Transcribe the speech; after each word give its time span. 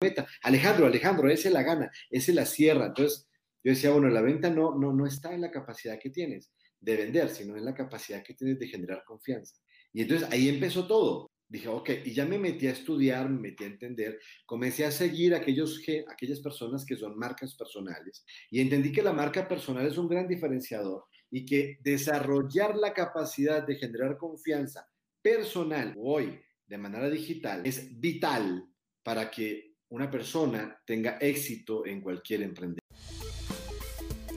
meta. 0.00 0.26
Alejandro, 0.42 0.86
Alejandro, 0.86 1.30
ese 1.30 1.50
la 1.50 1.62
gana, 1.62 1.90
ese 2.10 2.32
la 2.32 2.44
cierra. 2.44 2.86
Entonces, 2.86 3.28
yo 3.64 3.70
decía, 3.72 3.90
bueno, 3.90 4.08
la 4.08 4.22
venta 4.22 4.50
no, 4.50 4.76
no, 4.78 4.92
no 4.92 5.06
está 5.06 5.34
en 5.34 5.40
la 5.40 5.50
capacidad 5.50 5.98
que 5.98 6.10
tienes 6.10 6.52
de 6.80 6.96
vender, 6.96 7.30
sino 7.30 7.56
en 7.56 7.64
la 7.64 7.74
capacidad 7.74 8.22
que 8.22 8.34
tienes 8.34 8.58
de 8.58 8.68
generar 8.68 9.02
confianza. 9.04 9.56
Y 9.92 10.02
entonces 10.02 10.28
ahí 10.30 10.48
empezó 10.48 10.86
todo. 10.86 11.30
Dije, 11.48 11.68
ok, 11.68 11.90
y 12.04 12.12
ya 12.12 12.26
me 12.26 12.38
metí 12.38 12.66
a 12.66 12.72
estudiar, 12.72 13.30
me 13.30 13.50
metí 13.50 13.64
a 13.64 13.68
entender, 13.68 14.18
comencé 14.44 14.84
a 14.84 14.90
seguir 14.90 15.32
aquellos, 15.32 15.80
aquellas 16.08 16.40
personas 16.40 16.84
que 16.84 16.96
son 16.96 17.16
marcas 17.16 17.54
personales 17.54 18.24
y 18.50 18.60
entendí 18.60 18.90
que 18.90 19.02
la 19.02 19.12
marca 19.12 19.46
personal 19.46 19.86
es 19.86 19.96
un 19.96 20.08
gran 20.08 20.26
diferenciador 20.26 21.04
y 21.30 21.46
que 21.46 21.78
desarrollar 21.82 22.76
la 22.76 22.92
capacidad 22.92 23.64
de 23.64 23.76
generar 23.76 24.16
confianza 24.16 24.88
personal 25.22 25.94
hoy 25.96 26.36
de 26.66 26.78
manera 26.78 27.08
digital 27.08 27.64
es 27.64 27.96
vital 28.00 28.66
para 29.04 29.30
que 29.30 29.75
una 29.88 30.10
persona 30.10 30.80
tenga 30.84 31.18
éxito 31.20 31.86
en 31.86 32.00
cualquier 32.00 32.42
emprendimiento. 32.42 32.82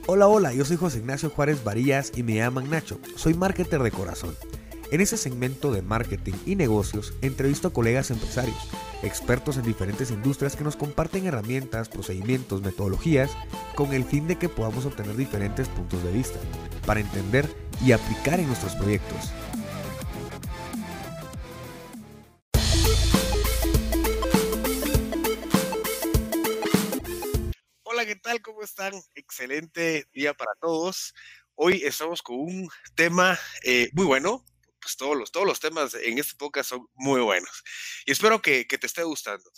Hola, 0.06 0.28
hola, 0.28 0.54
yo 0.54 0.66
soy 0.66 0.78
José 0.78 1.00
Ignacio 1.00 1.30
Juárez 1.30 1.64
Varillas 1.64 2.12
y 2.16 2.24
me 2.24 2.36
llaman 2.36 2.70
Nacho. 2.70 3.00
Soy 3.16 3.34
marketer 3.34 3.82
de 3.82 3.92
corazón. 3.92 4.36
En 4.92 5.02
ese 5.02 5.18
segmento 5.18 5.72
de 5.72 5.84
marketing 5.84 6.34
y 6.48 6.56
negocios 6.56 7.14
entrevisto 7.22 7.68
a 7.68 7.74
colegas 7.74 8.10
empresarios, 8.10 8.58
expertos 9.04 9.58
en 9.58 9.64
diferentes 9.64 10.10
industrias 10.10 10.56
que 10.56 10.64
nos 10.64 10.76
comparten 10.76 11.28
herramientas, 11.28 11.90
procedimientos, 11.90 12.64
metodologías 12.64 13.32
con 13.76 13.94
el 13.94 14.04
fin 14.04 14.28
de 14.28 14.38
que 14.38 14.50
podamos 14.50 14.86
obtener 14.86 15.16
diferentes 15.16 15.68
puntos 15.68 16.04
de 16.04 16.12
vista 16.12 16.40
para 16.88 17.02
entender 17.02 17.48
y 17.86 17.92
aplicar 17.92 18.40
en 18.40 18.48
nuestros 18.48 18.76
proyectos. 18.76 19.32
¿Cómo 28.60 28.66
están? 28.66 28.94
Excelente 29.16 30.06
día 30.12 30.34
para 30.34 30.52
todos. 30.60 31.14
Hoy 31.56 31.82
estamos 31.86 32.22
con 32.22 32.42
un 32.42 32.70
tema 32.94 33.40
eh, 33.64 33.90
muy 33.94 34.04
bueno, 34.04 34.44
pues 34.82 34.98
todos 34.98 35.16
los, 35.16 35.32
todos 35.32 35.48
los 35.48 35.62
temas 35.62 35.94
en 35.94 36.18
este 36.18 36.36
podcast 36.36 36.72
son 36.72 36.86
muy 36.94 37.22
buenos 37.22 37.64
y 38.06 38.12
espero 38.12 38.42
que, 38.42 38.66
te 38.66 38.86
esté 38.86 39.04
gustando. 39.04 39.50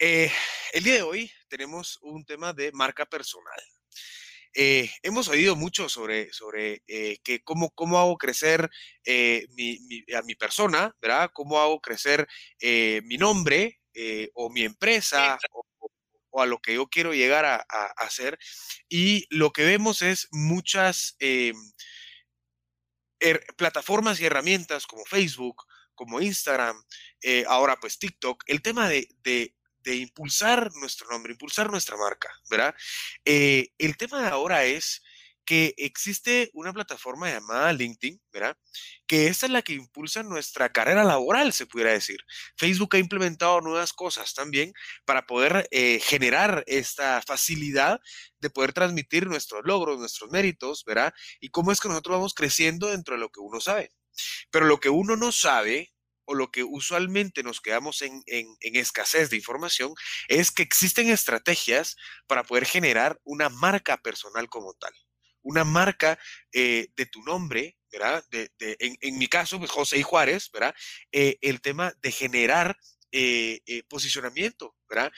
Eh, 0.00 0.32
el 0.72 0.82
día 0.82 0.94
de 0.94 1.02
hoy 1.02 1.30
tenemos 1.46 2.00
un 2.02 2.24
tema 2.24 2.52
de 2.52 2.72
marca 2.72 3.06
personal. 3.06 3.62
Eh, 4.52 4.90
hemos 5.04 5.28
oído 5.28 5.54
mucho 5.54 5.88
sobre, 5.88 6.32
sobre 6.32 6.82
eh, 6.88 7.18
que 7.22 7.44
cómo, 7.44 7.70
cómo 7.70 8.00
hago 8.00 8.18
crecer 8.18 8.68
mi, 9.50 9.78
a 10.12 10.22
mi 10.22 10.34
persona, 10.34 10.92
¿verdad? 11.00 11.30
Cómo 11.32 11.60
hago 11.60 11.80
crecer 11.80 12.26
mi 12.60 13.16
nombre 13.16 13.80
o 14.34 14.50
mi 14.50 14.64
empresa 14.64 15.38
o, 15.52 15.64
a 16.42 16.46
lo 16.46 16.60
que 16.60 16.74
yo 16.74 16.86
quiero 16.88 17.14
llegar 17.14 17.44
a, 17.44 17.64
hacer. 17.96 18.38
Y 18.88 19.26
lo 19.30 19.52
que 19.52 19.64
vemos 19.64 20.02
es 20.02 20.28
muchas 20.30 21.16
plataformas 23.56 24.20
y 24.20 24.26
herramientas 24.26 24.86
como 24.86 25.04
Facebook, 25.04 25.64
como 25.94 26.20
Instagram, 26.20 26.82
eh, 27.22 27.44
ahora 27.48 27.76
pues 27.80 27.98
TikTok, 27.98 28.44
el 28.46 28.62
tema 28.62 28.88
de, 28.88 29.08
de, 29.22 29.54
impulsar 29.96 30.70
nuestro 30.76 31.08
nombre, 31.10 31.32
impulsar 31.32 31.70
nuestra 31.70 31.96
marca, 31.96 32.30
¿verdad? 32.48 32.74
Eh, 33.24 33.68
el 33.78 33.96
tema 33.96 34.22
de 34.22 34.28
ahora 34.28 34.64
es 34.64 35.02
que 35.44 35.74
existe 35.76 36.50
una 36.54 36.72
plataforma 36.72 37.30
llamada 37.30 37.72
LinkedIn, 37.72 38.20
¿verdad? 38.32 38.56
Que 39.06 39.26
esta 39.26 39.46
es 39.46 39.52
la 39.52 39.62
que 39.62 39.74
impulsa 39.74 40.22
nuestra 40.22 40.72
carrera 40.72 41.04
laboral, 41.04 41.52
se 41.52 41.66
pudiera 41.66 41.92
decir. 41.92 42.18
Facebook 42.56 42.96
ha 42.96 42.98
implementado 42.98 43.60
nuevas 43.60 43.92
cosas 43.92 44.34
también 44.34 44.72
para 45.04 45.26
poder 45.26 45.68
eh, 45.70 46.00
generar 46.00 46.64
esta 46.66 47.22
facilidad 47.22 48.00
de 48.40 48.50
poder 48.50 48.72
transmitir 48.72 49.26
nuestros 49.26 49.62
logros, 49.64 49.98
nuestros 49.98 50.30
méritos, 50.30 50.84
¿verdad? 50.84 51.12
Y 51.40 51.50
cómo 51.50 51.72
es 51.72 51.80
que 51.80 51.88
nosotros 51.88 52.16
vamos 52.16 52.34
creciendo 52.34 52.88
dentro 52.88 53.14
de 53.14 53.20
lo 53.20 53.30
que 53.30 53.40
uno 53.40 53.60
sabe. 53.60 53.92
Pero 54.50 54.66
lo 54.66 54.80
que 54.80 54.90
uno 54.90 55.16
no 55.16 55.32
sabe 55.32 55.94
o 56.26 56.34
lo 56.34 56.50
que 56.50 56.64
usualmente 56.64 57.42
nos 57.42 57.60
quedamos 57.60 58.02
en, 58.02 58.22
en, 58.26 58.76
escasez 58.76 59.30
de 59.30 59.36
información 59.36 59.92
es 60.28 60.50
que 60.50 60.62
existen 60.62 61.10
estrategias 61.10 61.96
para 62.26 62.44
poder 62.44 62.64
generar 62.64 63.20
una 63.24 63.50
marca 63.50 63.98
personal 63.98 64.48
como 64.48 64.72
tal 64.74 64.92
una 65.44 65.64
marca 65.64 66.18
eh, 66.52 66.88
de 66.96 67.06
tu 67.06 67.22
nombre, 67.22 67.76
¿verdad? 67.92 68.24
De, 68.30 68.50
en, 68.58 69.18
mi 69.18 69.28
caso, 69.28 69.58
pues 69.58 69.70
José 69.70 69.98
y 69.98 70.02
Juárez, 70.02 70.50
¿verdad? 70.52 70.74
Eh, 71.12 71.38
el 71.40 71.60
tema 71.60 71.92
de 72.02 72.10
generar 72.10 72.76
eh, 73.12 73.60
posicionamiento, 73.88 74.74
¿verdad? 74.88 75.12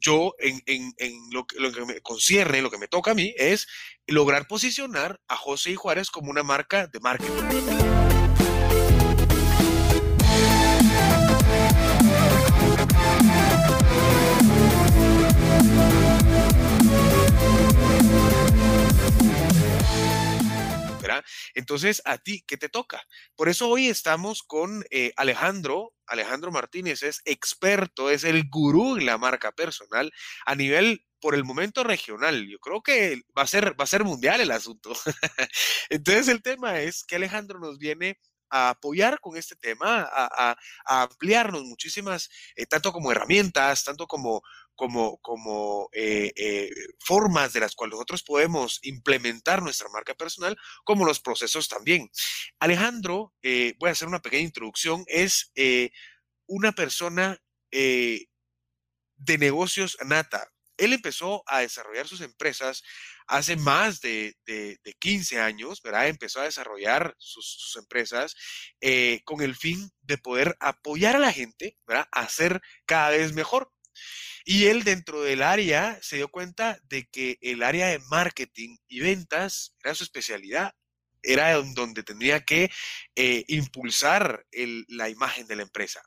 yo, 0.00 0.34
en, 0.38 0.92
lo, 1.30 1.46
lo, 1.58 1.72
que 1.72 1.84
me 1.84 2.00
concierne, 2.00 2.62
lo 2.62 2.70
que 2.70 2.78
me 2.78 2.88
toca 2.88 3.10
a 3.10 3.14
mí, 3.14 3.34
es 3.36 3.66
lograr 4.06 4.46
posicionar 4.46 5.20
a 5.28 5.36
José 5.36 5.72
y 5.72 5.74
Juárez 5.74 6.10
como 6.10 6.30
una 6.30 6.42
marca 6.42 6.86
de 6.86 7.00
marketing. 7.00 7.87
Entonces, 21.54 22.02
¿a 22.04 22.18
ti 22.18 22.44
qué 22.46 22.56
te 22.56 22.68
toca? 22.68 23.02
Por 23.36 23.48
eso 23.48 23.68
hoy 23.68 23.88
estamos 23.88 24.42
con 24.42 24.84
eh, 24.90 25.12
Alejandro. 25.16 25.94
Alejandro 26.06 26.50
Martínez 26.50 27.02
es 27.02 27.20
experto, 27.24 28.10
es 28.10 28.24
el 28.24 28.48
gurú 28.48 28.96
en 28.96 29.06
la 29.06 29.18
marca 29.18 29.52
personal 29.52 30.10
a 30.46 30.54
nivel 30.54 31.04
por 31.20 31.34
el 31.34 31.44
momento 31.44 31.84
regional. 31.84 32.46
Yo 32.48 32.58
creo 32.58 32.82
que 32.82 33.22
va 33.36 33.42
a 33.42 33.46
ser, 33.46 33.78
va 33.78 33.84
a 33.84 33.86
ser 33.86 34.04
mundial 34.04 34.40
el 34.40 34.50
asunto. 34.50 34.92
Entonces 35.90 36.28
el 36.28 36.42
tema 36.42 36.80
es 36.80 37.04
que 37.04 37.16
Alejandro 37.16 37.58
nos 37.58 37.78
viene 37.78 38.18
a 38.50 38.70
apoyar 38.70 39.20
con 39.20 39.36
este 39.36 39.56
tema, 39.56 40.08
a, 40.10 40.56
ampliarnos 40.84 41.62
muchísimas, 41.64 42.30
eh, 42.56 42.66
tanto 42.66 42.92
como 42.92 43.12
herramientas, 43.12 43.84
tanto 43.84 44.06
como, 44.06 44.42
eh, 45.92 46.32
eh, 46.36 46.70
formas 47.00 47.52
de 47.52 47.60
las 47.60 47.74
cuales 47.74 47.94
nosotros 47.94 48.22
podemos 48.22 48.78
implementar 48.82 49.62
nuestra 49.62 49.88
marca 49.90 50.14
personal, 50.14 50.56
como 50.84 51.04
los 51.04 51.20
procesos 51.20 51.68
también. 51.68 52.10
Alejandro, 52.58 53.34
voy 53.42 53.88
a 53.88 53.92
hacer 53.92 54.08
una 54.08 54.22
pequeña 54.22 54.44
introducción, 54.44 55.04
es 55.08 55.52
una 56.46 56.72
persona 56.72 57.38
de 57.70 59.38
negocios 59.38 59.96
nata. 60.04 60.48
Él 60.78 60.92
empezó 60.92 61.42
a 61.46 61.60
desarrollar 61.60 62.08
sus 62.08 62.20
empresas 62.20 62.82
hace 63.26 63.56
más 63.56 64.00
de, 64.00 64.34
15 64.98 65.40
años, 65.40 65.82
¿verdad? 65.82 66.08
Empezó 66.08 66.40
a 66.40 66.44
desarrollar 66.44 67.14
sus, 67.18 67.76
empresas 67.76 68.34
eh, 68.80 69.20
con 69.24 69.42
el 69.42 69.54
fin 69.54 69.90
de 70.00 70.18
poder 70.18 70.56
apoyar 70.60 71.16
a 71.16 71.20
la 71.20 71.32
gente, 71.32 71.76
¿verdad? 71.86 72.06
A 72.12 72.28
ser 72.28 72.60
cada 72.86 73.10
vez 73.10 73.34
mejor. 73.34 73.70
Y 74.44 74.66
él 74.66 74.84
dentro 74.84 75.22
del 75.22 75.42
área 75.42 75.98
se 76.00 76.16
dio 76.16 76.28
cuenta 76.28 76.78
de 76.84 77.06
que 77.06 77.36
el 77.42 77.62
área 77.62 77.88
de 77.88 77.98
marketing 78.10 78.76
y 78.88 79.00
ventas 79.00 79.74
era 79.82 79.94
su 79.94 80.04
especialidad 80.04 80.72
era 81.22 81.54
donde 81.54 82.02
tendría 82.02 82.44
que 82.44 82.70
eh, 83.16 83.44
impulsar 83.48 84.46
la 84.88 85.08
imagen 85.08 85.46
de 85.46 85.56
la 85.56 85.62
empresa. 85.62 86.02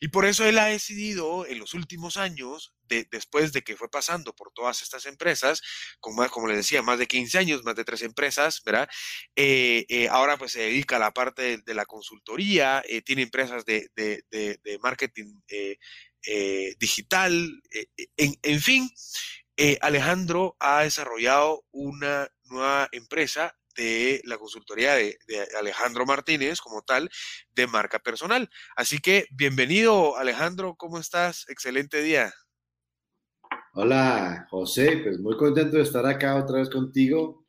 Y 0.00 0.08
por 0.08 0.26
eso 0.26 0.44
él 0.44 0.58
ha 0.58 0.66
decidido 0.66 1.46
en 1.46 1.58
los 1.58 1.74
últimos 1.74 2.16
años, 2.16 2.74
después 3.10 3.52
de 3.52 3.62
que 3.62 3.76
fue 3.76 3.90
pasando 3.90 4.34
por 4.34 4.52
todas 4.52 4.82
estas 4.82 5.06
empresas, 5.06 5.62
con 5.98 6.14
más, 6.14 6.30
como 6.30 6.48
les 6.48 6.58
decía, 6.58 6.82
más 6.82 6.98
de 6.98 7.06
15 7.06 7.38
años, 7.38 7.64
más 7.64 7.74
de 7.74 7.84
tres 7.84 8.02
empresas, 8.02 8.62
¿verdad? 8.64 8.88
Eh, 9.34 9.86
eh, 9.88 10.08
ahora 10.08 10.36
pues 10.36 10.52
se 10.52 10.60
dedica 10.60 10.96
a 10.96 10.98
la 10.98 11.12
parte 11.12 11.58
de, 11.58 11.74
la 11.74 11.86
consultoría, 11.86 12.82
tiene 13.06 13.22
empresas 13.22 13.64
de, 13.64 13.88
marketing 14.82 15.40
digital, 16.78 17.62
en, 18.16 18.60
fin. 18.60 18.90
Alejandro 19.80 20.56
ha 20.60 20.82
desarrollado 20.82 21.64
una 21.70 22.28
nueva 22.44 22.88
empresa 22.92 23.56
de 23.76 24.20
la 24.24 24.38
consultoría 24.38 24.94
de, 24.94 25.18
Alejandro 25.58 26.06
Martínez 26.06 26.60
como 26.60 26.82
tal 26.82 27.10
de 27.54 27.66
marca 27.66 27.98
personal. 27.98 28.48
Así 28.76 28.98
que 28.98 29.26
bienvenido 29.30 30.16
Alejandro, 30.16 30.74
¿cómo 30.76 30.98
estás? 30.98 31.46
Excelente 31.48 32.02
día. 32.02 32.32
Hola 33.74 34.46
José, 34.50 34.98
pues 35.02 35.18
muy 35.18 35.36
contento 35.36 35.76
de 35.76 35.82
estar 35.82 36.04
acá 36.06 36.36
otra 36.36 36.58
vez 36.58 36.68
contigo, 36.68 37.46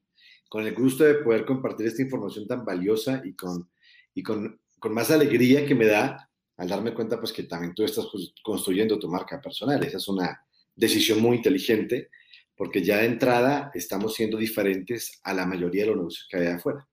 con 0.50 0.66
el 0.66 0.74
gusto 0.74 1.04
de 1.04 1.16
poder 1.16 1.46
compartir 1.46 1.88
esta 1.88 2.02
información 2.02 2.48
tan 2.48 2.64
valiosa 2.64 3.22
y 3.26 3.36
con, 3.36 3.70
y 4.14 4.24
con, 4.24 4.62
con 4.80 4.94
más 4.94 5.12
alegría 5.12 5.66
que 5.66 5.76
me 5.76 5.86
da 5.86 6.30
al 6.58 6.70
darme 6.70 6.94
cuenta 6.94 7.20
pues 7.20 7.34
que 7.34 7.44
también 7.44 7.74
tú 7.74 7.84
estás 7.84 8.06
construyendo 8.44 9.00
tu 9.00 9.10
marca 9.10 9.42
personal. 9.42 9.84
Esa 9.84 9.98
es 9.98 10.08
una 10.08 10.46
decisión 10.76 11.20
muy 11.20 11.38
inteligente 11.38 12.10
porque 12.56 12.84
ya 12.84 12.98
de 12.98 13.06
entrada 13.06 13.72
estamos 13.74 14.16
siendo 14.16 14.38
diferentes 14.38 15.20
a 15.24 15.34
la 15.34 15.46
mayoría 15.46 15.84
de 15.84 15.88
los 15.88 15.98
negocios 15.98 16.28
que 16.30 16.38
hay 16.38 16.48
afuera. 16.48 16.88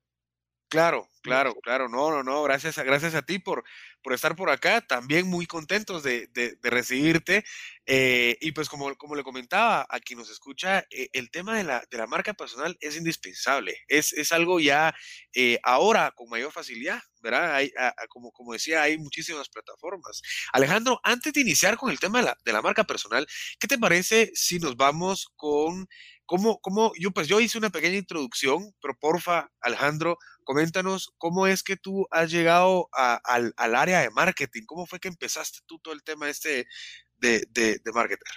Claro, 0.71 1.09
claro, 1.23 1.57
claro. 1.63 1.89
No, 1.89 2.13
no, 2.13 2.23
no. 2.23 2.45
Gracias 2.45 2.79
a, 2.79 2.85
gracias 2.85 3.17
a 3.17 3.23
ti 3.23 3.41
por, 3.41 3.65
por 4.05 4.13
estar 4.13 4.37
por 4.37 4.51
acá. 4.51 4.81
También 4.81 5.27
muy 5.27 5.45
contentos 5.47 6.05
de, 6.05 6.29
de, 6.29 6.57
recibirte. 6.63 7.45
Eh, 7.87 8.39
y 8.41 8.53
pues 8.53 8.69
como, 8.69 8.95
como 8.95 9.17
le 9.17 9.25
comentaba 9.25 9.85
a 9.91 9.99
quien 9.99 10.21
nos 10.21 10.31
escucha, 10.31 10.87
eh, 10.93 11.09
el 11.13 11.33
tema 11.33 11.57
de 11.57 11.65
la, 11.65 11.83
de 11.91 11.99
la, 11.99 12.07
marca 12.07 12.35
personal 12.35 12.77
es 12.81 12.97
indispensable. 12.97 13.79
Es, 13.89 14.13
es 14.13 14.31
algo 14.31 14.61
ya 14.61 14.95
eh, 15.35 15.59
ahora 15.65 16.13
con 16.13 16.29
mayor 16.29 16.53
facilidad, 16.53 17.03
¿verdad? 17.21 17.57
Hay, 17.57 17.73
como, 18.09 18.31
como 18.31 18.53
decía, 18.53 18.83
hay 18.83 18.97
muchísimas 18.97 19.49
plataformas. 19.49 20.23
Alejandro, 20.53 21.01
antes 21.03 21.33
de 21.33 21.41
iniciar 21.41 21.77
con 21.77 21.91
el 21.91 21.99
tema 21.99 22.19
de 22.19 22.27
la, 22.27 22.39
de 22.45 22.53
la 22.53 22.63
marca 22.63 22.85
personal, 22.85 23.27
¿qué 23.59 23.67
te 23.67 23.77
parece 23.77 24.31
si 24.35 24.61
nos 24.61 24.77
vamos 24.77 25.33
con 25.35 25.89
¿Cómo, 26.31 26.61
cómo, 26.61 26.93
yo, 26.97 27.11
pues 27.11 27.27
yo 27.27 27.41
hice 27.41 27.59
una 27.59 27.71
pequeña 27.71 27.97
introducción, 27.97 28.73
pero 28.81 28.97
porfa, 29.01 29.51
Alejandro, 29.61 30.17
coméntanos 30.45 31.13
cómo 31.19 31.49
es 31.49 31.65
que 31.65 31.77
tú 31.77 32.07
has 32.13 32.31
llegado 32.31 32.89
al, 32.93 33.53
al, 33.57 33.75
área 33.75 33.99
de 34.03 34.11
marketing, 34.11 34.63
cómo 34.65 34.87
fue 34.87 35.01
que 35.01 35.09
empezaste 35.09 35.59
tú 35.67 35.81
todo 35.81 35.93
el 35.93 36.05
tema 36.05 36.31
este 36.31 36.69
de, 37.17 37.45
de, 37.51 37.81
de 37.85 37.93
marketer. 37.93 38.33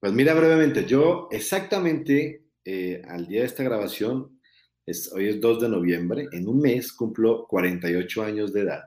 Pues 0.00 0.12
mira 0.12 0.34
brevemente, 0.34 0.86
yo 0.86 1.28
exactamente 1.30 2.48
eh, 2.64 3.00
al 3.06 3.28
día 3.28 3.42
de 3.42 3.46
esta 3.46 3.62
grabación, 3.62 4.40
es, 4.84 5.12
hoy 5.12 5.28
es 5.28 5.40
2 5.40 5.60
de 5.60 5.68
noviembre, 5.68 6.26
en 6.32 6.48
un 6.48 6.60
mes 6.60 6.92
cumplo 6.92 7.46
48 7.46 8.24
años 8.24 8.52
de 8.52 8.62
edad. 8.62 8.82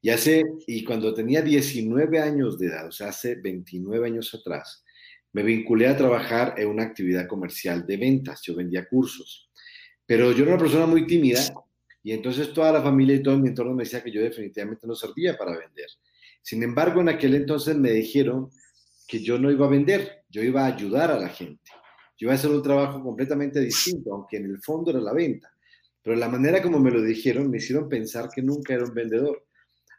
Y 0.00 0.10
hace, 0.10 0.44
y 0.68 0.84
cuando 0.84 1.12
tenía 1.12 1.42
19 1.42 2.20
años 2.20 2.56
de 2.56 2.68
edad, 2.68 2.86
o 2.86 2.92
sea, 2.92 3.08
hace 3.08 3.34
29 3.34 4.06
años 4.06 4.32
atrás, 4.32 4.84
me 5.38 5.44
vinculé 5.44 5.86
a 5.86 5.96
trabajar 5.96 6.54
en 6.56 6.66
una 6.66 6.82
actividad 6.82 7.28
comercial 7.28 7.86
de 7.86 7.96
ventas. 7.96 8.42
Yo 8.42 8.56
vendía 8.56 8.88
cursos. 8.88 9.48
Pero 10.04 10.32
yo 10.32 10.42
era 10.42 10.54
una 10.54 10.60
persona 10.60 10.84
muy 10.84 11.06
tímida 11.06 11.38
y 12.02 12.10
entonces 12.10 12.52
toda 12.52 12.72
la 12.72 12.82
familia 12.82 13.14
y 13.14 13.22
todo 13.22 13.38
mi 13.38 13.48
entorno 13.48 13.72
me 13.72 13.84
decía 13.84 14.02
que 14.02 14.10
yo 14.10 14.20
definitivamente 14.20 14.84
no 14.84 14.96
servía 14.96 15.38
para 15.38 15.52
vender. 15.56 15.86
Sin 16.42 16.60
embargo, 16.64 17.02
en 17.02 17.10
aquel 17.10 17.36
entonces 17.36 17.76
me 17.76 17.92
dijeron 17.92 18.50
que 19.06 19.20
yo 19.20 19.38
no 19.38 19.52
iba 19.52 19.66
a 19.66 19.70
vender, 19.70 20.24
yo 20.28 20.42
iba 20.42 20.64
a 20.64 20.74
ayudar 20.74 21.12
a 21.12 21.20
la 21.20 21.28
gente. 21.28 21.70
Yo 22.16 22.26
iba 22.26 22.32
a 22.32 22.34
hacer 22.34 22.50
un 22.50 22.62
trabajo 22.62 23.00
completamente 23.00 23.60
distinto, 23.60 24.12
aunque 24.12 24.38
en 24.38 24.46
el 24.46 24.58
fondo 24.60 24.90
era 24.90 25.00
la 25.00 25.12
venta. 25.12 25.52
Pero 26.02 26.16
la 26.16 26.28
manera 26.28 26.60
como 26.60 26.80
me 26.80 26.90
lo 26.90 27.00
dijeron 27.00 27.48
me 27.48 27.58
hicieron 27.58 27.88
pensar 27.88 28.28
que 28.34 28.42
nunca 28.42 28.74
era 28.74 28.84
un 28.84 28.92
vendedor. 28.92 29.46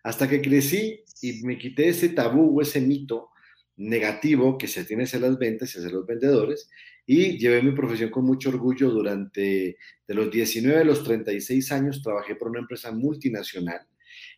Hasta 0.04 0.28
que 0.28 0.42
crecí 0.42 1.02
y 1.22 1.44
me 1.44 1.58
quité 1.58 1.88
ese 1.88 2.10
tabú 2.10 2.60
o 2.60 2.62
ese 2.62 2.82
mito 2.82 3.30
negativo 3.80 4.58
que 4.58 4.68
se 4.68 4.84
tiene 4.84 5.04
hacia 5.04 5.20
las 5.20 5.38
ventas 5.40 5.74
y 5.74 5.80
hacia 5.80 5.90
los 5.90 6.06
vendedores 6.06 6.70
y 7.06 7.38
llevé 7.40 7.64
mi 7.64 7.72
profesión 7.72 8.10
con 8.10 8.26
mucho 8.26 8.50
orgullo 8.50 8.90
durante 8.90 9.78
de 10.08 10.14
los 10.14 10.30
19 10.30 10.82
a 10.82 10.84
los 10.84 11.04
36 11.04 11.72
años 11.72 12.04
trabajé 12.04 12.36
por 12.36 12.50
una 12.50 12.60
empresa 12.60 12.92
multinacional. 12.92 13.88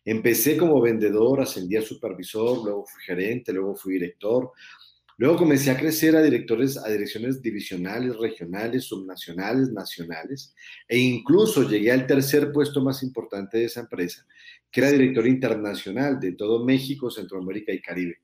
Empecé 0.04 0.56
como 0.56 0.80
vendedor, 0.80 1.40
ascendí 1.40 1.76
a 1.76 1.82
supervisor, 1.82 2.64
luego 2.64 2.86
fui 2.86 3.02
gerente, 3.02 3.52
luego 3.52 3.74
fui 3.74 3.94
director. 3.94 4.52
Luego 5.18 5.36
comencé 5.36 5.70
a 5.70 5.76
crecer 5.76 6.16
a 6.16 6.22
directores, 6.22 6.78
a 6.78 6.88
direcciones 6.88 7.42
divisionales, 7.42 8.16
regionales, 8.16 8.84
subnacionales, 8.84 9.70
nacionales, 9.70 10.54
e 10.88 10.98
incluso 10.98 11.68
llegué 11.68 11.92
al 11.92 12.06
tercer 12.06 12.50
puesto 12.52 12.82
más 12.82 13.02
importante 13.02 13.58
de 13.58 13.64
esa 13.64 13.80
empresa, 13.80 14.26
que 14.70 14.80
era 14.80 14.90
director 14.90 15.26
internacional 15.26 16.18
de 16.18 16.32
todo 16.32 16.64
México, 16.64 17.10
Centroamérica 17.10 17.72
y 17.72 17.80
Caribe. 17.80 18.20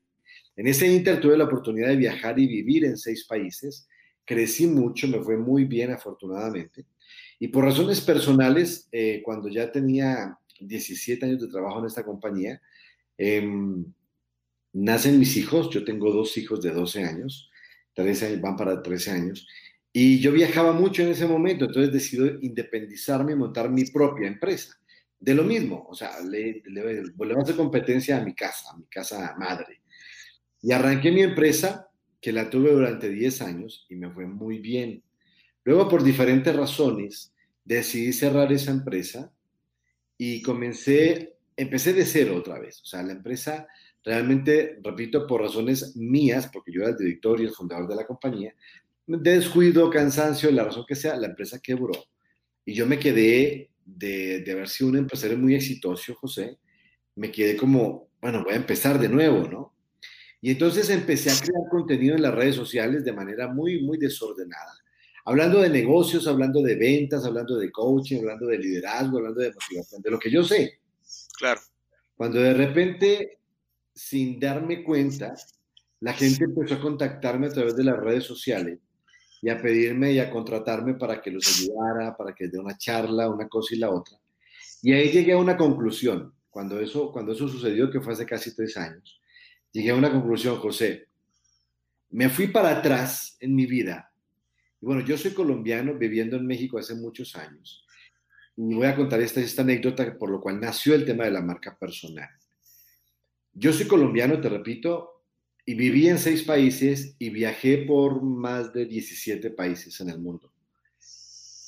En 0.59 0.67
ese 0.67 0.91
inter 0.91 1.21
tuve 1.21 1.37
la 1.37 1.45
oportunidad 1.45 1.87
de 1.87 1.95
viajar 1.95 2.37
y 2.37 2.45
vivir 2.45 2.83
en 2.83 2.97
seis 2.97 3.25
países. 3.25 3.87
Crecí 4.25 4.67
mucho, 4.67 5.07
me 5.07 5.21
fue 5.21 5.37
muy 5.37 5.63
bien 5.63 5.89
afortunadamente. 5.89 6.85
Y 7.39 7.47
por 7.47 7.63
razones 7.63 8.01
personales, 8.01 8.89
eh, 8.91 9.21
cuando 9.23 9.47
ya 9.47 9.71
tenía 9.71 10.37
17 10.59 11.25
años 11.25 11.39
de 11.39 11.47
trabajo 11.47 11.79
en 11.79 11.85
esta 11.85 12.03
compañía, 12.03 12.61
em, 13.17 13.85
nacen 14.73 15.17
mis 15.17 15.37
hijos. 15.37 15.69
Yo 15.69 15.85
tengo 15.85 16.11
dos 16.11 16.37
hijos 16.37 16.61
de 16.61 16.71
12 16.71 17.05
años, 17.05 17.49
13 17.93 18.25
años, 18.25 18.41
van 18.41 18.57
para 18.57 18.81
13 18.83 19.11
años. 19.11 19.47
Y 19.93 20.19
yo 20.19 20.33
viajaba 20.33 20.73
mucho 20.73 21.03
en 21.03 21.07
ese 21.07 21.25
momento, 21.25 21.63
entonces 21.63 21.93
decidí 21.93 22.37
independizarme 22.41 23.31
y 23.31 23.37
montar 23.37 23.69
mi 23.69 23.85
propia 23.85 24.27
empresa. 24.27 24.77
De 25.17 25.33
lo 25.33 25.43
mismo, 25.43 25.87
o 25.89 25.95
sea, 25.95 26.19
le, 26.19 26.61
le, 26.65 27.03
le, 27.03 27.33
a 27.33 27.41
hacer 27.41 27.55
competencia 27.55 28.17
a 28.17 28.25
mi 28.25 28.35
casa, 28.35 28.71
a 28.73 28.77
mi 28.77 28.87
casa 28.87 29.33
madre. 29.39 29.78
Y 30.61 30.71
arranqué 30.71 31.11
mi 31.11 31.21
empresa, 31.21 31.89
que 32.21 32.33
la 32.33 32.49
tuve 32.49 32.71
durante 32.71 33.09
10 33.09 33.41
años 33.41 33.85
y 33.89 33.95
me 33.95 34.11
fue 34.11 34.27
muy 34.27 34.59
bien. 34.59 35.03
Luego, 35.63 35.87
por 35.87 36.03
diferentes 36.03 36.55
razones, 36.55 37.33
decidí 37.63 38.11
cerrar 38.13 38.51
esa 38.51 38.71
empresa 38.71 39.31
y 40.17 40.41
comencé, 40.41 41.37
empecé 41.55 41.93
de 41.93 42.05
cero 42.05 42.35
otra 42.37 42.59
vez. 42.59 42.81
O 42.81 42.85
sea, 42.85 43.03
la 43.03 43.13
empresa 43.13 43.67
realmente, 44.03 44.79
repito, 44.83 45.27
por 45.27 45.41
razones 45.41 45.95
mías, 45.95 46.49
porque 46.51 46.71
yo 46.71 46.81
era 46.81 46.91
el 46.91 46.97
director 46.97 47.39
y 47.39 47.45
el 47.45 47.51
fundador 47.51 47.87
de 47.87 47.95
la 47.95 48.07
compañía, 48.07 48.53
de 49.07 49.35
descuido, 49.35 49.89
cansancio, 49.89 50.51
la 50.51 50.65
razón 50.65 50.85
que 50.87 50.95
sea, 50.95 51.15
la 51.15 51.27
empresa 51.27 51.59
quebró. 51.61 51.93
Y 52.65 52.73
yo 52.73 52.85
me 52.85 52.99
quedé 52.99 53.69
de, 53.85 54.41
de 54.41 54.51
haber 54.51 54.67
sido 54.67 54.89
un 54.89 54.97
empresario 54.97 55.37
muy 55.37 55.55
exitoso, 55.55 56.13
José, 56.15 56.57
me 57.15 57.31
quedé 57.31 57.55
como, 57.57 58.09
bueno, 58.21 58.43
voy 58.43 58.53
a 58.53 58.57
empezar 58.57 58.99
de 58.99 59.09
nuevo, 59.09 59.47
¿no? 59.47 59.78
Y 60.41 60.51
entonces 60.51 60.89
empecé 60.89 61.31
a 61.31 61.39
crear 61.39 61.69
contenido 61.69 62.15
en 62.15 62.21
las 62.21 62.33
redes 62.33 62.55
sociales 62.55 63.03
de 63.03 63.11
manera 63.11 63.47
muy, 63.47 63.81
muy 63.81 63.97
desordenada. 63.97 64.73
Hablando 65.25 65.61
de 65.61 65.69
negocios, 65.69 66.27
hablando 66.27 66.61
de 66.61 66.75
ventas, 66.75 67.25
hablando 67.25 67.57
de 67.57 67.71
coaching, 67.71 68.19
hablando 68.19 68.47
de 68.47 68.57
liderazgo, 68.57 69.17
hablando 69.17 69.41
de 69.41 69.51
motivación, 69.51 70.01
de 70.01 70.11
lo 70.11 70.17
que 70.17 70.31
yo 70.31 70.43
sé. 70.43 70.79
Claro. 71.37 71.59
Cuando 72.15 72.39
de 72.39 72.53
repente, 72.53 73.39
sin 73.93 74.39
darme 74.39 74.83
cuenta, 74.83 75.35
la 75.99 76.13
gente 76.13 76.45
empezó 76.45 76.75
a 76.75 76.81
contactarme 76.81 77.47
a 77.47 77.51
través 77.51 77.75
de 77.75 77.83
las 77.83 77.97
redes 77.97 78.23
sociales 78.23 78.79
y 79.41 79.49
a 79.49 79.61
pedirme 79.61 80.13
y 80.13 80.19
a 80.19 80.31
contratarme 80.31 80.93
para 80.95 81.21
que 81.21 81.31
los 81.31 81.47
ayudara, 81.47 82.15
para 82.15 82.33
que 82.33 82.47
dé 82.47 82.59
una 82.59 82.77
charla, 82.77 83.29
una 83.29 83.47
cosa 83.49 83.75
y 83.75 83.79
la 83.79 83.89
otra. 83.89 84.17
Y 84.81 84.93
ahí 84.93 85.11
llegué 85.11 85.33
a 85.33 85.37
una 85.37 85.57
conclusión, 85.57 86.33
cuando 86.49 86.79
eso, 86.79 87.11
cuando 87.11 87.33
eso 87.33 87.47
sucedió, 87.49 87.91
que 87.91 87.99
fue 87.99 88.13
hace 88.13 88.25
casi 88.25 88.55
tres 88.55 88.77
años 88.77 89.18
llegué 89.71 89.91
a 89.91 89.95
una 89.95 90.11
conclusión, 90.11 90.57
José. 90.57 91.07
Me 92.09 92.29
fui 92.29 92.47
para 92.47 92.71
atrás 92.71 93.37
en 93.39 93.55
mi 93.55 93.65
vida. 93.65 94.11
Bueno, 94.81 95.01
yo 95.01 95.17
soy 95.17 95.31
colombiano 95.31 95.95
viviendo 95.95 96.37
en 96.37 96.45
México 96.45 96.77
hace 96.77 96.95
muchos 96.95 97.35
años. 97.35 97.85
Y 98.55 98.73
voy 98.73 98.87
a 98.87 98.95
contar 98.95 99.21
esta, 99.21 99.39
esta 99.41 99.61
anécdota 99.61 100.17
por 100.17 100.29
lo 100.29 100.41
cual 100.41 100.59
nació 100.59 100.95
el 100.95 101.05
tema 101.05 101.25
de 101.25 101.31
la 101.31 101.41
marca 101.41 101.77
personal. 101.77 102.29
Yo 103.53 103.73
soy 103.73 103.87
colombiano, 103.87 104.39
te 104.39 104.49
repito, 104.49 105.23
y 105.65 105.75
viví 105.75 106.07
en 106.07 106.17
seis 106.17 106.43
países 106.43 107.15
y 107.19 107.29
viajé 107.29 107.79
por 107.79 108.23
más 108.23 108.73
de 108.73 108.85
17 108.85 109.51
países 109.51 109.99
en 110.01 110.09
el 110.09 110.19
mundo. 110.19 110.51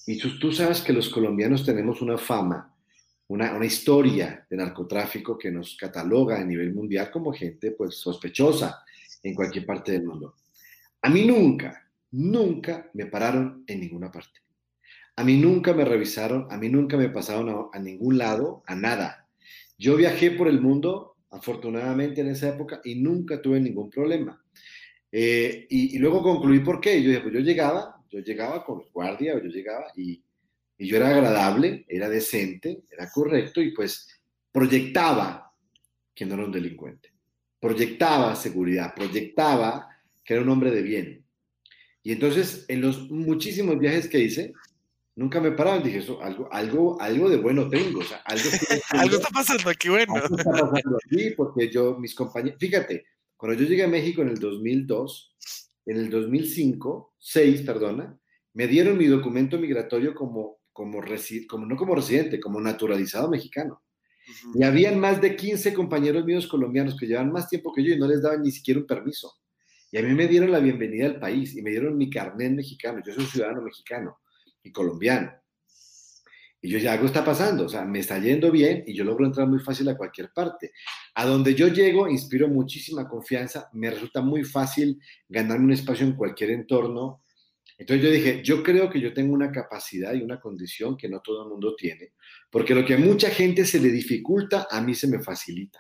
Y 0.08 0.18
tú, 0.18 0.40
tú 0.40 0.52
sabes 0.52 0.82
que 0.82 0.94
los 0.94 1.10
colombianos 1.10 1.66
tenemos 1.66 2.02
una 2.02 2.18
fama 2.18 2.71
una, 3.32 3.66
historia 3.66 4.46
de 4.50 4.58
narcotráfico 4.58 5.38
que 5.38 5.52
nos 5.52 5.78
cataloga 5.78 6.38
a 6.38 6.44
nivel 6.44 6.74
mundial 6.74 7.10
como 7.10 7.32
gente 7.32 7.72
pues 7.72 7.96
sospechosa 7.96 8.84
en 9.24 9.34
cualquier 9.34 9.66
parte 9.66 9.94
del 9.94 10.04
mundo. 10.04 10.36
A 11.02 11.10
mí 11.10 11.26
nunca, 11.26 11.90
nunca 12.12 12.90
me 12.94 13.06
pararon 13.06 13.64
en 13.68 13.80
ninguna 13.80 14.12
parte. 14.12 14.42
A 15.16 15.24
mí 15.24 15.38
nunca 15.38 15.74
me 15.74 15.86
revisaron, 15.86 16.48
a 16.50 16.58
mí 16.58 16.68
nunca 16.68 16.98
me 16.98 17.10
pasaron 17.10 17.70
a, 17.72 17.80
ningún 17.80 18.18
lado, 18.18 18.64
a 18.68 18.76
nada. 18.76 19.30
Yo 19.78 19.96
viajé 19.96 20.32
por 20.32 20.50
el 20.50 20.60
mundo, 20.60 21.16
afortunadamente 21.30 22.22
en 22.22 22.28
esa 22.28 22.50
época, 22.50 22.82
y 22.84 22.96
nunca 22.96 23.42
tuve 23.42 23.62
ningún 23.62 23.90
problema. 23.90 24.44
Eh, 25.10 25.68
y, 25.70 25.98
luego 26.00 26.22
concluí 26.22 26.60
por 26.60 26.82
qué. 26.82 27.02
Yo 27.02 27.22
pues 27.22 27.34
yo 27.34 27.40
llegaba, 27.40 28.04
yo 28.10 28.20
llegaba 28.20 28.66
con 28.66 28.84
guardia, 28.94 29.34
yo 29.36 29.50
llegaba 29.50 29.86
y 29.96 30.22
y 30.82 30.88
yo 30.88 30.98
era 30.98 31.10
agradable, 31.10 31.86
era 31.88 32.10
decente, 32.10 32.82
era 32.90 33.08
correcto 33.12 33.62
y 33.62 33.72
pues 33.72 34.08
proyectaba 34.52 35.54
que 36.12 36.26
no 36.26 36.34
era 36.34 36.46
un 36.46 36.52
delincuente. 36.52 37.14
Proyectaba 37.60 38.36
seguridad, 38.36 38.96
proyectaba 38.96 39.88
que 40.24 40.34
era 40.34 40.42
un 40.42 40.50
hombre 40.50 40.72
de 40.72 40.82
bien. 40.82 41.24
Y 42.02 42.14
entonces, 42.14 42.66
en 42.68 42.82
los 42.82 43.12
muchísimos 43.12 43.78
viajes 43.78 44.08
que 44.08 44.22
hice, 44.22 44.54
nunca 45.16 45.40
me 45.40 45.52
paraban. 45.52 45.84
Dije, 45.84 46.00
eso, 46.00 46.20
algo, 46.20 46.52
algo, 46.52 47.00
algo 47.00 47.30
de 47.30 47.38
bueno 47.38 47.70
tengo. 47.70 48.00
O 48.00 48.04
sea, 48.04 48.18
algo, 48.26 48.50
algo 48.90 49.18
está 49.18 49.30
pasando 49.30 49.70
aquí, 49.70 49.88
bueno. 49.88 50.16
Algo 50.16 50.36
está 50.36 50.52
pasando 50.52 50.98
aquí, 51.06 51.30
porque 51.38 51.70
yo, 51.70 52.00
mis 52.00 52.16
compañeros, 52.16 52.58
fíjate, 52.60 53.06
cuando 53.38 53.62
yo 53.62 53.70
llegué 53.70 53.84
a 53.84 53.88
México 53.88 54.24
en 54.24 54.30
el 54.30 54.40
2002, 54.40 55.36
en 55.86 55.98
el 55.98 56.10
2005, 56.10 57.14
6, 57.20 57.62
perdona, 57.62 58.18
me 58.54 58.66
dieron 58.66 58.98
mi 58.98 59.06
documento 59.06 59.60
migratorio 59.60 60.16
como 60.16 60.61
como, 60.72 61.02
como 61.48 61.66
no 61.66 61.76
como 61.76 61.96
residente, 61.96 62.40
como 62.40 62.60
naturalizado 62.62 63.30
mexicano. 63.30 63.82
Y 64.54 64.64
habían 64.64 65.00
más 65.00 65.20
de 65.20 65.36
15 65.36 65.74
compañeros 65.74 66.26
míos 66.26 66.48
colombianos 66.48 66.98
que 66.98 67.08
llevan 67.08 67.32
más 67.32 67.50
tiempo 67.50 67.74
que 67.74 67.84
yo 67.84 67.94
y 67.94 68.00
no 68.00 68.08
les 68.08 68.22
daban 68.22 68.44
ni 68.44 68.52
siquiera 68.52 68.80
un 68.80 68.86
permiso. 68.86 69.34
Y 69.92 69.98
a 69.98 70.04
mí 70.04 70.14
me 70.14 70.28
dieron 70.28 70.52
la 70.52 70.60
bienvenida 70.60 71.06
al 71.06 71.20
país 71.20 71.56
y 71.56 71.62
me 71.62 71.72
dieron 71.72 71.98
mi 71.98 72.10
carnet 72.10 72.54
mexicano. 72.54 73.02
Yo 73.06 73.14
soy 73.14 73.24
un 73.24 73.30
ciudadano 73.30 73.62
mexicano 73.62 74.20
y 74.64 74.72
colombiano. 74.72 75.32
Y 76.62 76.70
yo 76.70 76.78
ya 76.78 76.94
algo 76.94 77.08
está 77.08 77.26
pasando, 77.26 77.66
o 77.66 77.70
sea, 77.70 77.84
me 77.86 78.00
está 78.00 78.20
yendo 78.20 78.52
bien 78.52 78.84
y 78.86 78.94
yo 78.94 79.04
logro 79.04 79.26
entrar 79.26 79.48
muy 79.48 79.60
fácil 79.60 79.90
a 79.90 79.98
cualquier 79.98 80.32
parte. 80.32 80.72
A 81.16 81.26
donde 81.26 81.56
yo 81.56 81.68
llego, 81.68 82.08
inspiro 82.08 82.48
muchísima 82.48 83.10
confianza, 83.10 83.68
me 83.74 83.90
resulta 83.90 84.22
muy 84.22 84.44
fácil 84.44 85.02
ganarme 85.28 85.66
un 85.66 85.72
espacio 85.72 86.06
en 86.06 86.16
cualquier 86.16 86.52
entorno. 86.52 87.24
Entonces 87.82 88.06
yo 88.06 88.12
dije, 88.12 88.44
yo 88.44 88.62
creo 88.62 88.90
que 88.92 89.02
yo 89.02 89.12
tengo 89.12 89.34
una 89.34 89.52
capacidad 89.52 90.14
y 90.14 90.22
una 90.22 90.40
condición 90.40 90.96
que 90.96 91.10
no 91.10 91.20
todo 91.20 91.44
el 91.44 91.50
mundo 91.50 91.76
tiene, 91.76 92.14
porque 92.52 92.76
lo 92.76 92.86
que 92.86 92.94
a 92.94 93.00
mucha 93.00 93.32
gente 93.32 93.66
se 93.66 93.80
le 93.80 93.90
dificulta, 93.90 94.68
a 94.70 94.82
mí 94.82 94.94
se 94.94 95.08
me 95.08 95.20
facilita. 95.20 95.80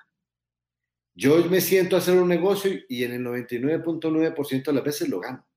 Yo 1.13 1.45
me 1.45 1.61
siento 1.61 1.95
a 1.95 1.99
hacer 1.99 2.17
un 2.17 2.27
negocio 2.27 2.71
y 2.89 3.03
en 3.03 3.13
el 3.13 3.21
99.9% 3.21 4.63
de 4.65 4.73
las 4.73 4.83
veces 4.83 5.09
lo 5.09 5.19
gano. 5.19 5.47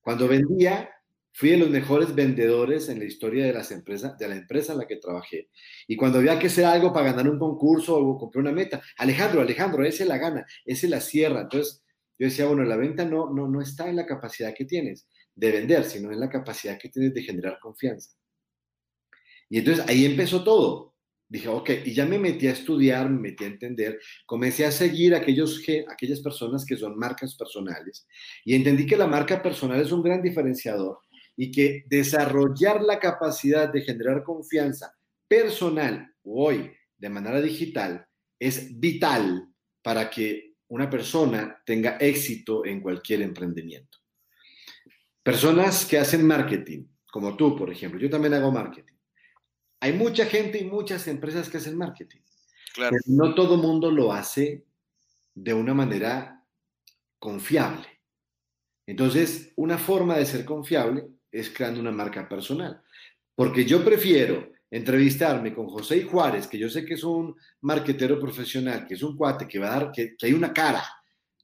Cuando 0.00 0.26
vendía, 0.26 0.90
Fui 1.32 1.50
de 1.50 1.58
los 1.58 1.70
mejores 1.70 2.16
vendedores 2.16 2.88
en 2.88 2.98
la 2.98 3.04
historia 3.04 3.46
de 3.46 3.52
las 3.52 3.70
empresas, 3.70 4.18
de 4.18 4.26
la 4.26 4.34
empresa 4.34 4.72
en 4.72 4.78
la 4.78 4.88
que 4.88 4.96
trabajé. 4.96 5.50
Y 5.86 5.94
cuando 5.94 6.18
había 6.18 6.36
que 6.36 6.48
hacer 6.48 6.64
algo 6.64 6.92
para 6.92 7.12
ganar 7.12 7.30
un 7.30 7.38
concurso 7.38 7.96
o 7.96 8.18
comprar 8.18 8.42
una 8.42 8.50
meta, 8.50 8.82
Alejandro, 8.96 9.40
Alejandro, 9.40 9.84
ese 9.84 10.04
la 10.04 10.18
gana, 10.18 10.44
ese 10.64 10.88
la 10.88 11.00
cierra. 11.00 11.42
Entonces 11.42 11.84
yo 12.18 12.26
decía, 12.26 12.46
bueno, 12.46 12.64
la 12.64 12.76
venta 12.76 13.04
no, 13.04 13.32
no, 13.32 13.46
no 13.46 13.60
está 13.60 13.88
en 13.88 13.94
la 13.94 14.04
capacidad 14.04 14.52
que 14.52 14.64
tienes 14.64 15.06
de 15.38 15.52
vender, 15.52 15.84
sino 15.84 16.10
en 16.10 16.18
la 16.18 16.28
capacidad 16.28 16.76
que 16.78 16.88
tienes 16.88 17.14
de 17.14 17.22
generar 17.22 17.60
confianza. 17.60 18.10
Y 19.48 19.58
entonces 19.58 19.84
ahí 19.88 20.04
empezó 20.04 20.42
todo. 20.42 20.96
Dije, 21.28 21.46
ok, 21.46 21.70
y 21.84 21.92
ya 21.92 22.06
me 22.06 22.18
metí 22.18 22.48
a 22.48 22.52
estudiar, 22.52 23.08
me 23.08 23.20
metí 23.20 23.44
a 23.44 23.48
entender, 23.48 24.00
comencé 24.26 24.64
a 24.64 24.72
seguir 24.72 25.14
aquellos, 25.14 25.62
aquellas 25.88 26.20
personas 26.20 26.64
que 26.64 26.76
son 26.76 26.98
marcas 26.98 27.36
personales 27.36 28.06
y 28.44 28.54
entendí 28.54 28.86
que 28.86 28.96
la 28.96 29.06
marca 29.06 29.42
personal 29.42 29.80
es 29.80 29.92
un 29.92 30.02
gran 30.02 30.22
diferenciador 30.22 30.98
y 31.36 31.52
que 31.52 31.84
desarrollar 31.86 32.82
la 32.82 32.98
capacidad 32.98 33.70
de 33.70 33.82
generar 33.82 34.24
confianza 34.24 34.90
personal 35.28 36.14
hoy 36.22 36.72
de 36.96 37.10
manera 37.10 37.42
digital 37.42 38.06
es 38.40 38.80
vital 38.80 39.48
para 39.82 40.08
que 40.08 40.54
una 40.68 40.88
persona 40.88 41.62
tenga 41.64 41.98
éxito 41.98 42.64
en 42.64 42.80
cualquier 42.80 43.20
emprendimiento. 43.20 43.98
Personas 45.32 45.84
que 45.84 45.98
hacen 45.98 46.26
marketing, 46.26 46.84
como 47.10 47.36
tú, 47.36 47.56
por 47.56 47.70
ejemplo, 47.70 48.00
yo 48.00 48.08
también 48.08 48.34
hago 48.34 48.50
marketing. 48.50 48.94
Hay 49.80 49.92
mucha 49.92 50.26
gente 50.26 50.58
y 50.58 50.64
muchas 50.64 51.06
empresas 51.06 51.48
que 51.48 51.58
hacen 51.58 51.76
marketing. 51.76 52.20
Claro. 52.74 52.96
Pero 53.04 53.16
no 53.16 53.34
todo 53.34 53.56
mundo 53.56 53.90
lo 53.90 54.12
hace 54.12 54.64
de 55.34 55.54
una 55.54 55.74
manera 55.74 56.44
confiable. 57.18 57.86
Entonces, 58.86 59.52
una 59.56 59.76
forma 59.76 60.16
de 60.16 60.26
ser 60.26 60.44
confiable 60.44 61.06
es 61.30 61.50
creando 61.50 61.80
una 61.80 61.92
marca 61.92 62.28
personal. 62.28 62.82
Porque 63.34 63.64
yo 63.64 63.84
prefiero 63.84 64.50
entrevistarme 64.70 65.54
con 65.54 65.68
José 65.68 66.02
Juárez, 66.04 66.46
que 66.46 66.58
yo 66.58 66.68
sé 66.68 66.84
que 66.84 66.94
es 66.94 67.04
un 67.04 67.36
marquetero 67.60 68.18
profesional, 68.18 68.86
que 68.86 68.94
es 68.94 69.02
un 69.02 69.16
cuate 69.16 69.46
que 69.46 69.58
va 69.58 69.68
a 69.68 69.78
dar, 69.78 69.92
que, 69.92 70.16
hay 70.22 70.32
una 70.32 70.52
cara, 70.52 70.84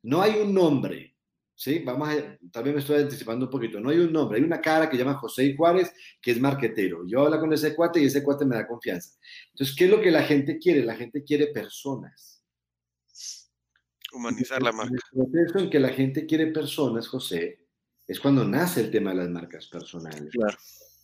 no 0.03 0.21
hay 0.21 0.41
un 0.41 0.53
nombre, 0.53 1.14
¿sí? 1.55 1.81
Vamos 1.81 2.09
a, 2.09 2.39
también 2.51 2.77
me 2.77 2.81
estoy 2.81 3.03
anticipando 3.03 3.47
un 3.47 3.51
poquito, 3.51 3.81
no 3.81 3.91
hay 3.91 3.99
un 3.99 4.13
nombre, 4.13 4.39
hay 4.39 4.45
una 4.45 4.61
cara 4.61 4.89
que 4.89 4.97
llama 4.97 5.15
José 5.15 5.55
Juárez, 5.57 5.93
que 6.21 6.33
es 6.33 6.41
marquetero. 6.41 7.07
Yo 7.07 7.23
hablo 7.23 7.41
con 7.41 7.53
ese 7.53 7.75
cuate 7.75 8.01
y 8.01 8.07
ese 8.07 8.23
cuate 8.23 8.45
me 8.45 8.57
da 8.57 8.67
confianza. 8.67 9.19
Entonces, 9.53 9.75
¿qué 9.77 9.85
es 9.85 9.91
lo 9.91 10.01
que 10.01 10.11
la 10.11 10.23
gente 10.23 10.59
quiere? 10.59 10.85
La 10.85 10.97
gente 10.97 11.23
quiere 11.25 11.49
personas. 11.49 12.43
Humanizar 14.13 14.63
la 14.63 14.73
marca. 14.73 14.95
El 15.13 15.31
proceso 15.31 15.59
en 15.59 15.71
que 15.71 15.81
la 15.81 15.91
gente 15.91 16.27
quiere 16.27 16.47
personas, 16.49 17.09
José, 17.09 17.67
es 18.07 18.21
cuando 18.21 18.45
nace 18.45 18.83
el 18.83 18.91
tema 18.91 19.11
de 19.11 19.17
las 19.17 19.31
marcas 19.31 19.67
personales. 19.67 20.31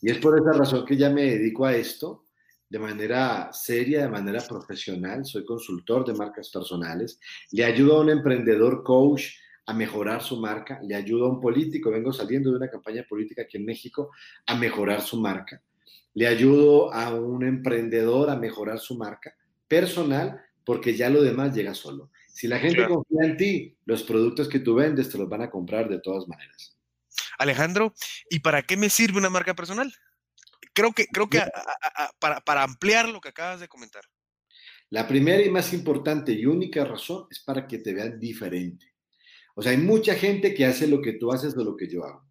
Y 0.02 0.10
es 0.10 0.18
por 0.18 0.38
esa 0.38 0.52
razón 0.52 0.86
que 0.86 0.96
ya 0.96 1.10
me 1.10 1.22
dedico 1.22 1.66
a 1.66 1.74
esto 1.74 2.26
de 2.68 2.78
manera 2.78 3.52
seria, 3.52 4.02
de 4.02 4.08
manera 4.08 4.40
profesional. 4.46 5.24
Soy 5.24 5.44
consultor 5.44 6.06
de 6.06 6.14
marcas 6.14 6.50
personales. 6.50 7.18
Le 7.50 7.64
ayudo 7.64 7.96
a 7.96 8.00
un 8.02 8.10
emprendedor 8.10 8.84
coach 8.84 9.24
a 9.70 9.74
mejorar 9.74 10.20
su 10.20 10.36
marca. 10.36 10.80
Le 10.82 10.96
ayudo 10.96 11.26
a 11.26 11.30
un 11.30 11.40
político, 11.40 11.90
vengo 11.90 12.12
saliendo 12.12 12.50
de 12.50 12.56
una 12.56 12.68
campaña 12.68 13.04
política 13.08 13.42
aquí 13.42 13.56
en 13.56 13.64
México, 13.64 14.10
a 14.46 14.56
mejorar 14.56 15.00
su 15.00 15.20
marca. 15.20 15.62
Le 16.14 16.26
ayudo 16.26 16.92
a 16.92 17.14
un 17.14 17.44
emprendedor 17.44 18.30
a 18.30 18.36
mejorar 18.36 18.80
su 18.80 18.96
marca 18.96 19.32
personal 19.68 20.40
porque 20.64 20.96
ya 20.96 21.08
lo 21.08 21.22
demás 21.22 21.54
llega 21.54 21.72
solo. 21.74 22.10
Si 22.32 22.48
la 22.48 22.58
gente 22.58 22.84
confía 22.86 23.22
en 23.22 23.36
ti, 23.36 23.76
los 23.84 24.02
productos 24.02 24.48
que 24.48 24.58
tú 24.58 24.74
vendes 24.74 25.08
te 25.08 25.18
los 25.18 25.28
van 25.28 25.42
a 25.42 25.50
comprar 25.50 25.88
de 25.88 26.00
todas 26.00 26.26
maneras. 26.26 26.76
Alejandro, 27.38 27.94
¿y 28.28 28.40
para 28.40 28.62
qué 28.62 28.76
me 28.76 28.90
sirve 28.90 29.18
una 29.18 29.30
marca 29.30 29.54
personal? 29.54 29.92
Creo 30.72 30.92
que, 30.92 31.06
creo 31.06 31.28
que 31.28 31.42
para, 32.18 32.40
para 32.40 32.64
ampliar 32.64 33.08
lo 33.08 33.20
que 33.20 33.28
acabas 33.28 33.60
de 33.60 33.68
comentar. 33.68 34.02
La 34.88 35.06
primera 35.06 35.42
y 35.42 35.48
más 35.48 35.72
importante 35.72 36.32
y 36.32 36.46
única 36.46 36.84
razón 36.84 37.26
es 37.30 37.38
para 37.38 37.68
que 37.68 37.78
te 37.78 37.94
vean 37.94 38.18
diferente. 38.18 38.89
O 39.60 39.62
sea, 39.62 39.72
hay 39.72 39.78
mucha 39.78 40.14
gente 40.14 40.54
que 40.54 40.64
hace 40.64 40.86
lo 40.86 41.02
que 41.02 41.12
tú 41.12 41.30
haces 41.30 41.56
o 41.56 41.62
lo 41.62 41.76
que 41.76 41.88
yo 41.88 42.04
hago, 42.04 42.26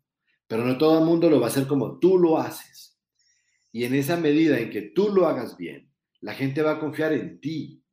pero 0.47 0.65
no 0.65 0.77
todo 0.77 0.99
el 0.99 1.05
mundo 1.05 1.29
lo 1.29 1.39
va 1.39 1.47
a 1.47 1.49
hacer 1.49 1.67
como 1.67 1.99
tú 1.99 2.17
lo 2.17 2.39
haces. 2.39 2.99
Y 3.71 3.83
en 3.83 3.93
esa 3.93 4.17
medida 4.17 4.59
en 4.59 4.71
que 4.71 4.81
tú 4.81 5.09
lo 5.09 5.27
hagas 5.27 5.55
bien, 5.55 5.91
la 6.21 6.33
gente 6.33 6.63
va 6.63 6.71
a 6.71 6.79
confiar 6.79 7.13
en 7.13 7.39
ti. 7.39 7.83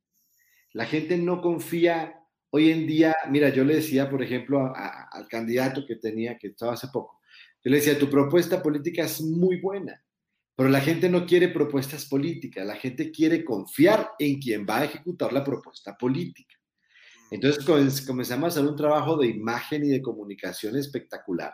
La 0.73 0.85
gente 0.85 1.17
no 1.17 1.41
confía 1.41 2.17
Hoy 2.49 2.71
en 2.71 2.87
día, 2.87 3.15
mira, 3.29 3.49
yo 3.49 3.65
le 3.65 3.75
decía, 3.75 4.09
por 4.09 4.23
ejemplo, 4.23 4.73
al 4.73 5.27
candidato 5.27 5.85
que 5.85 5.97
tenía, 5.97 6.37
que 6.37 6.47
estaba 6.47 6.73
hace 6.73 6.87
poco, 6.87 7.19
yo 7.63 7.69
le 7.69 7.77
decía, 7.77 7.99
tu 7.99 8.09
propuesta 8.09 8.63
política 8.63 9.03
es 9.03 9.21
muy 9.21 9.59
buena, 9.59 10.01
pero 10.55 10.69
la 10.69 10.79
gente 10.79 11.09
no 11.09 11.25
quiere 11.25 11.49
propuestas 11.49 12.05
políticas, 12.05 12.65
la 12.65 12.75
gente 12.77 13.11
quiere 13.11 13.43
confiar 13.43 14.11
en 14.17 14.39
quien 14.39 14.65
va 14.65 14.79
a 14.79 14.85
ejecutar 14.85 15.33
la 15.33 15.43
propuesta 15.43 15.97
política. 15.97 16.55
Entonces 17.31 17.65
comenzamos 18.05 18.45
a 18.45 18.47
hacer 18.47 18.69
un 18.69 18.75
trabajo 18.75 19.17
de 19.17 19.27
imagen 19.27 19.83
y 19.85 19.89
de 19.89 20.01
comunicación 20.01 20.75
espectacular, 20.77 21.53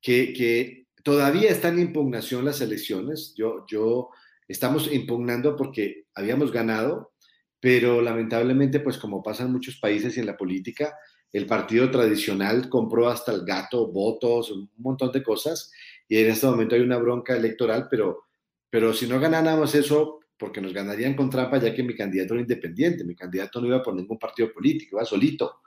que, 0.00 0.32
que 0.32 0.86
todavía 1.02 1.50
están 1.50 1.74
en 1.74 1.86
impugnación 1.86 2.44
las 2.44 2.60
elecciones. 2.60 3.34
Yo, 3.36 3.64
yo 3.68 4.10
estamos 4.48 4.92
impugnando 4.92 5.56
porque 5.56 6.06
habíamos 6.14 6.52
ganado, 6.52 7.12
pero 7.60 8.02
lamentablemente, 8.02 8.80
pues 8.80 8.98
como 8.98 9.22
pasa 9.22 9.44
en 9.44 9.52
muchos 9.52 9.78
países 9.78 10.16
y 10.16 10.20
en 10.20 10.26
la 10.26 10.36
política, 10.36 10.96
el 11.32 11.46
partido 11.46 11.90
tradicional 11.90 12.68
compró 12.68 13.08
hasta 13.08 13.32
el 13.32 13.44
gato, 13.44 13.90
votos, 13.90 14.50
un 14.50 14.70
montón 14.76 15.10
de 15.12 15.22
cosas, 15.22 15.72
y 16.08 16.18
en 16.18 16.30
este 16.30 16.46
momento 16.46 16.74
hay 16.74 16.82
una 16.82 16.98
bronca 16.98 17.34
electoral, 17.34 17.88
pero, 17.90 18.24
pero 18.68 18.92
si 18.92 19.06
no 19.06 19.18
ganáramos 19.18 19.74
eso, 19.74 20.20
porque 20.42 20.60
nos 20.60 20.72
ganarían 20.72 21.14
con 21.14 21.30
trampa, 21.30 21.58
ya 21.58 21.72
que 21.72 21.84
mi 21.84 21.94
candidato 21.94 22.34
era 22.34 22.40
independiente, 22.40 23.04
mi 23.04 23.14
candidato 23.14 23.60
no 23.60 23.68
iba 23.68 23.80
por 23.80 23.94
ningún 23.94 24.18
partido 24.18 24.52
político, 24.52 24.96
iba 24.96 25.04
solito. 25.04 25.60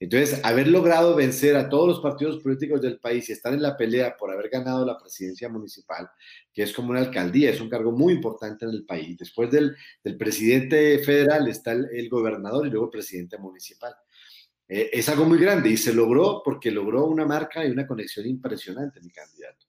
Entonces, 0.00 0.40
haber 0.44 0.68
logrado 0.68 1.14
vencer 1.14 1.56
a 1.56 1.68
todos 1.68 1.88
los 1.88 2.00
partidos 2.00 2.42
políticos 2.42 2.80
del 2.80 2.98
país 2.98 3.28
y 3.28 3.32
estar 3.32 3.52
en 3.52 3.60
la 3.60 3.76
pelea 3.76 4.16
por 4.16 4.30
haber 4.30 4.48
ganado 4.48 4.86
la 4.86 4.96
presidencia 4.96 5.50
municipal, 5.50 6.08
que 6.54 6.62
es 6.62 6.72
como 6.72 6.88
una 6.88 7.00
alcaldía, 7.00 7.50
es 7.50 7.60
un 7.60 7.68
cargo 7.68 7.92
muy 7.92 8.14
importante 8.14 8.64
en 8.64 8.70
el 8.70 8.86
país. 8.86 9.18
Después 9.18 9.50
del, 9.50 9.76
presidente 10.18 11.00
federal 11.00 11.46
está 11.46 11.72
el, 11.72 12.08
gobernador 12.08 12.66
y 12.66 12.70
luego 12.70 12.86
el 12.86 12.92
presidente 12.92 13.36
municipal. 13.36 13.94
Eh, 14.66 14.88
es 14.90 15.06
algo 15.10 15.26
muy 15.26 15.38
grande 15.38 15.68
y 15.68 15.76
se 15.76 15.92
logró 15.92 16.40
porque 16.42 16.70
logró 16.70 17.04
una 17.04 17.26
marca 17.26 17.66
y 17.66 17.70
una 17.70 17.86
conexión 17.86 18.26
impresionante 18.26 19.02
mi 19.02 19.10
candidato. 19.10 19.67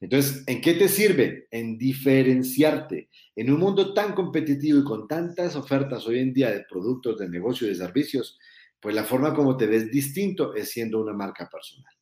Entonces, 0.00 0.44
¿en 0.46 0.60
qué 0.60 0.74
te 0.74 0.88
sirve? 0.88 1.48
En 1.50 1.76
diferenciarte. 1.76 3.08
En 3.34 3.52
un 3.52 3.58
mundo 3.58 3.92
tan 3.94 4.14
competitivo 4.14 4.78
y 4.78 4.84
con 4.84 5.08
tantas 5.08 5.56
ofertas 5.56 6.06
hoy 6.06 6.20
en 6.20 6.32
día 6.32 6.50
de 6.50 6.64
productos, 6.68 7.18
de 7.18 7.28
negocios, 7.28 7.70
de 7.70 7.84
servicios, 7.86 8.38
pues 8.80 8.94
la 8.94 9.04
forma 9.04 9.34
como 9.34 9.56
te 9.56 9.66
ves 9.66 9.90
distinto 9.90 10.54
es 10.54 10.70
siendo 10.70 11.00
una 11.00 11.12
marca 11.12 11.48
personal. 11.50 11.92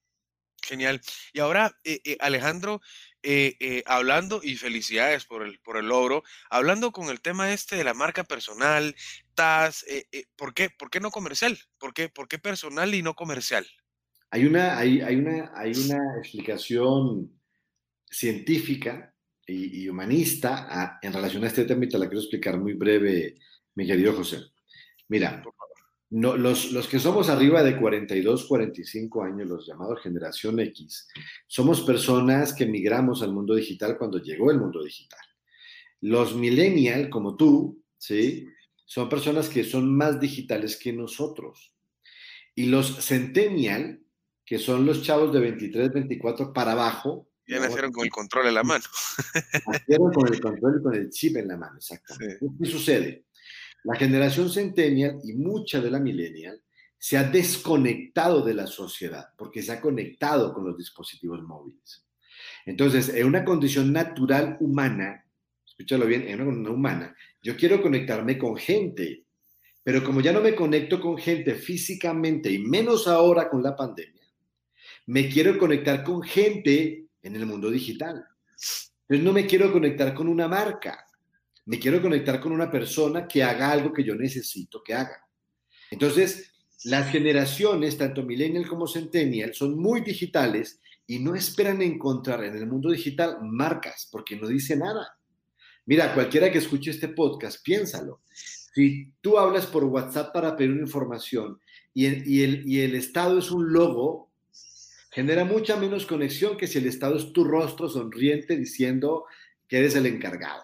Genial. 0.63 1.01
Y 1.33 1.41
ahora, 1.41 1.79
eh, 1.85 2.01
eh, 2.05 2.17
Alejandro, 2.21 2.81
eh, 3.23 3.83
hablando, 3.87 4.41
y 4.43 4.57
felicidades 4.57 5.25
por 5.25 5.43
el, 5.43 5.59
por 5.61 5.77
el 5.77 5.87
logro, 5.87 6.23
hablando 6.51 6.93
con 6.93 7.09
el 7.09 7.21
tema 7.21 7.53
este 7.53 7.77
de 7.77 7.85
la 7.85 7.95
marca 7.95 8.25
personal, 8.25 8.95
TAS, 9.35 9.87
¿por, 10.37 10.55
qué, 10.55 10.71
¿por 10.71 10.91
qué 10.91 11.01
no 11.01 11.11
comercial? 11.11 11.59
¿Por 11.79 11.95
qué, 11.95 12.09
¿Por 12.09 12.29
qué 12.29 12.39
personal 12.39 12.95
y 12.95 13.03
no 13.03 13.15
comercial? 13.15 13.67
Hay 14.31 14.45
una, 14.45 14.77
hay, 14.77 15.01
hay 15.01 15.17
una, 15.17 15.53
hay 15.55 15.73
una 15.73 16.19
explicación 16.19 17.36
científica 18.17 19.13
y, 19.47 19.87
humanista 19.89 20.67
ah, 20.71 20.99
en 21.03 21.13
relación 21.13 21.45
a 21.45 21.49
este 21.49 21.65
tema 21.65 21.85
y 21.85 21.89
te 21.89 21.99
la 21.99 22.07
quiero 22.07 22.21
explicar 22.21 22.59
muy 22.59 22.73
breve, 22.73 23.37
mi 23.75 23.87
querido 23.87 24.15
José. 24.15 24.39
Mira, 25.09 25.45
no, 26.11 26.37
los, 26.37 26.73
los, 26.73 26.89
que 26.89 26.99
somos 26.99 27.29
arriba 27.29 27.63
de 27.63 27.77
42, 27.77 28.47
45 28.47 29.23
años, 29.23 29.49
los 29.49 29.67
llamados 29.67 30.03
generación 30.03 30.59
X, 30.61 31.09
somos 31.47 31.83
personas 31.83 32.55
que 32.55 32.65
migramos 32.65 33.23
al 33.23 33.33
mundo 33.33 33.55
digital 33.55 33.99
cuando 33.99 34.19
llegó 34.19 34.51
el 34.51 34.59
mundo 34.59 34.83
digital. 34.83 35.21
Los 36.01 36.35
millennial, 36.35 37.11
como 37.11 37.37
tú, 37.37 37.85
¿sí? 37.99 38.47
Son 38.87 39.09
personas 39.09 39.49
que 39.49 39.63
son 39.63 39.95
más 39.95 40.19
digitales 40.19 40.77
que 40.77 40.93
nosotros. 40.93 41.75
Y 42.55 42.67
los 42.67 43.05
centennial, 43.05 44.01
que 44.45 44.59
son 44.59 44.87
los 44.87 45.03
chavos 45.03 45.33
de 45.33 45.41
23, 45.41 45.93
24 45.93 46.53
para 46.53 46.73
abajo, 46.73 47.29
Ya 47.47 47.61
nacieron 47.61 47.93
con 47.93 48.05
el 48.05 48.11
control 48.11 48.49
en 48.49 48.55
la 48.55 48.65
mano. 48.65 48.85
Nacieron 49.67 50.13
con 50.13 50.33
el 50.33 50.41
control 50.41 50.79
y 50.81 50.83
con 50.83 50.95
el 50.95 51.11
chip 51.11 51.37
en 51.37 51.49
la 51.49 51.57
mano, 51.57 51.77
exactamente. 51.77 52.39
¿Qué 52.61 52.67
sucede? 52.69 53.27
La 53.85 53.95
generación 53.95 54.51
centennial 54.51 55.19
y 55.23 55.35
mucha 55.35 55.81
de 55.81 55.91
la 55.91 56.01
millennial 56.01 56.61
se 56.99 57.17
ha 57.17 57.23
desconectado 57.23 58.43
de 58.43 58.55
la 58.55 58.67
sociedad 58.67 59.29
porque 59.37 59.63
se 59.63 59.71
ha 59.71 59.81
conectado 59.81 60.53
con 60.53 60.65
los 60.65 60.77
dispositivos 60.77 61.41
móviles. 61.43 62.05
Entonces, 62.65 63.11
en 63.11 63.27
una 63.27 63.45
condición 63.45 63.93
natural 63.93 64.57
humana, 64.59 65.25
escúchalo 65.65 66.07
bien, 66.07 66.23
en 66.23 66.41
una 66.41 66.47
condición 66.47 66.75
humana, 66.75 67.17
yo 67.41 67.57
quiero 67.57 67.81
conectarme 67.81 68.37
con 68.37 68.57
gente, 68.57 69.25
pero 69.85 70.03
como 70.03 70.21
ya 70.21 70.33
no 70.33 70.41
me 70.41 70.57
conecto 70.57 71.01
con 71.01 71.17
gente 71.17 71.55
físicamente 71.55 72.51
y 72.51 72.59
menos 72.59 73.07
ahora 73.07 73.49
con 73.49 73.63
la 73.63 73.77
pandemia, 73.77 74.27
me 75.07 75.29
quiero 75.29 75.57
conectar 75.59 76.03
con 76.03 76.23
gente 76.23 77.06
en 77.27 77.37
el 77.37 77.47
mundo 77.47 77.71
digital. 77.71 78.25
Entonces 79.03 79.25
no 79.25 79.33
me 79.33 79.47
quiero 79.47 79.73
conectar 79.73 80.15
con 80.15 80.29
una 80.29 80.49
marca, 80.49 81.07
me 81.67 81.79
quiero 81.79 82.01
conectar 82.01 82.41
con 82.41 82.53
una 82.53 82.71
persona 82.71 83.27
que 83.27 83.43
haga 83.43 83.71
algo 83.71 83.93
que 83.93 84.05
yo 84.05 84.15
necesito 84.15 84.83
que 84.83 84.95
haga. 84.95 85.29
Entonces, 85.91 86.53
las 86.85 87.11
generaciones, 87.11 87.99
tanto 87.99 88.23
millennial 88.23 88.69
como 88.69 88.87
centennial, 88.87 89.55
son 89.55 89.77
muy 89.77 90.01
digitales 90.01 90.81
y 91.07 91.19
no 91.19 91.35
esperan 91.35 91.83
encontrar 91.83 92.45
en 92.45 92.57
el 92.57 92.67
mundo 92.67 92.91
digital 92.91 93.39
marcas 93.43 94.09
porque 94.11 94.37
no 94.37 94.49
dice 94.49 94.77
nada. 94.77 95.19
Mira, 95.87 96.15
cualquiera 96.15 96.51
que 96.51 96.59
escuche 96.59 96.91
este 96.91 97.09
podcast, 97.09 97.63
piénsalo. 97.65 98.23
Si 98.33 99.13
tú 99.21 99.39
hablas 99.39 99.67
por 99.67 99.85
WhatsApp 99.85 100.33
para 100.33 100.57
pedir 100.57 100.73
una 100.73 100.83
información 100.83 101.61
y 101.95 102.43
el, 102.43 102.95
estado 102.95 103.39
es 103.39 103.51
un 103.51 103.73
logo, 103.73 104.31
genera 105.17 105.47
mucha 105.47 105.79
menos 105.79 106.05
conexión 106.05 106.59
que 106.59 106.67
si 106.67 106.77
el 106.77 106.87
estado 106.87 107.17
es 107.17 107.33
tu 107.33 107.43
rostro 107.43 107.89
sonriente 107.89 108.55
diciendo 108.55 109.25
que 109.67 109.79
eres 109.79 109.95
el 109.95 110.05
encargado. 110.05 110.63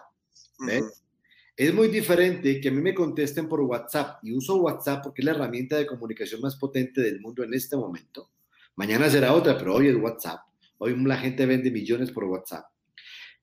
Es 1.57 1.73
muy 1.73 1.87
diferente 1.87 2.61
que 2.61 2.69
a 2.69 2.71
mí 2.71 2.79
me 2.79 2.93
contesten 2.93 3.49
por 3.49 3.61
WhatsApp 3.61 4.19
y 4.21 4.31
uso 4.31 4.57
WhatsApp 4.57 5.01
porque 5.01 5.23
es 5.23 5.25
la 5.25 5.31
herramienta 5.31 5.75
de 5.75 5.87
comunicación 5.87 6.39
más 6.39 6.55
potente 6.55 7.01
del 7.01 7.19
mundo 7.19 7.43
en 7.43 7.55
este 7.55 7.75
momento. 7.75 8.29
Mañana 8.75 9.09
será 9.09 9.33
otra, 9.33 9.57
pero 9.57 9.73
hoy 9.73 9.87
es 9.87 9.95
WhatsApp. 9.95 10.41
Hoy 10.77 10.95
la 11.03 11.17
gente 11.17 11.47
vende 11.47 11.71
millones 11.71 12.11
por 12.11 12.25
WhatsApp. 12.25 12.65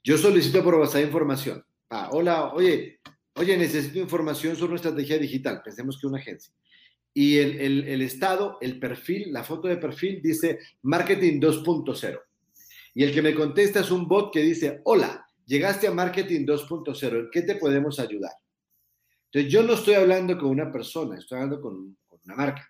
Yo 0.04 0.16
solicito 0.16 0.62
por 0.62 0.76
WhatsApp 0.76 1.02
información. 1.02 1.64
Ah, 1.88 2.10
hola, 2.12 2.54
oye, 2.54 3.00
oye, 3.34 3.56
necesito 3.56 3.98
información 3.98 4.54
sobre 4.54 4.74
una 4.74 4.76
estrategia 4.76 5.18
digital. 5.18 5.60
Pensemos 5.64 5.98
que 6.00 6.06
una 6.06 6.18
agencia. 6.18 6.54
Y 7.12 7.38
el, 7.38 7.60
el, 7.60 7.88
el 7.88 8.02
estado, 8.02 8.58
el 8.60 8.78
perfil, 8.78 9.32
la 9.32 9.42
foto 9.42 9.68
de 9.68 9.76
perfil 9.76 10.20
dice 10.22 10.60
marketing 10.82 11.40
2.0. 11.40 12.20
Y 12.94 13.04
el 13.04 13.12
que 13.12 13.22
me 13.22 13.34
contesta 13.34 13.80
es 13.80 13.90
un 13.90 14.06
bot 14.06 14.32
que 14.32 14.40
dice, 14.40 14.80
hola, 14.84 15.26
llegaste 15.46 15.88
a 15.88 15.92
marketing 15.92 16.46
2.0, 16.46 17.20
¿en 17.20 17.30
qué 17.30 17.42
te 17.42 17.56
podemos 17.56 17.98
ayudar? 17.98 18.32
Entonces, 19.26 19.52
yo 19.52 19.62
no 19.62 19.74
estoy 19.74 19.94
hablando 19.94 20.36
con 20.38 20.48
una 20.50 20.72
persona, 20.72 21.18
estoy 21.18 21.36
hablando 21.36 21.60
con, 21.60 21.96
con 22.06 22.20
una 22.24 22.34
marca. 22.34 22.68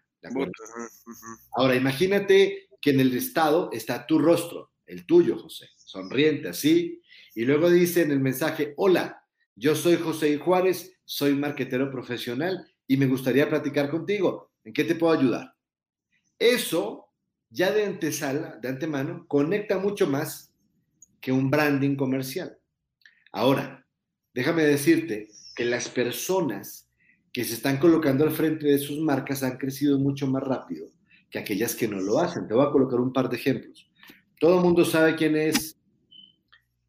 Ahora, 1.53 1.75
imagínate 1.75 2.69
que 2.81 2.91
en 2.91 3.01
el 3.01 3.15
estado 3.17 3.71
está 3.73 4.07
tu 4.07 4.19
rostro, 4.19 4.73
el 4.87 5.07
tuyo, 5.07 5.39
José, 5.39 5.69
sonriente 5.77 6.49
así, 6.49 7.01
y 7.35 7.45
luego 7.45 7.71
dice 7.71 8.03
en 8.03 8.11
el 8.11 8.21
mensaje, 8.21 8.75
hola, 8.77 9.23
yo 9.55 9.75
soy 9.75 9.97
José 9.97 10.37
Juárez, 10.39 10.99
soy 11.05 11.35
marquetero 11.35 11.91
profesional 11.91 12.67
y 12.91 12.97
me 12.97 13.07
gustaría 13.07 13.49
platicar 13.49 13.89
contigo. 13.89 14.51
¿En 14.65 14.73
qué 14.73 14.83
te 14.83 14.97
puedo 14.97 15.17
ayudar? 15.17 15.55
Eso 16.37 17.07
ya 17.49 17.71
de 17.71 17.85
antesala, 17.85 18.57
de 18.61 18.69
antemano, 18.69 19.27
conecta 19.29 19.79
mucho 19.79 20.09
más 20.09 20.53
que 21.21 21.31
un 21.31 21.53
branding 21.53 21.95
comercial. 21.95 22.59
Ahora, 23.31 23.87
déjame 24.35 24.65
decirte 24.65 25.29
que 25.55 25.65
las 25.67 25.89
personas 25.89 26.91
que 27.33 27.45
se 27.45 27.55
están 27.55 27.79
colocando 27.79 28.25
al 28.25 28.33
frente 28.33 28.67
de 28.67 28.79
sus 28.79 28.99
marcas 28.99 29.45
han 29.45 29.57
crecido 29.57 29.97
mucho 30.01 30.27
más 30.27 30.43
rápido 30.43 30.89
que 31.31 31.39
aquellas 31.39 31.77
que 31.77 31.87
no 31.87 32.01
lo 32.01 32.19
hacen. 32.19 32.49
Te 32.49 32.55
voy 32.55 32.67
a 32.67 32.73
colocar 32.73 32.99
un 32.99 33.13
par 33.13 33.29
de 33.29 33.37
ejemplos. 33.37 33.89
Todo 34.41 34.57
el 34.57 34.65
mundo 34.65 34.85
sabe 34.85 35.15
quién 35.15 35.37
es 35.37 35.79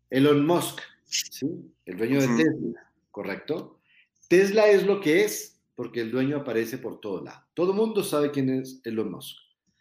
Elon 0.09 0.47
Musk, 0.47 0.79
¿sí? 1.05 1.45
el 1.85 1.95
dueño 1.95 2.21
de 2.21 2.43
Tesla, 2.43 2.91
¿correcto? 3.11 3.79
Tesla 4.27 4.65
es 4.65 4.83
lo 4.83 4.99
que 4.99 5.25
es 5.25 5.60
porque 5.75 6.01
el 6.01 6.11
dueño 6.11 6.37
aparece 6.37 6.77
por 6.77 6.99
todo 6.99 7.23
lado. 7.23 7.43
Todo 7.53 7.71
el 7.71 7.77
mundo 7.77 8.03
sabe 8.03 8.31
quién 8.31 8.49
es 8.49 8.81
Elon 8.83 9.11
Musk, 9.11 9.37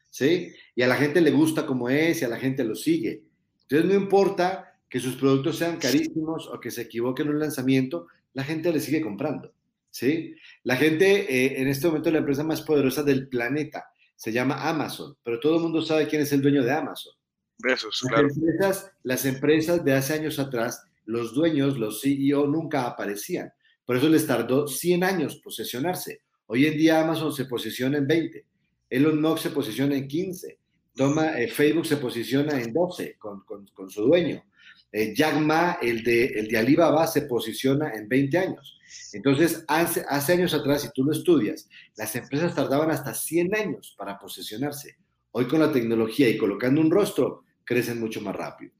¿sí? 0.09 0.53
Y 0.75 0.83
a 0.83 0.89
la 0.89 0.97
gente 0.97 1.21
le 1.21 1.31
gusta 1.31 1.67
como 1.67 1.89
es 1.89 2.23
y 2.23 2.25
a 2.25 2.29
la 2.29 2.39
gente 2.39 2.65
lo 2.65 2.75
sigue. 2.75 3.25
Entonces 3.63 3.89
no 3.89 3.95
importa 3.95 4.79
que 4.89 5.01
sus 5.01 5.15
productos 5.17 5.57
sean 5.57 5.79
carísimos 5.79 6.49
o 6.49 6.61
que 6.61 6.71
se 6.71 6.83
equivoquen 6.83 7.29
en 7.29 7.35
un 7.35 7.41
lanzamiento, 7.41 8.09
la 8.33 8.45
gente 8.45 8.73
le 8.73 8.81
sigue 8.81 9.01
comprando. 9.01 9.53
¿sí? 9.91 10.35
La 10.65 10.77
gente, 10.77 11.33
eh, 11.33 11.61
en 11.61 11.69
este 11.69 11.87
momento, 11.87 12.11
la 12.11 12.19
empresa 12.19 12.43
más 12.43 12.63
poderosa 12.63 13.03
del 13.03 13.29
planeta 13.29 13.91
se 14.17 14.33
llama 14.33 14.69
Amazon, 14.69 15.17
pero 15.23 15.41
todo 15.41 15.57
el 15.57 15.63
mundo 15.63 15.83
sabe 15.83 16.07
quién 16.07 16.23
es 16.23 16.33
el 16.33 16.43
dueño 16.43 16.63
de 16.63 16.73
Amazon. 16.73 17.15
Besos, 17.59 18.01
las, 18.03 18.13
claro. 18.13 18.29
empresas, 18.29 18.93
las 19.03 19.25
empresas 19.25 19.85
de 19.85 19.93
hace 19.93 20.15
años 20.15 20.39
atrás, 20.39 20.83
los 21.05 21.35
dueños, 21.35 21.79
los 21.79 22.01
CEO, 22.01 22.47
nunca 22.47 22.87
aparecían. 22.87 23.53
Por 23.85 23.97
eso 23.97 24.09
les 24.09 24.27
tardó 24.27 24.69
100 24.69 25.05
años 25.05 25.41
posesionarse. 25.43 26.23
Hoy 26.47 26.67
en 26.67 26.77
día 26.77 27.01
Amazon 27.01 27.33
se 27.33 27.45
posiciona 27.45 27.99
en 27.99 28.07
20, 28.07 28.45
Elon 28.91 29.21
Musk 29.21 29.43
se 29.45 29.51
posiciona 29.51 29.97
en 29.97 30.09
15, 30.09 30.59
toma, 30.95 31.39
eh, 31.39 31.49
Facebook 31.49 31.87
se 31.87 31.97
posiciona 31.97 32.61
en 32.61 32.73
12 32.73 33.17
con, 33.19 33.45
con, 33.45 33.91
su 33.91 34.03
dueño. 34.03 34.45
Eh, 34.93 35.15
Jack 35.15 35.41
Ma, 35.41 35.79
el 35.81 36.03
de, 36.03 36.27
el 36.27 36.49
de 36.49 36.59
Alibaba, 36.59 37.07
se 37.07 37.23
posiciona 37.23 37.93
en 37.95 38.09
20 38.09 38.39
años. 38.39 38.81
Entonces, 39.13 39.65
hace, 39.69 40.05
hace 40.09 40.33
años 40.33 40.53
atrás, 40.53 40.83
si 40.83 40.91
tú 40.93 41.05
lo 41.05 41.13
estudias, 41.13 41.69
las 41.97 42.15
empresas 42.17 42.55
tardaban 42.55 42.91
hasta 42.91 43.15
100 43.15 43.55
años 43.55 43.95
para 43.97 44.19
posicionarse. 44.19 44.97
Hoy 45.31 45.47
con 45.47 45.61
la 45.61 45.71
tecnología 45.71 46.29
y 46.29 46.37
colocando 46.37 46.81
un 46.81 46.91
rostro, 46.91 47.45
crecen 47.65 48.01
mucho 48.01 48.21
más 48.21 48.35
rápido. 48.35 48.73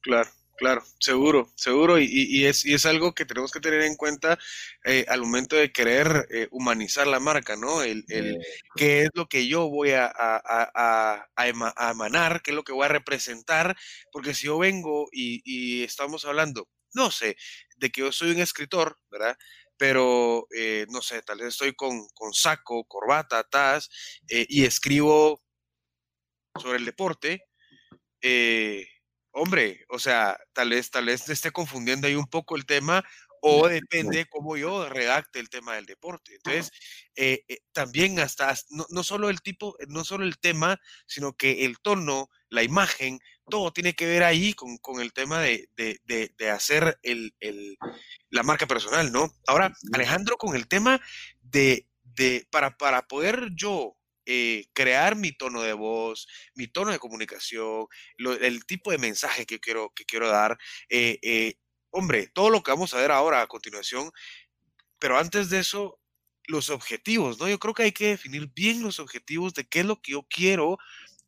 Claro. 0.00 0.28
Claro, 0.56 0.84
seguro, 1.00 1.50
seguro, 1.56 1.98
y, 1.98 2.06
y, 2.08 2.46
es, 2.46 2.64
y 2.64 2.74
es 2.74 2.86
algo 2.86 3.12
que 3.12 3.24
tenemos 3.24 3.50
que 3.50 3.58
tener 3.58 3.82
en 3.82 3.96
cuenta 3.96 4.38
eh, 4.84 5.04
al 5.08 5.20
momento 5.20 5.56
de 5.56 5.72
querer 5.72 6.28
eh, 6.30 6.46
humanizar 6.52 7.08
la 7.08 7.18
marca, 7.18 7.56
¿no? 7.56 7.82
El, 7.82 8.04
el 8.08 8.38
qué 8.76 9.02
es 9.02 9.10
lo 9.14 9.26
que 9.26 9.48
yo 9.48 9.68
voy 9.68 9.90
a, 9.90 10.06
a, 10.06 10.40
a, 10.44 11.26
a, 11.34 11.90
emanar, 11.90 12.40
qué 12.40 12.52
es 12.52 12.54
lo 12.54 12.62
que 12.62 12.72
voy 12.72 12.84
a 12.84 12.88
representar, 12.88 13.76
porque 14.12 14.32
si 14.32 14.46
yo 14.46 14.56
vengo 14.58 15.08
y, 15.10 15.42
y 15.44 15.82
estamos 15.82 16.24
hablando, 16.24 16.68
no 16.94 17.10
sé, 17.10 17.36
de 17.76 17.90
que 17.90 18.02
yo 18.02 18.12
soy 18.12 18.30
un 18.30 18.38
escritor, 18.38 18.96
¿verdad? 19.10 19.36
Pero, 19.76 20.46
eh, 20.56 20.86
no 20.90 21.02
sé, 21.02 21.20
tal 21.22 21.38
vez 21.38 21.48
estoy 21.48 21.74
con, 21.74 22.06
con 22.14 22.32
saco, 22.32 22.84
corbata, 22.84 23.42
taz, 23.42 23.90
y 24.28 24.64
escribo 24.64 25.42
sobre 26.60 26.78
el 26.78 26.84
deporte, 26.84 27.42
eh, 28.22 28.86
hombre, 29.34 29.84
o 29.88 29.98
sea, 29.98 30.38
tal 30.52 30.70
vez, 30.70 30.90
tal 30.90 31.06
vez 31.06 31.28
esté 31.28 31.50
confundiendo 31.50 32.06
ahí 32.06 32.14
un 32.14 32.26
poco 32.26 32.56
el 32.56 32.66
tema 32.66 33.04
o 33.46 33.68
depende 33.68 34.24
cómo 34.30 34.56
yo 34.56 34.88
redacte 34.88 35.38
el 35.38 35.50
tema 35.50 35.74
del 35.74 35.84
deporte. 35.84 36.34
Entonces, 36.36 36.70
eh, 37.14 37.44
eh, 37.46 37.58
también 37.72 38.18
hasta, 38.18 38.54
no, 38.70 38.86
no, 38.88 39.04
solo 39.04 39.28
el 39.28 39.42
tipo, 39.42 39.76
no 39.88 40.02
solo 40.02 40.24
el 40.24 40.38
tema, 40.38 40.80
sino 41.06 41.34
que 41.34 41.66
el 41.66 41.78
tono, 41.80 42.30
la 42.48 42.62
imagen, 42.62 43.20
todo 43.50 43.70
tiene 43.70 43.92
que 43.92 44.06
ver 44.06 44.22
ahí 44.22 44.54
con, 44.54 44.78
con 44.78 45.02
el 45.02 45.12
tema 45.12 45.40
de, 45.40 45.68
de, 45.76 46.00
de, 46.04 46.32
de 46.38 46.50
hacer 46.50 46.98
el, 47.02 47.34
el, 47.40 47.76
la 48.30 48.42
marca 48.44 48.66
personal, 48.66 49.12
¿no? 49.12 49.30
Ahora, 49.46 49.74
Alejandro, 49.92 50.38
con 50.38 50.56
el 50.56 50.66
tema 50.66 50.98
de, 51.42 51.86
para, 52.50 52.78
para 52.78 53.02
poder 53.06 53.50
yo 53.54 53.94
eh, 54.26 54.66
crear 54.72 55.16
mi 55.16 55.32
tono 55.32 55.62
de 55.62 55.72
voz, 55.72 56.26
mi 56.54 56.66
tono 56.68 56.92
de 56.92 56.98
comunicación, 56.98 57.86
lo, 58.16 58.32
el 58.34 58.66
tipo 58.66 58.90
de 58.90 58.98
mensaje 58.98 59.46
que 59.46 59.60
quiero, 59.60 59.92
que 59.94 60.04
quiero 60.04 60.28
dar. 60.28 60.58
Eh, 60.88 61.18
eh, 61.22 61.54
hombre, 61.90 62.28
todo 62.34 62.50
lo 62.50 62.62
que 62.62 62.70
vamos 62.72 62.94
a 62.94 62.98
ver 62.98 63.10
ahora 63.10 63.42
a 63.42 63.46
continuación, 63.46 64.10
pero 64.98 65.18
antes 65.18 65.50
de 65.50 65.60
eso, 65.60 66.00
los 66.46 66.70
objetivos, 66.70 67.38
¿no? 67.38 67.48
Yo 67.48 67.58
creo 67.58 67.74
que 67.74 67.84
hay 67.84 67.92
que 67.92 68.08
definir 68.08 68.50
bien 68.54 68.82
los 68.82 69.00
objetivos 69.00 69.54
de 69.54 69.66
qué 69.66 69.80
es 69.80 69.86
lo 69.86 70.00
que 70.00 70.12
yo 70.12 70.26
quiero 70.28 70.78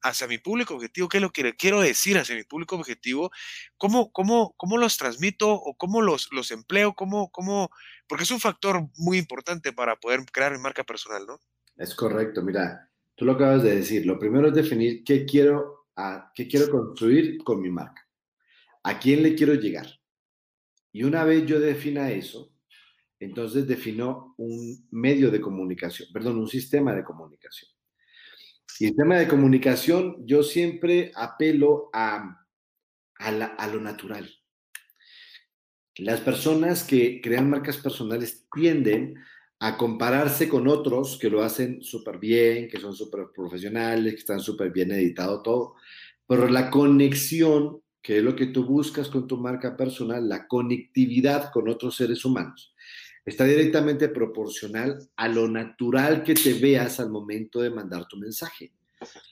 hacia 0.03 0.27
mi 0.27 0.39
público 0.39 0.75
objetivo, 0.75 1.09
qué 1.09 1.19
es 1.19 1.23
lo 1.23 1.31
que 1.31 1.55
quiero 1.57 1.81
decir 1.81 2.19
hacia 2.19 2.37
mi 2.37 2.45
público 2.45 2.77
objetivo, 2.77 3.31
cómo, 3.79 4.13
cómo, 4.13 4.55
cómo 4.57 4.79
los 4.79 4.97
transmito 4.99 5.53
o 5.53 5.77
cómo 5.77 6.03
los, 6.03 6.29
los 6.33 6.51
empleo, 6.51 6.95
cómo, 6.95 7.31
cómo, 7.31 7.71
porque 8.07 8.25
es 8.25 8.31
un 8.31 8.41
factor 8.41 8.89
muy 8.97 9.19
importante 9.19 9.73
para 9.73 9.97
poder 9.97 10.25
crear 10.33 10.53
mi 10.53 10.59
marca 10.59 10.85
personal, 10.85 11.27
¿no? 11.27 11.41
Es 11.77 11.95
correcto, 11.95 12.43
mira, 12.43 12.91
tú 13.15 13.25
lo 13.25 13.33
acabas 13.33 13.63
de 13.63 13.77
decir. 13.77 14.07
Lo 14.07 14.19
primero 14.19 14.49
es 14.49 14.55
definir 14.55 15.05
qué 15.05 15.25
quiero, 15.27 15.87
a, 15.97 16.33
qué 16.35 16.49
quiero 16.49 16.71
construir 16.71 17.43
con 17.45 17.61
mi 17.61 17.71
marca, 17.71 18.07
a 18.83 18.99
quién 18.99 19.23
le 19.23 19.35
quiero 19.35 19.55
llegar. 19.55 19.87
Y 20.93 21.05
una 21.05 21.25
vez 21.25 21.45
yo 21.45 21.61
defina 21.61 22.11
eso, 22.11 22.55
entonces 23.21 23.67
defino 23.67 24.35
un 24.39 24.87
medio 24.91 25.31
de 25.31 25.41
comunicación, 25.41 26.09
perdón, 26.13 26.39
un 26.39 26.49
sistema 26.49 26.95
de 26.95 27.05
comunicación. 27.05 27.71
Y 28.79 28.87
el 28.87 28.97
tema 28.97 29.19
de 29.19 29.29
comunicación, 29.29 30.27
yo 30.27 30.43
siempre 30.43 31.13
apelo 31.15 31.91
a, 31.93 32.47
a, 33.19 33.29
a 33.29 33.69
lo 33.69 33.81
natural. 33.81 34.31
Las 35.97 36.21
personas 36.21 36.85
que 36.85 37.23
crean 37.23 37.49
marcas 37.49 37.79
personales 37.79 38.47
tienden 38.55 39.17
a 39.59 39.77
compararse 39.77 40.49
con 40.49 40.69
otros 40.69 41.19
que 41.19 41.31
lo 41.31 41.43
hacen 41.43 41.83
súper 41.83 42.19
bien, 42.19 42.69
que 42.69 42.79
son 42.79 42.95
súper 42.95 43.29
profesionales, 43.35 44.15
que 44.15 44.21
están 44.21 44.41
súper 44.41 44.71
bien 44.71 44.93
editado 44.93 45.43
todo, 45.43 45.75
pero 46.27 46.49
la 46.49 46.71
conexión, 46.71 47.81
que 48.03 48.19
es 48.19 48.23
lo 48.23 48.37
que 48.37 48.47
tú 48.47 48.65
buscas 48.65 49.09
con 49.09 49.27
tu 49.27 49.39
marca 49.39 49.77
personal, 49.77 50.29
la 50.29 50.47
conectividad 50.47 51.51
con 51.53 51.69
otros 51.69 51.97
seres 51.97 52.25
humanos, 52.25 52.75
está 53.25 53.45
directamente 53.45 54.09
proporcional 54.09 54.99
a 55.17 55.29
lo 55.29 55.49
natural 55.49 56.23
que 56.23 56.35
te 56.35 56.55
veas 56.55 57.01
al 57.01 57.11
momento 57.11 57.61
de 57.61 57.71
mandar 57.71 58.07
tu 58.07 58.17
mensaje. 58.17 58.73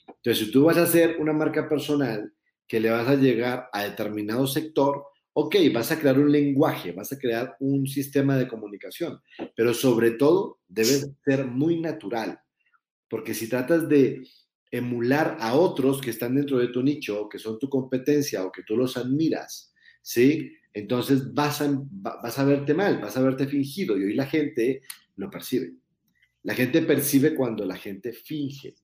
Entonces, 0.09 0.47
si 0.47 0.51
tú 0.51 0.65
vas 0.65 0.77
a 0.79 0.83
hacer 0.83 1.17
una 1.21 1.33
marca 1.33 1.69
personal 1.69 2.33
que 2.67 2.81
le 2.81 2.91
vas 2.91 3.07
a 3.07 3.15
llegar 3.15 3.69
a 3.73 3.85
determinado 3.85 4.47
sector, 4.47 5.05
ok, 5.35 5.57
vas 5.73 5.91
a 5.91 5.99
crear 5.99 6.19
un 6.19 6.31
lenguaje, 6.31 6.93
vas 6.93 7.13
a 7.13 7.19
crear 7.19 7.57
un 7.61 7.87
sistema 7.87 8.37
de 8.37 8.49
comunicación, 8.49 9.21
pero 9.57 9.75
sobre 9.75 10.13
todo 10.13 10.61
debe 10.69 11.01
ser 11.25 11.47
muy 11.47 11.81
natural, 11.81 12.39
porque 13.09 13.35
si 13.35 13.49
tratas 13.49 13.89
de 13.89 14.23
emular 14.71 15.37
a 15.41 15.55
otros 15.55 16.01
que 16.01 16.11
están 16.11 16.35
dentro 16.35 16.59
de 16.59 16.69
tu 16.69 16.83
nicho, 16.83 17.29
que 17.29 17.39
son 17.39 17.59
tu 17.59 17.69
competencia 17.69 18.45
o 18.45 18.51
que 18.51 18.63
tú 18.63 18.77
los 18.77 18.97
admiras, 18.97 19.73
¿sí? 20.03 20.53
Entonces 20.73 21.33
vas 21.33 21.61
a, 21.61 21.71
vas 21.71 22.39
a 22.39 22.45
verte 22.45 22.75
mal, 22.75 22.99
vas 23.01 23.17
a 23.17 23.23
verte 23.23 23.47
fingido 23.47 23.97
y 23.97 24.05
hoy 24.05 24.15
la 24.15 24.27
gente 24.27 24.83
lo 25.17 25.31
percibe. 25.31 25.75
La 26.43 26.55
gente 26.55 26.83
percibe 26.83 27.35
cuando 27.35 27.65
la 27.65 27.77
gente 27.77 28.13
finge. 28.13 28.75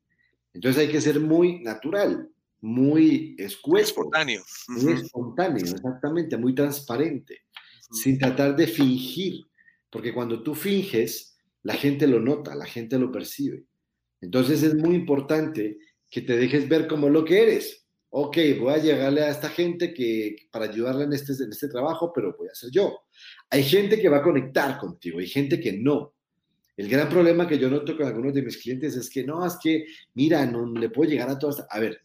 Entonces 0.53 0.83
hay 0.83 0.93
que 0.93 1.01
ser 1.01 1.21
muy 1.21 1.61
natural, 1.61 2.29
muy 2.61 3.35
escueto. 3.38 3.87
Espontáneo. 3.87 4.42
Muy 4.68 4.92
espontáneo, 4.94 5.64
exactamente, 5.64 6.37
muy 6.37 6.55
transparente, 6.55 7.42
sin 7.90 8.18
tratar 8.18 8.57
de 8.57 8.66
fingir, 8.66 9.46
porque 9.90 10.12
cuando 10.12 10.42
tú 10.42 10.55
finges, 10.55 11.38
la 11.62 11.75
gente 11.75 12.07
lo 12.07 12.20
nota, 12.20 12.55
la 12.55 12.66
gente 12.66 12.99
lo 12.99 13.11
percibe. 13.11 13.64
Entonces 14.20 14.62
es 14.62 14.75
muy 14.75 14.94
importante 14.94 15.79
que 16.09 16.23
te 16.23 16.37
dejes 16.37 16.68
ver 16.68 16.87
como 16.87 17.09
lo 17.09 17.25
que 17.25 17.42
eres. 17.42 17.87
Ok, 18.11 18.38
voy 18.59 18.75
a 18.75 18.79
llegarle 18.79 19.23
a 19.23 19.31
esta 19.31 19.49
gente 19.49 19.94
que 19.94 20.49
para 20.51 20.64
ayudarle 20.64 21.05
en 21.05 21.12
este, 21.12 21.33
en 21.42 21.51
este 21.51 21.68
trabajo, 21.68 22.12
pero 22.12 22.35
voy 22.37 22.49
a 22.49 22.55
ser 22.55 22.70
yo. 22.70 23.03
Hay 23.51 23.62
gente 23.62 24.01
que 24.01 24.09
va 24.09 24.18
a 24.18 24.23
conectar 24.23 24.79
contigo, 24.79 25.20
hay 25.20 25.29
gente 25.29 25.61
que 25.61 25.73
no. 25.73 26.14
El 26.77 26.88
gran 26.88 27.09
problema 27.09 27.46
que 27.46 27.59
yo 27.59 27.68
noto 27.70 27.96
con 27.96 28.07
algunos 28.07 28.35
de 28.35 28.42
mis 28.42 28.57
clientes 28.57 28.96
es 28.96 29.09
que 29.11 29.23
no, 29.23 29.46
es 29.46 29.57
que, 29.62 29.85
mira, 30.14 30.44
no 30.46 30.66
le 30.66 30.88
puedo 30.88 31.11
llegar 31.11 31.29
a 31.29 31.38
todas. 31.38 31.64
A 31.68 31.79
ver, 31.79 32.01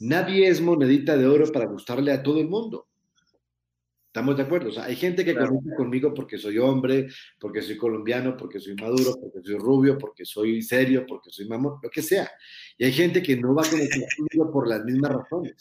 Nadie 0.00 0.48
es 0.48 0.60
monedita 0.60 1.16
de 1.16 1.26
oro 1.26 1.50
para 1.52 1.66
gustarle 1.66 2.10
a 2.12 2.22
todo 2.22 2.40
el 2.40 2.48
mundo. 2.48 2.88
¿Estamos 4.06 4.36
de 4.36 4.42
acuerdo? 4.42 4.70
O 4.70 4.72
sea, 4.72 4.84
hay 4.84 4.96
gente 4.96 5.24
que 5.24 5.34
conecta 5.34 5.76
conmigo 5.76 6.12
porque 6.12 6.36
soy 6.36 6.58
hombre, 6.58 7.06
porque 7.38 7.62
soy 7.62 7.76
colombiano, 7.76 8.36
porque 8.36 8.58
soy 8.58 8.74
maduro, 8.74 9.14
porque 9.20 9.40
soy 9.46 9.56
rubio, 9.56 9.98
porque 9.98 10.24
soy 10.24 10.62
serio, 10.62 11.04
porque 11.06 11.30
soy 11.30 11.46
mamón, 11.46 11.78
lo 11.80 11.88
que 11.90 12.02
sea. 12.02 12.28
Y 12.76 12.86
hay 12.86 12.92
gente 12.92 13.22
que 13.22 13.36
no 13.36 13.54
va 13.54 13.62
a 13.62 13.70
conectar 13.70 14.00
conmigo 14.16 14.50
por 14.50 14.68
las 14.68 14.84
mismas 14.84 15.12
razones. 15.12 15.54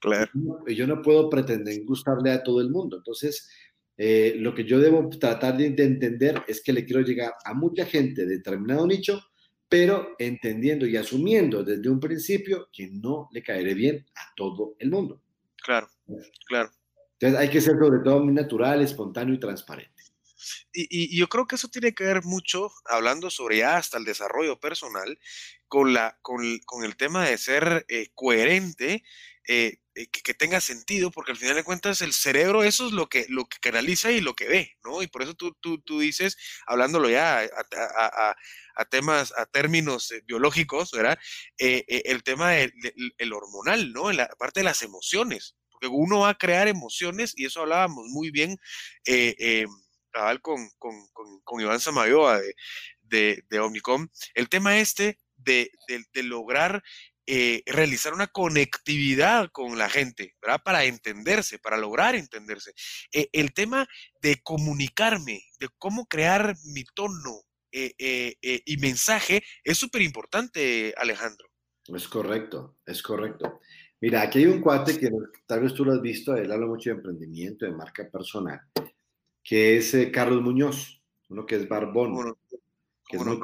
Claro. 0.00 0.30
Y 0.66 0.74
yo 0.74 0.86
no 0.86 1.02
puedo 1.02 1.28
pretender 1.28 1.84
gustarle 1.84 2.30
a 2.30 2.42
todo 2.42 2.62
el 2.62 2.70
mundo. 2.70 2.96
Entonces, 2.96 3.50
eh, 3.98 4.34
lo 4.38 4.54
que 4.54 4.64
yo 4.64 4.78
debo 4.78 5.10
tratar 5.10 5.58
de, 5.58 5.68
de 5.70 5.84
entender 5.84 6.42
es 6.48 6.62
que 6.62 6.72
le 6.72 6.86
quiero 6.86 7.02
llegar 7.02 7.34
a 7.44 7.52
mucha 7.52 7.84
gente 7.84 8.24
de 8.24 8.36
determinado 8.36 8.86
nicho 8.86 9.20
pero 9.70 10.16
entendiendo 10.18 10.84
y 10.84 10.96
asumiendo 10.96 11.62
desde 11.62 11.88
un 11.88 12.00
principio 12.00 12.68
que 12.72 12.88
no 12.88 13.28
le 13.30 13.40
caeré 13.40 13.72
bien 13.72 14.04
a 14.16 14.34
todo 14.34 14.74
el 14.80 14.90
mundo. 14.90 15.22
Claro, 15.62 15.88
claro. 16.48 16.70
Entonces 17.12 17.38
hay 17.38 17.48
que 17.48 17.60
ser 17.60 17.78
sobre 17.78 18.00
todo 18.02 18.24
muy 18.24 18.34
natural, 18.34 18.82
espontáneo 18.82 19.34
y 19.34 19.38
transparente. 19.38 20.02
Y, 20.72 21.16
yo 21.16 21.28
creo 21.28 21.46
que 21.46 21.54
eso 21.54 21.68
tiene 21.68 21.94
que 21.94 22.04
ver 22.04 22.24
mucho, 22.24 22.72
hablando 22.86 23.30
sobre 23.30 23.58
ya 23.58 23.76
hasta 23.76 23.98
el 23.98 24.04
desarrollo 24.04 24.58
personal, 24.58 25.18
con, 25.68 25.92
la, 25.92 26.18
con, 26.22 26.42
el 26.42 26.96
tema 26.96 27.28
de 27.28 27.38
ser 27.38 27.86
eh, 27.88 28.08
coherente, 28.14 29.04
eh, 29.52 29.78
eh, 29.96 30.06
que, 30.06 30.32
tenga 30.32 30.60
sentido, 30.60 31.10
porque 31.10 31.32
al 31.32 31.36
final 31.36 31.56
de 31.56 31.64
cuentas 31.64 32.02
el 32.02 32.12
cerebro 32.12 32.62
eso 32.62 32.86
es 32.86 32.92
lo 32.92 33.08
que, 33.08 33.26
lo 33.28 33.46
que 33.48 33.58
canaliza 33.58 34.12
y 34.12 34.20
lo 34.20 34.36
que 34.36 34.46
ve, 34.46 34.76
¿no? 34.84 35.02
Y 35.02 35.08
por 35.08 35.22
eso 35.22 35.34
tú, 35.34 35.56
tú, 35.60 35.80
tú 35.80 35.98
dices, 35.98 36.36
hablándolo 36.68 37.10
ya 37.10 37.40
a, 37.40 38.84
temas, 38.84 39.34
a 39.36 39.46
términos 39.46 40.12
eh, 40.12 40.22
biológicos, 40.24 40.92
¿verdad? 40.92 41.18
El 41.58 42.22
tema 42.22 42.52
del 42.52 43.32
hormonal, 43.32 43.92
¿no? 43.92 44.12
En 44.12 44.18
la 44.18 44.28
parte 44.38 44.60
de 44.60 44.64
las 44.64 44.82
emociones, 44.82 45.56
porque 45.68 45.88
uno 45.88 46.20
va 46.20 46.28
a 46.28 46.38
crear 46.38 46.68
emociones 46.68 47.32
y 47.36 47.46
eso 47.46 47.62
hablábamos 47.62 48.04
muy 48.06 48.30
bien 48.30 48.56
con, 50.42 50.70
con, 50.78 51.40
con, 51.42 51.60
Iván 51.60 51.80
Samayoa 51.80 52.40
de, 53.00 53.42
de, 53.48 53.58
Omnicom, 53.58 54.06
el 54.34 54.48
tema 54.48 54.78
este 54.78 55.18
de, 55.34 55.72
de 55.88 56.22
lograr 56.22 56.84
realizar 57.66 58.12
una 58.12 58.26
conectividad 58.26 59.50
con 59.52 59.78
la 59.78 59.88
gente, 59.88 60.34
¿verdad? 60.42 60.60
Para 60.64 60.84
entenderse, 60.84 61.58
para 61.58 61.76
lograr 61.76 62.14
entenderse. 62.14 62.72
el 63.12 63.52
tema 63.52 63.86
de 64.20 64.40
comunicarme, 64.42 65.42
de 65.58 65.68
cómo 65.78 66.06
crear 66.06 66.54
mi 66.74 66.84
tono, 66.94 67.44
eh, 67.72 67.92
eh, 67.98 68.34
eh, 68.42 68.62
y 68.66 68.76
mensaje 68.78 69.44
es 69.62 69.78
súper 69.78 70.02
importante, 70.02 70.92
Alejandro. 70.96 71.48
Es 71.84 72.08
correcto, 72.08 72.78
es 72.84 73.02
correcto. 73.02 73.60
Mira, 74.00 74.22
aquí 74.22 74.40
hay 74.40 74.46
un 74.46 74.60
cuate 74.60 74.98
que 74.98 75.10
tal 75.46 75.60
vez 75.60 75.74
tú 75.74 75.84
lo 75.84 75.92
has 75.92 76.00
visto, 76.00 76.34
él 76.34 76.50
habla 76.50 76.66
mucho 76.66 76.90
de 76.90 76.96
emprendimiento, 76.96 77.66
de 77.66 77.72
marca 77.72 78.08
personal, 78.10 78.60
que 79.42 79.76
es 79.76 79.94
Carlos 80.12 80.42
Muñoz, 80.42 81.00
uno 81.28 81.46
que 81.46 81.56
es 81.56 81.68
barbón, 81.68 82.34
que 83.08 83.16
es 83.16 83.24
muy 83.24 83.38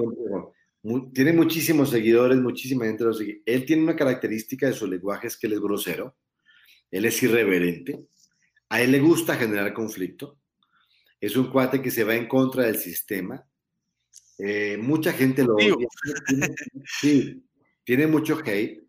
tiene 1.12 1.32
muchísimos 1.32 1.90
seguidores, 1.90 2.38
muchísima 2.38 2.84
gente 2.84 3.04
lo 3.04 3.14
sigue. 3.14 3.42
Él 3.46 3.64
tiene 3.64 3.82
una 3.82 3.96
característica 3.96 4.66
de 4.66 4.72
su 4.72 4.86
lenguaje, 4.86 5.26
es 5.26 5.36
que 5.36 5.46
él 5.46 5.54
es 5.54 5.60
grosero, 5.60 6.16
él 6.90 7.04
es 7.04 7.22
irreverente, 7.22 8.06
a 8.68 8.82
él 8.82 8.92
le 8.92 9.00
gusta 9.00 9.36
generar 9.36 9.72
conflicto, 9.72 10.38
es 11.20 11.36
un 11.36 11.50
cuate 11.50 11.80
que 11.82 11.90
se 11.90 12.04
va 12.04 12.14
en 12.14 12.28
contra 12.28 12.64
del 12.64 12.76
sistema, 12.76 13.44
eh, 14.38 14.76
mucha 14.76 15.12
gente 15.12 15.44
lo 15.44 15.54
odia. 15.54 15.88
sí, 17.00 17.42
tiene 17.84 18.06
mucho 18.06 18.38
hate. 18.44 18.84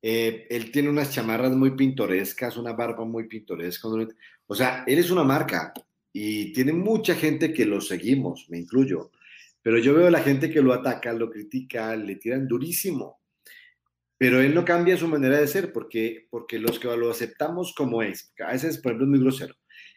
Eh, 0.00 0.46
él 0.50 0.70
tiene 0.70 0.88
unas 0.88 1.12
chamarras 1.12 1.52
muy 1.52 1.72
pintorescas, 1.72 2.56
una 2.56 2.72
barba 2.72 3.04
muy 3.04 3.26
pintoresca. 3.26 3.88
O 4.46 4.54
sea, 4.54 4.84
él 4.86 4.98
es 4.98 5.10
una 5.10 5.24
marca 5.24 5.72
y 6.12 6.52
tiene 6.52 6.72
mucha 6.72 7.14
gente 7.14 7.52
que 7.52 7.64
lo 7.64 7.80
seguimos, 7.80 8.46
me 8.48 8.58
incluyo. 8.58 9.10
Pero 9.62 9.78
yo 9.78 9.94
veo 9.94 10.06
a 10.06 10.10
la 10.10 10.22
gente 10.22 10.50
que 10.50 10.62
lo 10.62 10.72
ataca, 10.72 11.12
lo 11.12 11.30
critica, 11.30 11.94
le 11.96 12.16
tiran 12.16 12.46
durísimo. 12.46 13.20
Pero 14.16 14.40
él 14.40 14.54
no 14.54 14.64
cambia 14.64 14.96
su 14.96 15.06
manera 15.06 15.38
de 15.38 15.46
ser 15.46 15.72
porque, 15.72 16.26
porque 16.30 16.58
los 16.58 16.78
que 16.78 16.88
lo 16.96 17.10
aceptamos 17.10 17.74
como 17.76 18.02
es. 18.02 18.32
A 18.44 18.52
veces, 18.52 18.78
por 18.78 18.92
ejemplo, 18.92 19.06
es 19.06 19.10
muy 19.10 19.20
grosero. 19.20 19.54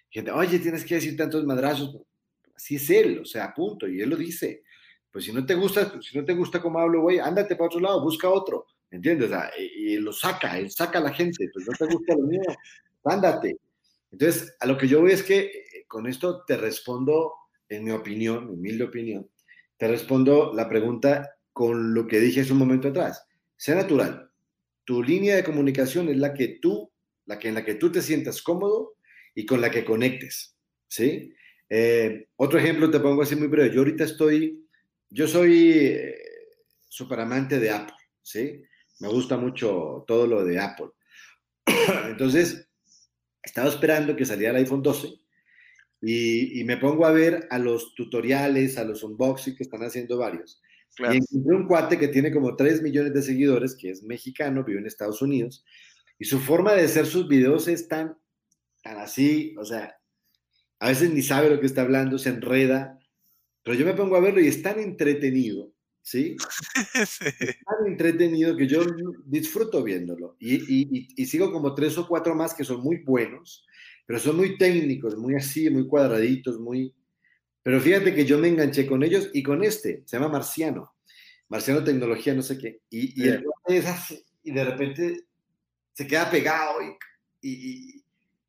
Gente, 0.10 0.32
oye, 0.32 0.60
tienes 0.60 0.86
que 0.86 0.96
decir 0.96 1.16
tantos 1.16 1.44
madrazos. 1.46 1.98
Así 2.56 2.76
es 2.76 2.90
él, 2.90 3.20
o 3.20 3.26
sea, 3.26 3.54
punto. 3.54 3.88
Y 3.88 4.02
él 4.02 4.10
lo 4.10 4.18
dice 4.18 4.64
pues 5.12 5.26
si 5.26 5.34
no 5.34 5.46
te 5.46 5.56
gusta, 5.56 6.00
si 6.02 6.18
no 6.18 6.26
te 6.26 6.34
gusta 6.34 6.62
cómo 6.62 6.80
hablo, 6.80 7.02
güey, 7.02 7.20
ándate 7.20 7.56
para 7.56 7.68
otro 7.68 7.80
lado, 7.82 8.02
busca 8.02 8.30
otro, 8.30 8.68
¿entiendes? 8.90 9.32
y, 9.60 9.98
lo 9.98 10.14
saca, 10.14 10.58
él 10.58 10.72
saca 10.72 11.00
a 11.00 11.04
la 11.04 11.14
gente, 11.14 11.50
pues 11.54 11.68
no 11.68 11.74
te 11.74 11.94
gusta 11.94 12.16
lo 12.16 12.24
mío, 12.24 12.42
ándate. 13.04 13.58
Entonces, 14.10 14.56
a 14.60 14.66
lo 14.66 14.78
que 14.78 14.88
yo 14.88 15.02
voy 15.02 15.12
es 15.12 15.24
que 15.24 15.40
eh, 15.40 15.86
con 15.88 16.08
esto 16.08 16.44
te 16.46 16.58
respondo, 16.58 17.34
en 17.68 17.84
mi 17.84 17.92
opinión, 17.92 18.46
mi 18.46 18.54
humilde 18.54 18.86
opinión, 18.86 19.30
te 19.82 19.88
respondo 19.88 20.54
la 20.54 20.70
pregunta 20.70 21.40
con 21.52 21.96
lo 21.96 22.06
que 22.06 22.20
dije 22.20 22.42
hace 22.42 22.54
un 22.54 22.60
momento 22.60 22.90
atrás. 22.90 23.26
Sea 23.58 23.74
natural. 23.74 24.30
Tu 24.86 25.02
línea 25.02 25.36
de 25.36 25.44
comunicación 25.44 26.08
es 26.10 26.18
la 26.18 26.36
que 26.36 26.60
tú, 26.62 26.94
la 27.26 27.40
que 27.40 27.48
en 27.48 27.56
la 27.56 27.66
que 27.66 27.74
tú 27.74 27.92
te 27.92 28.04
sientas 28.04 28.44
cómodo 28.44 28.94
y 29.34 29.44
con 29.44 29.60
la 29.60 29.72
que 29.72 29.84
conectes, 29.84 30.56
¿sí? 30.88 31.34
Eh, 31.68 32.28
otro 32.36 32.60
ejemplo 32.60 32.92
te 32.92 33.00
pongo 33.00 33.24
así 33.24 33.36
muy 33.36 33.48
breve. 33.48 33.74
Yo 33.74 33.80
ahorita 33.80 34.04
estoy 34.04 34.68
yo 35.10 35.28
soy 35.28 35.72
eh, 35.72 36.16
súper 36.88 37.22
amante 37.22 37.60
de 37.60 37.72
Apple, 37.72 37.98
¿sí? 38.22 38.62
Me 39.00 39.08
gusta 39.08 39.36
mucho 39.36 40.04
todo 40.06 40.28
lo 40.28 40.46
de 40.46 40.60
Apple. 40.60 40.92
Entonces, 42.06 42.70
estaba 43.42 43.70
esperando 43.70 44.16
que 44.16 44.26
saliera 44.26 44.52
el 44.52 44.64
iPhone 44.64 44.84
12 44.84 45.21
y, 46.02 46.64
me 46.64 46.78
pongo 46.78 47.06
a 47.06 47.12
ver 47.12 47.48
a 47.50 47.60
los 47.60 47.94
tutoriales, 47.94 48.78
a 48.78 48.84
los 48.84 49.04
unboxing 49.04 49.56
que 49.56 49.64
están 49.64 49.84
haciendo 49.84 50.18
varios. 50.18 50.62
Y 50.98 51.18
encontré 51.18 51.56
un 51.56 51.68
cuate 51.68 51.98
que 51.98 52.08
tiene 52.08 52.32
como 52.32 52.56
3 52.56 52.82
millones 52.82 53.14
de 53.14 53.22
seguidores, 53.22 53.76
que 53.76 53.92
es 53.92 54.04
mexicano, 54.04 54.64
vive 54.64 54.80
en 54.80 54.88
Estados 54.88 55.22
Unidos, 55.22 55.64
y 56.20 56.26
su 56.26 56.40
forma 56.40 56.74
de 56.74 56.84
hacer 56.84 57.06
sus 57.06 57.28
videos 57.28 57.68
es 57.68 57.88
tan, 57.88 58.18
tan 58.84 58.98
así, 58.98 59.56
o 59.58 59.66
sea, 59.66 59.96
a 60.80 60.90
veces 60.90 61.14
ni 61.14 61.22
sabe 61.22 61.50
lo 61.50 61.60
que 61.60 61.68
está 61.68 61.82
hablando, 61.82 62.18
se 62.18 62.30
enreda, 62.30 63.00
pero 63.64 63.78
yo 63.78 63.86
me 63.86 63.94
pongo 63.94 64.16
a 64.16 64.22
verlo 64.22 64.42
y 64.42 64.48
es 64.48 64.62
tan 64.62 64.80
entretenido, 64.80 65.72
¿sí? 66.02 66.36
Es 66.96 67.20
tan 67.20 67.88
entretenido 67.88 68.58
que 68.58 68.68
yo 68.68 68.82
disfruto 69.26 69.84
viéndolo. 69.84 70.36
Y, 70.40 71.26
sigo 71.26 71.52
como 71.52 71.76
tres 71.76 71.98
o 71.98 72.08
cuatro 72.08 72.36
más 72.36 72.54
que 72.54 72.64
son 72.64 72.82
muy 72.82 72.98
buenos, 73.04 73.66
pero 74.12 74.20
son 74.20 74.36
muy 74.36 74.58
técnicos, 74.58 75.16
muy 75.16 75.36
así, 75.36 75.70
muy 75.70 75.88
cuadraditos, 75.88 76.60
muy... 76.60 76.94
Pero 77.64 77.80
fíjate 77.80 78.14
que 78.14 78.26
yo 78.26 78.38
me 78.40 78.50
enganché 78.50 78.86
con 78.86 79.04
ellos 79.04 79.30
y 79.32 79.42
con 79.42 79.64
este, 79.64 80.04
se 80.06 80.18
llama 80.18 80.28
Marciano. 80.28 80.96
Marciano 81.48 81.82
Tecnología, 81.82 82.34
no 82.34 82.42
sé 82.42 82.58
qué. 82.58 82.82
Y, 82.90 83.24
y 83.24 84.52
de 84.52 84.66
repente 84.66 85.22
se 85.94 86.06
queda 86.06 86.30
pegado 86.30 86.80
y, 87.42 88.04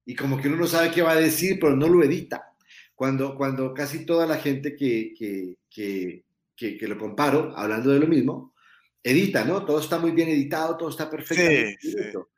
y, 0.05 0.17
como 0.17 0.37
que 0.37 0.49
uno 0.49 0.57
no 0.57 0.67
sabe 0.67 0.91
qué 0.91 1.01
va 1.01 1.13
a 1.13 1.21
decir, 1.21 1.61
pero 1.61 1.77
no 1.77 1.87
lo 1.87 2.03
edita. 2.03 2.57
Cuando, 2.97 3.37
cuando 3.37 3.73
casi 3.73 4.05
toda 4.05 4.27
la 4.27 4.39
gente 4.39 4.75
que, 4.75 5.15
que, 5.17 5.59
que, 5.71 6.25
que, 6.57 6.89
lo 6.89 6.99
comparo, 6.99 7.57
hablando 7.57 7.93
de 7.93 8.01
lo 8.01 8.09
mismo, 8.09 8.53
edita, 9.01 9.45
¿no? 9.45 9.65
Todo 9.65 9.79
está 9.79 10.01
muy 10.01 10.11
bien 10.11 10.29
editado, 10.29 10.77
todo 10.77 10.89
está 10.89 11.09
perfecto. 11.09 12.31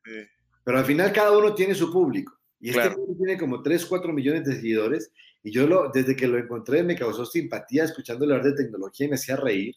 Pero 0.62 0.78
al 0.78 0.84
final 0.84 1.10
cada 1.10 1.34
uno 1.34 1.54
tiene 1.54 1.74
su 1.74 1.90
público. 1.90 2.43
Y 2.64 2.70
este 2.70 2.96
tiene 3.18 3.38
como 3.38 3.62
3, 3.62 3.84
4 3.84 4.12
millones 4.12 4.44
de 4.44 4.54
seguidores. 4.54 5.10
Y 5.42 5.50
yo 5.50 5.66
lo, 5.66 5.90
desde 5.92 6.16
que 6.16 6.26
lo 6.26 6.38
encontré 6.38 6.82
me 6.82 6.96
causó 6.96 7.26
simpatía 7.26 7.84
escuchándole 7.84 8.34
hablar 8.34 8.54
de 8.54 8.64
tecnología 8.64 9.06
y 9.06 9.10
me 9.10 9.16
hacía 9.16 9.36
reír. 9.36 9.74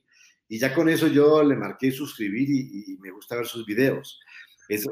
Y 0.48 0.60
ya 0.60 0.74
con 0.74 0.88
eso 0.88 1.08
yo 1.08 1.44
le 1.44 1.56
marqué 1.56 1.92
suscribir 1.92 2.50
y, 2.50 2.94
y 2.94 2.98
me 3.00 3.12
gusta 3.12 3.36
ver 3.36 3.46
sus 3.46 3.66
videos 3.66 4.20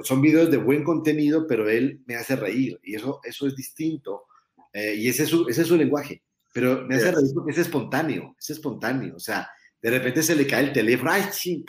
son 0.04 0.22
videos 0.22 0.50
de 0.50 0.58
buen 0.58 0.84
contenido, 0.84 1.48
pero 1.48 1.70
él 1.70 2.02
me 2.06 2.16
hace 2.16 2.36
reír 2.36 2.80
y 2.84 2.96
eso, 2.96 3.20
eso 3.24 3.48
es 3.48 3.56
distinto. 3.56 4.24
Eh, 4.72 4.96
y 4.96 5.08
ese 5.08 5.24
es, 5.24 5.30
su, 5.30 5.48
ese 5.48 5.64
es 5.64 5.68
su 5.68 5.76
lenguaje. 5.76 6.22
Pero 6.54 6.86
me 6.86 6.96
hace 6.96 7.12
reír 7.12 7.32
porque 7.34 7.52
es 7.52 7.58
espontáneo, 7.58 8.36
es 8.40 8.50
espontáneo. 8.50 9.16
O 9.16 9.20
sea, 9.20 9.50
de 9.82 9.90
repente 9.90 10.24
se 10.24 10.36
le 10.36 10.48
cae 10.48 10.66
el 10.66 10.74
teléfono, 10.74 11.12
ay, 11.12 11.24
sí, 11.32 11.66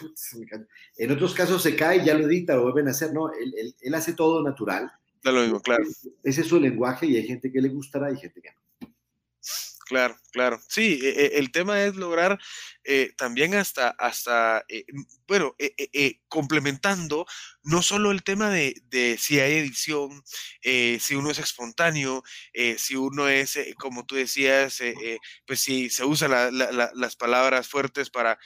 En 0.96 1.10
otros 1.10 1.34
casos 1.34 1.62
se 1.62 1.74
cae 1.74 1.98
y 1.98 2.04
ya 2.04 2.14
lo 2.14 2.26
edita, 2.26 2.54
lo 2.54 2.62
vuelven 2.62 2.88
a 2.88 2.92
hacer. 2.92 3.12
No, 3.12 3.32
él, 3.32 3.52
él, 3.58 3.74
él 3.80 3.94
hace 3.94 4.12
todo 4.12 4.42
natural. 4.42 4.90
Lo 5.32 5.42
mismo, 5.42 5.60
claro. 5.60 5.84
Ese 6.22 6.40
es 6.40 6.46
su 6.46 6.60
lenguaje 6.60 7.06
y 7.06 7.16
hay 7.16 7.26
gente 7.26 7.50
que 7.50 7.60
le 7.60 7.68
gustará 7.68 8.12
y 8.12 8.16
gente 8.16 8.40
que 8.40 8.50
no. 8.50 8.65
Claro, 9.87 10.18
claro. 10.33 10.61
Sí, 10.68 10.99
e, 11.01 11.11
e, 11.11 11.38
el 11.38 11.53
tema 11.53 11.85
es 11.85 11.94
lograr 11.94 12.40
eh, 12.83 13.12
también 13.16 13.55
hasta, 13.55 13.90
hasta 13.90 14.64
eh, 14.68 14.85
bueno, 15.29 15.55
eh, 15.59 16.18
complementando 16.29 17.25
no 17.62 17.83
solo 17.83 18.11
el 18.11 18.25
tema 18.25 18.51
de, 18.51 18.75
si 19.20 19.38
hay 19.38 19.59
edición, 19.59 20.25
si 20.62 21.14
uno 21.14 21.31
es 21.31 21.38
espontáneo, 21.38 22.25
si 22.79 22.96
uno 22.96 23.29
es, 23.29 23.59
como 23.79 24.07
tú 24.07 24.16
decías, 24.16 24.81
pues 25.46 25.61
si 25.61 25.90
se 25.90 26.05
usan 26.05 26.33
las 26.57 27.16
palabras 27.16 27.68
fuertes 27.68 28.11
para, 28.11 28.38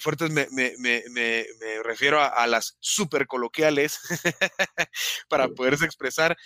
fuertes 0.00 0.30
me, 0.30 1.46
refiero 1.82 2.20
a, 2.20 2.28
a, 2.28 2.46
las 2.46 2.76
super 2.80 3.26
coloquiales 3.26 3.98
para 5.28 5.48
poderse 5.48 5.84
expresar, 5.86 6.36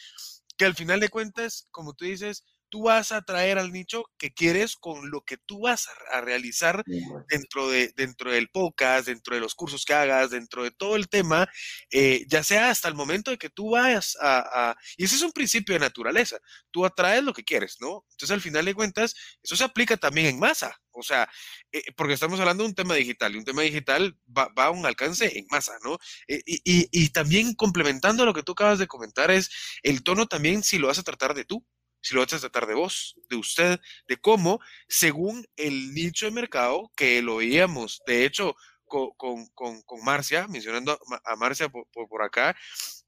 que 0.57 0.65
al 0.65 0.75
final 0.75 1.01
de 1.01 1.09
cuentas, 1.09 1.67
como 1.71 1.95
tú 1.95 2.05
dices, 2.05 2.45
tú 2.73 2.85
vas 2.85 3.13
a 3.13 3.19
atraer 3.19 3.59
al 3.59 3.71
nicho 3.71 4.07
que 4.17 4.33
quieres 4.33 4.77
con 4.77 5.11
lo 5.11 5.21
que 5.21 5.37
tú 5.37 5.61
vas 5.61 5.89
a, 6.11 6.23
realizar 6.23 6.83
dentro, 7.29 7.69
de, 7.69 7.93
dentro 7.97 8.33
del 8.33 8.49
podcast, 8.49 9.09
dentro 9.09 9.35
de 9.35 9.43
los 9.43 9.55
cursos 9.55 9.85
que 9.85 9.93
hagas, 9.93 10.31
dentro 10.31 10.65
de 10.65 10.71
todo 10.71 10.97
el 10.97 11.11
tema, 11.11 11.47
eh, 11.91 12.25
ya 12.29 12.43
sea 12.43 12.71
hasta 12.71 12.89
el 12.89 12.95
momento 12.95 13.31
de 13.31 13.37
que 13.37 13.51
tú 13.51 13.73
vayas 13.73 14.17
a, 14.23 14.75
Y 14.97 15.05
ese 15.05 15.17
es 15.17 15.23
un 15.23 15.33
principio 15.33 15.75
de 15.75 15.81
naturaleza, 15.81 16.39
tú 16.71 16.87
atraes 16.87 17.23
lo 17.23 17.35
que 17.35 17.45
quieres, 17.45 17.77
¿no? 17.79 18.07
Entonces 18.13 18.31
al 18.31 18.41
final 18.41 18.65
de 18.65 18.75
cuentas, 18.75 19.15
eso 19.43 19.55
se 19.55 19.65
aplica 19.65 19.99
también 19.99 20.29
en 20.29 20.39
masa, 20.39 20.81
o 20.93 21.03
sea, 21.03 21.29
eh, 21.73 21.83
porque 21.95 22.15
estamos 22.15 22.41
hablando 22.41 22.63
de 22.63 22.71
un 22.71 22.75
tema 22.75 22.95
digital 22.95 23.35
y 23.35 23.39
un 23.39 23.45
tema 23.45 23.61
digital 23.61 24.17
va, 24.27 24.51
a 24.57 24.71
un 24.71 24.87
alcance 24.87 25.39
en 25.39 25.45
masa, 25.51 25.75
¿no? 25.85 25.99
Eh, 26.27 26.41
y, 26.47 26.89
y 26.91 27.11
también 27.11 27.55
complementando 27.55 28.25
lo 28.25 28.33
que 28.33 28.43
tú 28.43 28.53
acabas 28.53 28.79
de 28.79 28.87
comentar 28.87 29.31
es 29.31 29.51
el 29.83 30.03
tono 30.03 30.27
también 30.27 30.63
si 30.63 30.79
lo 30.79 30.87
vas 30.87 30.99
a 30.99 31.03
tratar 31.03 31.35
de 31.35 31.45
tú 31.45 31.67
si 32.03 32.15
lo 32.15 32.21
vas 32.21 32.33
a 32.33 32.41
tratar 32.41 32.67
de 32.67 32.75
vos, 32.75 33.17
de 33.31 33.37
usted, 33.37 33.81
de 34.09 34.17
cómo, 34.19 34.61
según 34.89 35.47
el 35.57 35.95
nicho 35.95 36.27
de 36.27 36.33
mercado, 36.33 36.91
que 36.97 37.23
lo 37.23 37.37
veíamos, 37.37 38.03
de 38.07 38.25
hecho, 38.25 38.55
con, 38.85 39.47
con, 39.55 39.83
con, 39.83 40.05
Marcia, 40.05 40.47
mencionando 40.49 40.99
a 41.25 41.37
Marcia 41.37 41.69
por, 41.71 41.87
por, 41.89 42.23
acá, 42.23 42.55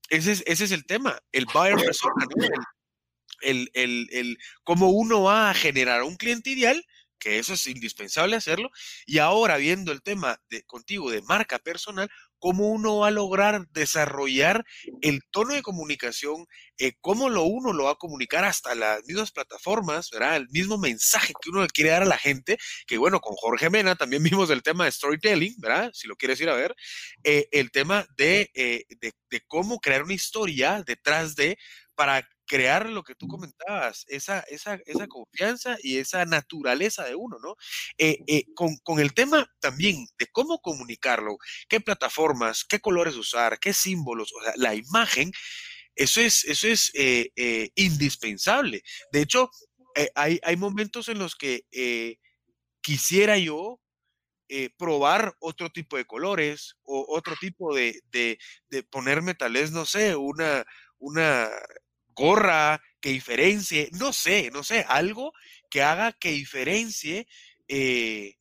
ese 0.09 0.33
es, 0.33 0.43
ese 0.47 0.65
es, 0.65 0.73
el 0.73 0.87
tema, 0.87 1.21
el 1.33 1.47
buyer 1.53 1.77
persona, 1.77 2.27
el, 3.43 3.71
el, 3.75 4.09
el, 4.11 4.39
cómo 4.63 4.91
uno 4.91 5.25
va 5.25 5.51
a 5.51 5.55
generar 5.55 6.03
un 6.03 6.17
cliente 6.17 6.51
ideal 6.51 6.83
que 7.19 7.39
eso 7.39 7.55
es 7.55 7.67
indispensable 7.67 8.37
hacerlo. 8.37 8.71
Y 9.07 9.19
ahora 9.19 9.57
viendo 9.57 9.93
el 9.93 10.03
tema 10.03 10.41
de, 10.49 10.63
contigo 10.65 11.11
de 11.11 11.23
marca 11.23 11.59
personal, 11.59 12.11
cómo 12.45 12.69
uno 12.69 12.99
va 12.99 13.09
a 13.09 13.11
lograr 13.11 13.67
desarrollar 13.71 14.67
el 15.01 15.23
tono 15.31 15.55
de 15.55 15.63
comunicación, 15.63 16.45
eh, 16.77 16.93
cómo 17.01 17.31
lo 17.31 17.45
uno 17.45 17.73
lo 17.73 17.85
va 17.85 17.93
a 17.93 17.95
comunicar 17.95 18.45
hasta 18.45 18.75
las 18.75 19.03
mismas 19.07 19.33
plataformas, 19.33 20.11
¿verdad? 20.11 20.37
El 20.37 20.49
mismo 20.51 20.77
mensaje 20.77 21.33
que 21.41 21.49
uno 21.49 21.67
quiere 21.69 21.91
dar 21.91 22.03
a 22.03 22.07
la 22.07 22.19
gente, 22.19 22.59
que 22.87 22.99
bueno, 22.99 23.21
con 23.21 23.35
Jorge 23.37 23.71
Mena 23.71 23.97
también 23.97 24.23
vimos 24.43 24.51
el 24.51 24.63
tema 24.63 24.85
de 24.85 24.93
storytelling, 24.93 25.55
¿verdad? 25.59 25.91
Si 25.95 26.07
lo 26.07 26.17
quieres 26.17 26.39
ir 26.43 26.51
a 26.51 26.55
ver, 26.55 26.75
eh, 27.23 27.49
el 27.51 27.71
tema 27.71 28.07
de, 28.19 28.51
eh, 28.55 28.85
de, 29.01 29.13
de 29.31 29.41
cómo 29.47 29.81
crear 29.81 30.03
una 30.03 30.13
historia 30.13 30.83
detrás 30.87 31.37
de 31.37 31.57
para 31.95 32.29
crear 32.47 32.89
lo 32.89 33.03
que 33.03 33.15
tú 33.15 33.27
comentabas, 33.29 34.05
esa, 34.09 34.41
esa, 34.41 34.75
esa 34.87 35.07
confianza 35.07 35.77
y 35.83 35.99
esa 35.99 36.25
naturaleza 36.25 37.05
de 37.05 37.15
uno, 37.15 37.39
¿no? 37.43 37.57
Eh, 37.99 38.19
eh, 38.27 38.45
con, 38.55 38.77
con, 38.79 39.01
el 39.01 39.15
tema 39.15 39.51
también 39.61 40.07
de 40.19 40.27
cómo 40.29 40.61
comunicarlo, 40.61 41.39
qué 41.69 41.81
plataformas, 41.81 42.65
qué 42.65 42.81
colores 42.81 43.17
usar, 43.17 43.59
qué 43.59 43.73
símbolos, 43.73 44.33
o 44.39 44.43
sea, 44.43 44.53
la 44.57 44.75
imagen, 44.75 45.33
eso 45.95 46.21
es, 46.21 46.45
eso 46.45 46.69
es 46.69 46.91
eh, 46.95 47.71
indispensable. 47.77 48.83
De 49.13 49.23
hecho, 49.23 49.51
hay, 50.15 50.41
hay, 50.43 50.57
momentos 50.57 51.09
en 51.09 51.21
los 51.21 51.37
que 51.37 52.19
quisiera 52.81 53.39
yo 53.39 53.81
probar 54.77 55.35
otro 55.39 55.71
tipo 55.71 55.97
de 55.97 56.05
colores 56.05 56.77
o 56.83 57.07
otro 57.09 57.37
tipo 57.41 57.75
de, 57.75 58.01
de, 58.11 58.39
de 58.71 58.83
ponerme 58.83 59.35
tal 59.35 59.53
vez, 59.53 59.71
no 59.71 59.87
sé, 59.87 60.17
una, 60.17 60.65
una 60.99 61.49
corra, 62.15 62.81
que 63.01 63.11
diferencie, 63.11 63.91
no 63.93 64.13
sé, 64.13 64.51
no 64.53 64.65
sé, 64.65 64.85
algo 64.89 65.33
que 65.71 65.83
haga 65.83 66.13
que 66.13 66.31
diferencie 66.31 67.27
eh, 67.69 68.37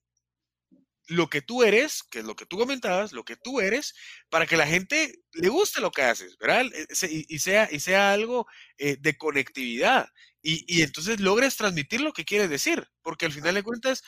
lo 1.07 1.29
que 1.29 1.41
tú 1.41 1.63
eres, 1.63 2.03
que 2.03 2.19
es 2.19 2.25
lo 2.25 2.35
que 2.35 2.45
tú 2.45 2.57
comentabas, 2.57 3.11
lo 3.11 3.25
que 3.25 3.35
tú 3.35 3.59
eres, 3.59 3.93
para 4.29 4.45
que 4.45 4.57
la 4.57 4.67
gente 4.67 5.15
le 5.33 5.49
guste 5.49 5.81
lo 5.81 5.91
que 5.91 6.03
haces, 6.03 6.37
¿verdad? 6.37 6.65
E, 6.73 7.25
y, 7.27 7.39
sea, 7.39 7.67
y 7.71 7.79
sea 7.79 8.13
algo 8.13 8.47
eh, 8.77 8.97
de 8.99 9.17
conectividad. 9.17 10.07
Y, 10.41 10.65
y, 10.67 10.81
entonces 10.81 11.19
logres 11.19 11.55
transmitir 11.55 12.01
lo 12.01 12.13
que 12.13 12.25
quieres 12.25 12.49
decir, 12.49 12.87
porque 13.01 13.25
al 13.25 13.31
final 13.31 13.55
de 13.55 13.63
cuentas, 13.63 14.03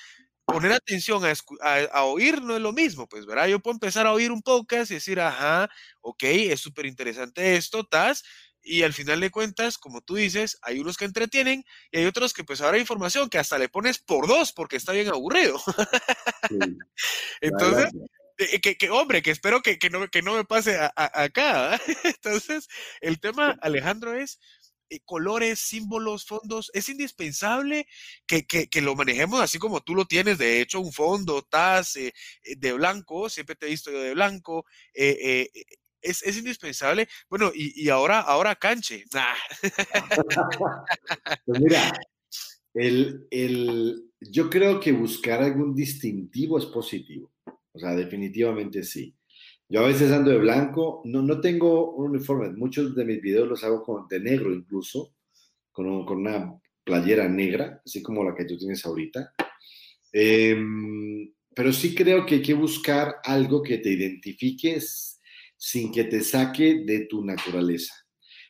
poner 0.45 0.71
atención 0.73 1.23
a, 1.25 1.33
a, 1.91 2.03
oír 2.03 2.41
no 2.41 2.55
es 2.55 2.61
lo 2.61 2.71
mismo, 2.71 3.07
pues, 3.07 3.25
¿verdad? 3.25 3.47
Yo 3.47 3.59
puedo 3.59 3.75
empezar 3.75 4.05
a 4.05 4.13
oír 4.13 4.31
un 4.31 4.41
podcast 4.41 4.91
y 4.91 4.95
decir, 4.95 5.19
ajá, 5.19 5.69
ok, 6.01 6.23
es 6.23 6.59
súper 6.59 6.85
interesante 6.85 7.55
esto, 7.55 7.83
tas, 7.85 8.23
y 8.65 8.81
al 8.81 8.93
final 8.93 9.19
de 9.19 9.29
cuentas, 9.29 9.77
como 9.77 10.01
tú 10.01 10.15
dices, 10.15 10.57
hay 10.63 10.79
unos 10.79 10.97
que 10.97 11.05
entretienen 11.05 11.63
y 11.91 11.99
hay 11.99 12.05
otros 12.05 12.33
que 12.33 12.43
pues 12.43 12.61
ahora 12.61 12.75
hay 12.75 12.81
información 12.81 13.29
que 13.29 13.37
hasta 13.37 13.59
le 13.59 13.69
pones 13.69 13.99
por 13.99 14.27
dos 14.27 14.51
porque 14.51 14.75
está 14.75 14.91
bien 14.91 15.07
aburrido. 15.07 15.61
Entonces, 17.41 17.93
eh, 18.39 18.59
que, 18.59 18.89
hombre, 18.89 19.21
que 19.21 19.29
espero 19.29 19.61
que, 19.61 19.77
no, 19.91 20.07
que 20.09 20.23
no 20.23 20.33
me 20.33 20.45
pase 20.45 20.79
acá. 20.95 21.79
Entonces, 22.03 22.67
el 23.01 23.19
tema, 23.19 23.55
Alejandro, 23.61 24.15
es 24.15 24.39
eh, 24.89 24.99
colores, 25.05 25.59
símbolos, 25.59 26.25
fondos. 26.25 26.71
Es 26.73 26.89
indispensable 26.89 27.87
que, 28.25 28.67
lo 28.81 28.95
manejemos 28.95 29.41
así 29.41 29.59
como 29.59 29.81
tú 29.81 29.93
lo 29.93 30.05
tienes. 30.05 30.39
De 30.39 30.59
hecho, 30.59 30.79
un 30.79 30.91
fondo, 30.91 31.43
TAS 31.43 31.97
eh, 31.97 32.13
de 32.57 32.73
blanco, 32.73 33.29
siempre 33.29 33.55
te 33.55 33.67
he 33.67 33.69
visto 33.69 33.91
yo 33.91 33.99
de 34.01 34.15
blanco 34.15 34.65
es, 36.05 36.37
indispensable. 36.37 37.07
Bueno, 37.29 37.51
y, 37.53 37.89
ahora, 37.89 38.19
ahora 38.19 38.55
canche. 38.55 39.03
pues 41.45 41.59
mira, 41.59 41.91
el, 42.73 44.11
yo 44.19 44.49
creo 44.49 44.79
que 44.79 44.91
buscar 44.91 45.41
algún 45.41 45.75
distintivo 45.75 46.57
es 46.57 46.65
positivo. 46.65 47.31
O 47.71 47.79
sea, 47.79 47.95
definitivamente 47.95 48.83
sí. 48.83 49.15
Yo 49.67 49.81
a 49.81 49.87
veces 49.87 50.11
ando 50.11 50.31
de 50.31 50.37
blanco, 50.37 51.01
no, 51.05 51.21
no 51.21 51.41
tengo 51.41 51.95
un 51.95 52.11
uniforme. 52.11 52.51
Muchos 52.51 52.95
de 52.95 53.03
mis 53.03 53.21
videos 53.21 53.47
los 53.47 53.63
hago 53.63 53.83
con, 53.83 54.07
de 54.07 54.19
negro 54.19 54.53
incluso, 54.53 55.15
con, 55.71 56.05
con 56.05 56.19
una 56.19 56.53
playera 56.83 57.27
negra, 57.27 57.81
así 57.83 58.03
como 58.03 58.23
la 58.23 58.35
que 58.35 58.45
tú 58.45 58.57
tienes 58.57 58.85
ahorita. 58.85 59.33
Em, 60.13 61.33
pero 61.53 61.73
sí 61.73 61.95
creo 61.95 62.25
que 62.25 62.35
hay 62.35 62.41
que 62.41 62.53
buscar 62.53 63.15
algo 63.23 63.63
que 63.63 63.79
te 63.79 63.89
identifiques 63.89 65.14
sin 65.65 65.91
que 65.91 66.03
te 66.03 66.21
saque 66.21 66.83
de 66.85 67.07
tu 67.07 67.25
naturaleza. 67.25 67.91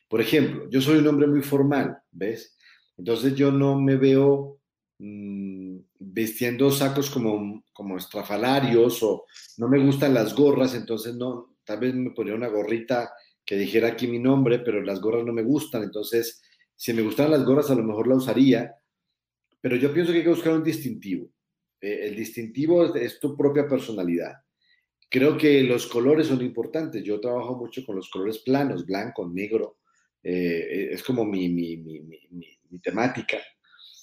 Por 0.06 0.20
ejemplo, 0.20 0.68
yo 0.68 0.82
soy 0.82 0.98
un 0.98 1.06
hombre 1.06 1.26
muy 1.26 1.40
formal, 1.40 1.96
¿ves? 2.10 2.58
Entonces 2.98 3.34
yo 3.34 3.50
no 3.50 3.80
me 3.80 3.96
veo 3.96 4.60
mm, 4.98 5.78
vistiendo 5.98 6.70
sacos 6.70 7.08
como, 7.08 7.64
como 7.72 7.96
estrafalarios 7.96 9.02
o 9.02 9.24
no 9.56 9.66
me 9.66 9.78
gustan 9.78 10.12
las 10.12 10.36
gorras, 10.36 10.74
entonces 10.74 11.14
no, 11.14 11.56
tal 11.64 11.80
vez 11.80 11.94
me 11.94 12.10
pondría 12.10 12.36
una 12.36 12.48
gorrita 12.48 13.10
que 13.46 13.56
dijera 13.56 13.88
aquí 13.88 14.08
mi 14.08 14.18
nombre, 14.18 14.58
pero 14.58 14.82
las 14.82 15.00
gorras 15.00 15.24
no 15.24 15.32
me 15.32 15.42
gustan, 15.42 15.84
entonces 15.84 16.42
si 16.76 16.92
me 16.92 17.00
gustan 17.00 17.30
las 17.30 17.46
gorras 17.46 17.70
a 17.70 17.74
lo 17.74 17.82
mejor 17.82 18.08
la 18.08 18.16
usaría, 18.16 18.74
pero 19.58 19.76
yo 19.76 19.90
pienso 19.90 20.12
que 20.12 20.18
hay 20.18 20.24
que 20.24 20.30
buscar 20.30 20.52
un 20.52 20.64
distintivo. 20.64 21.30
Eh, 21.80 22.08
el 22.08 22.14
distintivo 22.14 22.94
es, 22.94 23.18
tu 23.18 23.34
propia 23.34 23.66
personalidad. 23.66 24.34
Creo 25.08 25.38
que 25.38 25.62
los 25.62 25.86
colores 25.86 26.26
son 26.26 26.42
importantes. 26.42 27.02
Yo 27.04 27.20
trabajo 27.20 27.56
mucho 27.56 27.84
con 27.84 27.96
los 27.96 28.10
colores 28.10 28.38
planos, 28.38 28.84
blanco, 28.84 29.28
negro. 29.28 29.78
Eh, 30.22 30.90
es 30.92 31.02
como 31.02 31.24
mi, 31.24 31.48
mi, 31.48 31.76
mi, 31.76 32.00
mi, 32.00 32.80
temática 32.82 33.38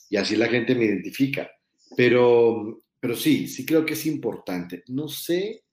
y 0.09 0.15
así 0.15 0.35
la 0.35 0.47
gente 0.47 0.73
me 0.73 0.85
identifica. 0.85 1.49
Pero, 1.97 2.81
pero 2.99 3.15
sí, 3.15 3.47
sí 3.47 3.65
creo 3.65 3.85
que 3.85 3.93
es 3.93 4.05
importante. 4.05 4.83
No 4.87 5.07
sé, 5.07 5.65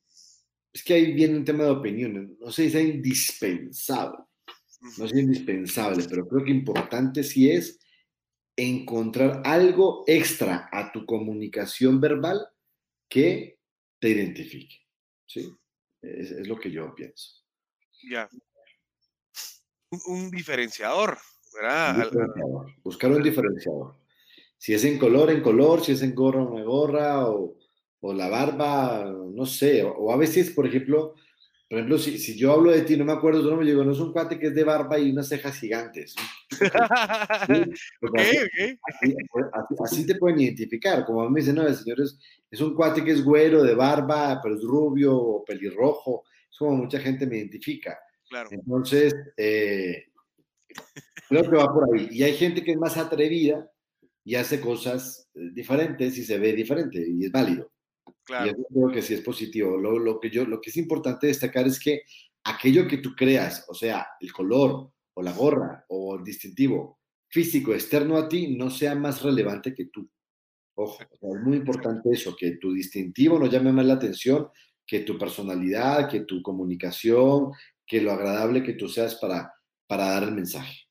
es 0.72 0.82
que 0.82 0.94
ahí 0.94 1.12
viene 1.12 1.38
un 1.38 1.44
tema 1.44 1.64
de 1.64 1.70
opinión. 1.70 2.36
No 2.40 2.50
sé 2.50 2.68
si 2.68 2.76
es 2.76 2.84
indispensable. 2.84 4.18
No 4.98 5.04
es 5.04 5.14
indispensable, 5.14 6.04
pero 6.08 6.26
creo 6.26 6.44
que 6.44 6.50
importante 6.50 7.22
sí 7.22 7.50
es 7.50 7.78
encontrar 8.56 9.42
algo 9.44 10.04
extra 10.06 10.68
a 10.72 10.90
tu 10.92 11.06
comunicación 11.06 12.00
verbal 12.00 12.40
que 13.08 13.58
te 13.98 14.08
identifique. 14.08 14.76
¿Sí? 15.30 15.56
Es, 16.02 16.48
lo 16.48 16.58
que 16.58 16.72
yo 16.72 16.92
pienso. 16.92 17.44
Ya. 18.10 18.28
Un, 20.08 20.28
diferenciador, 20.28 21.18
¿verdad? 21.54 22.10
Buscar 22.82 23.12
un 23.12 23.22
diferenciador. 23.22 23.96
Si 24.58 24.74
es 24.74 24.84
en 24.84 24.98
color, 24.98 25.30
en 25.30 25.40
color, 25.40 25.84
si 25.84 25.92
es 25.92 26.02
en 26.02 26.16
gorra, 26.16 26.42
una 26.42 26.64
gorra, 26.64 27.28
o, 27.28 27.56
o 28.00 28.12
la 28.12 28.28
barba, 28.28 29.04
no 29.04 29.46
sé. 29.46 29.84
O, 29.84 30.12
a 30.12 30.16
veces, 30.16 30.50
por 30.50 30.66
ejemplo, 30.66 31.14
por 31.70 31.78
ejemplo, 31.78 31.98
si, 31.98 32.18
si, 32.18 32.37
yo 32.37 32.52
hablo 32.52 32.72
de 32.72 32.83
ti, 32.83 32.96
no 32.96 33.04
me 33.04 33.12
acuerdo 33.12 33.42
tu 33.42 33.48
nombre, 33.48 33.64
digo, 33.64 33.85
no 33.85 33.92
es 33.92 34.00
un 34.00 34.12
cuate 34.12 34.40
que 34.40 34.48
es 34.48 34.54
de 34.56 34.64
barba 34.64 34.98
y 34.98 35.12
unas 35.12 35.28
cejas 35.28 35.56
gigantes. 35.56 36.16
así, 39.85 40.04
te 40.04 40.16
pueden 40.16 40.40
identificar. 40.40 41.06
Como 41.06 41.22
a 41.22 41.26
mí 41.26 41.35
me 41.35 41.38
dicen, 41.38 41.54
no, 41.54 41.64
el 41.64 41.76
señor 41.76 41.98
es, 42.00 42.61
un 42.61 42.74
cuate 42.74 43.04
que 43.04 43.12
es 43.12 43.22
güero, 43.22 43.62
de 43.62 43.76
barba, 43.76 44.40
pero 44.42 44.56
es 44.56 44.64
rubio 44.64 45.16
o 45.16 45.44
pelirrojo. 45.44 46.24
Es 46.50 46.59
como 46.59 46.74
mucha 46.74 46.98
gente 46.98 47.24
me 47.24 47.37
identifica. 47.37 47.96
Claro. 48.28 48.48
Entonces, 48.50 49.14
eh, 49.37 50.06
creo 51.28 51.48
que 51.48 51.56
va 51.56 51.72
por 51.72 51.94
ahí. 51.94 52.09
Y 52.11 52.24
hay 52.24 52.35
gente 52.35 52.64
que 52.64 52.72
es 52.72 52.78
más 52.78 52.96
atrevida 52.96 53.70
y 54.24 54.35
hace 54.35 54.61
cosas 54.61 55.30
eh, 55.37 55.50
diferentes 55.52 56.18
y 56.18 56.24
se 56.24 56.37
ve 56.37 56.52
diferente 56.52 57.00
y 57.09 57.26
es 57.26 57.30
válido. 57.30 57.70
Y 58.30 58.48
eso 58.48 58.66
creo 58.72 58.90
que 58.92 59.02
sí 59.02 59.14
es 59.14 59.20
positivo. 59.22 59.76
Lo, 59.76 59.98
lo, 59.98 60.20
que 60.20 60.30
yo, 60.30 60.44
lo 60.44 60.60
que 60.60 60.70
es 60.70 60.76
importante 60.76 61.26
destacar 61.26 61.66
es 61.66 61.78
que 61.78 62.02
aquello 62.44 62.86
que 62.86 62.98
tú 62.98 63.14
creas, 63.14 63.66
o 63.68 63.74
sea, 63.74 64.06
el 64.20 64.32
color 64.32 64.92
o 65.14 65.22
la 65.22 65.32
gorra 65.32 65.84
o 65.88 66.16
el 66.16 66.24
distintivo 66.24 67.00
físico 67.28 67.72
externo 67.72 68.16
a 68.16 68.28
ti, 68.28 68.56
no 68.56 68.70
sea 68.70 68.94
más 68.94 69.22
relevante 69.22 69.74
que 69.74 69.86
tú. 69.86 70.08
Ojo, 70.74 71.02
es 71.02 71.42
muy 71.42 71.58
importante 71.58 72.10
eso, 72.12 72.34
que 72.36 72.52
tu 72.52 72.72
distintivo 72.72 73.38
no 73.38 73.46
llame 73.46 73.72
más 73.72 73.84
la 73.84 73.94
atención 73.94 74.48
que 74.86 75.00
tu 75.00 75.16
personalidad, 75.16 76.08
que 76.08 76.20
tu 76.20 76.42
comunicación, 76.42 77.52
que 77.86 78.00
lo 78.00 78.12
agradable 78.12 78.62
que 78.62 78.72
tú 78.72 78.88
seas 78.88 79.14
para, 79.16 79.52
para 79.86 80.08
dar 80.08 80.24
el 80.24 80.32
mensaje. 80.32 80.88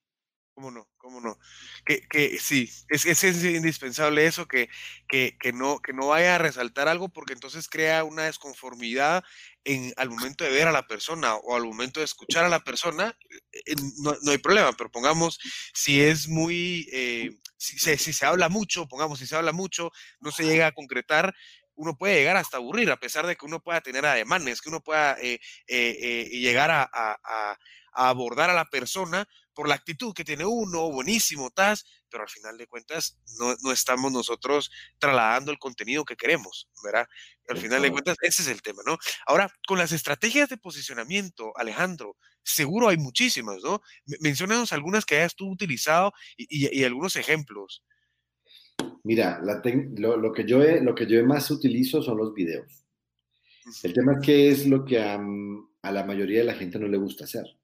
¿Cómo 0.53 0.71
no? 0.71 0.88
¿Cómo 1.09 1.21
no? 1.21 1.39
Que, 1.85 2.07
que 2.07 2.37
sí, 2.37 2.71
es, 2.87 3.03
es, 3.07 3.43
indispensable 3.43 4.27
eso, 4.27 4.47
que, 4.47 4.69
que, 5.07 5.35
que, 5.39 5.51
no, 5.51 5.79
que 5.79 5.91
no 5.91 6.09
vaya 6.09 6.35
a 6.35 6.37
resaltar 6.37 6.87
algo 6.87 7.09
porque 7.09 7.33
entonces 7.33 7.67
crea 7.67 8.03
una 8.03 8.25
desconformidad 8.25 9.23
en, 9.63 9.91
al 9.97 10.11
momento 10.11 10.43
de 10.43 10.51
ver 10.51 10.67
a 10.67 10.71
la 10.71 10.85
persona 10.85 11.33
o 11.33 11.55
al 11.55 11.63
momento 11.63 11.99
de 11.99 12.03
escuchar 12.03 12.45
a 12.45 12.49
la 12.49 12.59
persona, 12.59 13.17
eh, 13.51 13.73
no, 14.03 14.15
no 14.21 14.31
hay 14.31 14.37
problema, 14.37 14.71
pero 14.73 14.91
pongamos, 14.91 15.39
si 15.73 15.99
es 15.99 16.27
muy, 16.27 16.87
eh, 16.93 17.31
si, 17.57 17.79
se, 17.79 17.97
si 17.97 18.13
se 18.13 18.27
habla 18.27 18.47
mucho, 18.47 18.87
pongamos, 18.87 19.17
si 19.17 19.25
se 19.25 19.35
habla 19.35 19.51
mucho, 19.51 19.89
no 20.19 20.31
se 20.31 20.43
llega 20.43 20.67
a 20.67 20.73
concretar, 20.73 21.33
uno 21.73 21.97
puede 21.97 22.17
llegar 22.17 22.37
hasta 22.37 22.57
aburrir, 22.57 22.91
a 22.91 22.99
pesar 22.99 23.25
de 23.25 23.35
que 23.35 23.47
uno 23.47 23.63
pueda 23.63 23.81
tener 23.81 24.05
ademanes, 24.05 24.61
que 24.61 24.69
uno 24.69 24.83
pueda 24.83 25.17
eh, 25.19 25.39
llegar 26.29 26.69
a, 26.69 26.83
a, 26.83 27.57
a 27.93 28.09
abordar 28.09 28.51
a 28.51 28.53
la 28.53 28.65
persona 28.65 29.27
por 29.53 29.67
la 29.67 29.75
actitud 29.75 30.13
que 30.13 30.23
tiene 30.23 30.45
uno, 30.45 30.91
buenísimo, 30.91 31.49
tas, 31.49 31.85
pero 32.09 32.23
al 32.23 32.29
final 32.29 32.57
de 32.57 32.67
cuentas 32.67 33.19
no, 33.39 33.55
no, 33.61 33.71
estamos 33.71 34.11
nosotros 34.11 34.71
trasladando 34.97 35.51
el 35.51 35.59
contenido 35.59 36.05
que 36.05 36.15
queremos, 36.15 36.69
¿verdad? 36.83 37.07
Al 37.47 37.57
final 37.57 37.81
de 37.81 37.91
cuentas, 37.91 38.17
ese 38.21 38.43
es 38.43 38.47
el 38.47 38.61
tema, 38.61 38.81
¿no? 38.85 38.97
Ahora, 39.25 39.51
con 39.67 39.77
las 39.77 39.91
estrategias 39.91 40.49
de 40.49 40.57
posicionamiento, 40.57 41.51
Alejandro, 41.55 42.15
seguro 42.43 42.89
hay 42.89 42.97
muchísimas, 42.97 43.63
¿no? 43.63 43.81
Menciónanos 44.21 44.73
algunas 44.73 45.05
que 45.05 45.17
hayas 45.17 45.35
tú 45.35 45.49
utilizado 45.49 46.13
y, 46.37 46.83
algunos 46.83 47.15
ejemplos. 47.15 47.83
Mira, 49.03 49.41
lo, 49.41 50.31
que 50.31 50.45
yo 50.45 50.59
lo 50.59 50.95
que 50.95 51.05
yo 51.05 51.25
más 51.25 51.51
utilizo 51.51 52.01
son 52.01 52.17
los 52.17 52.33
videos. 52.33 52.85
El 53.83 53.93
tema 53.93 54.13
es 54.13 54.25
que 54.25 54.49
es 54.49 54.67
lo 54.67 54.85
que 54.85 54.99
a, 54.99 55.19
a 55.81 55.91
la 55.91 56.05
mayoría 56.05 56.39
de 56.39 56.45
la 56.45 56.55
gente 56.55 56.79
no 56.79 56.87
le 56.87 56.97
gusta 56.97 57.25
hacer. 57.25 57.58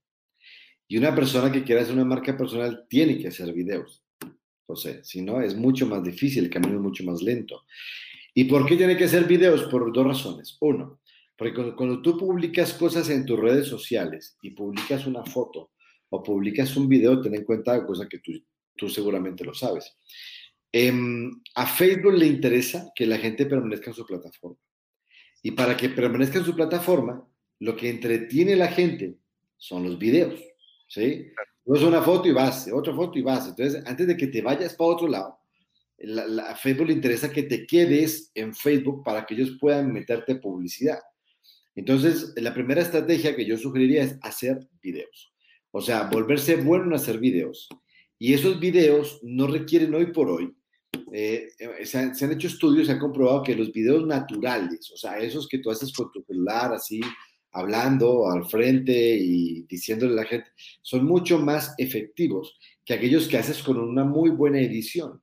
Y 0.87 0.97
una 0.97 1.15
persona 1.15 1.51
que 1.51 1.63
quiera 1.63 1.81
hacer 1.81 1.95
una 1.95 2.05
marca 2.05 2.37
personal 2.37 2.85
tiene 2.89 3.17
que 3.17 3.29
hacer 3.29 3.51
videos. 3.53 4.03
José, 4.65 5.03
si 5.03 5.21
no, 5.21 5.41
es 5.41 5.55
mucho 5.55 5.85
más 5.85 6.03
difícil, 6.03 6.45
el 6.45 6.49
camino 6.49 6.75
es 6.75 6.81
mucho 6.81 7.03
más 7.03 7.21
lento. 7.21 7.65
¿Y 8.33 8.45
por 8.45 8.65
qué 8.65 8.75
tiene 8.75 8.97
que 8.97 9.05
hacer 9.05 9.25
videos? 9.25 9.63
Por 9.63 9.91
dos 9.93 10.05
razones. 10.05 10.57
Uno, 10.59 10.99
porque 11.37 11.53
cuando, 11.75 12.01
tú 12.01 12.17
publicas 12.17 12.73
cosas 12.73 13.09
en 13.09 13.25
tus 13.25 13.39
redes 13.39 13.67
sociales 13.67 14.37
y 14.41 14.51
publicas 14.51 15.05
una 15.05 15.23
foto 15.23 15.71
o 16.09 16.23
publicas 16.23 16.75
un 16.77 16.87
video, 16.87 17.21
ten 17.21 17.35
en 17.35 17.43
cuenta 17.43 17.85
cosa 17.85 18.07
que 18.07 18.19
tú, 18.19 18.31
tú 18.75 18.89
seguramente 18.89 19.43
lo 19.43 19.53
sabes. 19.53 19.95
Em, 20.71 21.31
a 21.55 21.65
Facebook 21.65 22.13
le 22.13 22.27
interesa 22.27 22.91
que 22.95 23.05
la 23.05 23.17
gente 23.17 23.45
permanezca 23.45 23.91
en 23.91 23.95
su 23.95 24.05
plataforma. 24.05 24.57
Y 25.41 25.51
para 25.51 25.77
que 25.77 25.89
permanezca 25.89 26.39
en 26.39 26.45
su 26.45 26.55
plataforma, 26.55 27.25
lo 27.59 27.75
que 27.75 27.89
entretiene 27.89 28.53
a 28.53 28.57
la 28.57 28.67
gente 28.67 29.15
son 29.57 29.83
los 29.83 29.97
videos. 29.97 30.39
¿Sí? 30.87 31.31
es 31.65 31.81
una 31.81 32.01
foto 32.01 32.27
y 32.27 32.31
vas, 32.31 32.69
otra 32.71 32.93
foto 32.93 33.17
y 33.17 33.21
vas. 33.21 33.47
Entonces, 33.47 33.81
antes 33.85 34.07
de 34.07 34.17
que 34.17 34.27
te 34.27 34.41
vayas 34.41 34.75
para 34.75 34.91
otro 34.91 35.07
lado, 35.07 35.39
a 36.47 36.55
Facebook 36.55 36.87
le 36.87 36.93
interesa 36.93 37.31
que 37.31 37.43
te 37.43 37.65
quedes 37.65 38.31
en 38.35 38.53
Facebook 38.53 39.03
para 39.03 39.25
que 39.25 39.33
ellos 39.33 39.57
puedan 39.59 39.91
meterte 39.91 40.35
publicidad. 40.35 40.99
Entonces, 41.75 42.33
la 42.37 42.53
primera 42.53 42.81
estrategia 42.81 43.35
que 43.35 43.45
yo 43.45 43.57
sugeriría 43.57 44.03
es 44.03 44.17
hacer 44.21 44.59
videos. 44.81 45.33
O 45.71 45.81
sea, 45.81 46.03
volverse 46.03 46.55
bueno 46.57 46.85
en 46.85 46.93
hacer 46.93 47.19
videos. 47.19 47.67
Y 48.17 48.33
esos 48.33 48.59
videos 48.59 49.19
no 49.23 49.47
requieren 49.47 49.93
hoy 49.93 50.07
por 50.07 50.29
hoy. 50.29 50.55
Eh, 51.11 51.49
eh, 51.59 51.85
se, 51.85 51.97
han, 51.97 52.15
se, 52.15 52.25
han, 52.25 52.31
hecho 52.31 52.47
estudios, 52.47 52.87
se 52.87 52.93
han 52.93 52.99
comprobado 52.99 53.43
que 53.43 53.55
los 53.55 53.71
videos 53.73 54.05
naturales, 54.07 54.89
o 54.91 54.97
sea, 54.97 55.17
esos 55.19 55.47
que 55.47 55.59
tú 55.59 55.69
haces 55.69 55.91
con 55.91 56.09
tu 56.11 56.21
celular 56.23 56.73
así, 56.73 57.01
hablando 57.55 58.29
al 58.29 58.45
frente 58.45 59.17
y 59.17 59.63
diciéndole 59.63 60.11
a 60.11 60.15
la 60.17 60.25
gente, 60.25 60.49
son 60.81 61.05
mucho 61.05 61.39
más 61.39 61.73
efectivos 61.77 62.59
que 62.83 62.93
aquellos 62.93 63.27
que 63.27 63.37
haces 63.37 63.63
con 63.63 63.77
una 63.77 64.03
muy 64.03 64.29
buena 64.29 64.59
edición. 64.59 65.21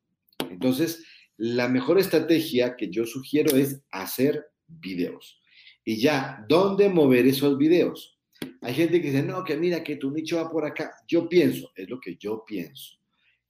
Entonces, 0.51 1.05
la 1.37 1.69
mejor 1.69 1.99
estrategia 1.99 2.75
que 2.75 2.89
yo 2.89 3.05
sugiero 3.05 3.55
es 3.55 3.83
hacer 3.91 4.47
videos. 4.67 5.41
Y 5.85 6.01
ya, 6.01 6.45
¿dónde 6.49 6.89
mover 6.89 7.27
esos 7.27 7.59
videos? 7.59 8.19
Hay 8.63 8.75
gente 8.75 9.03
que 9.03 9.11
dice, 9.11 9.23
no, 9.23 9.45
que 9.45 9.57
mira, 9.57 9.85
que 9.85 9.97
tu 9.97 10.11
nicho 10.11 10.37
va 10.37 10.51
por 10.51 10.65
acá. 10.65 10.91
Yo 11.07 11.29
pienso, 11.29 11.71
es 11.77 11.89
lo 11.91 12.01
que 12.01 12.17
yo 12.17 12.45
pienso, 12.47 12.99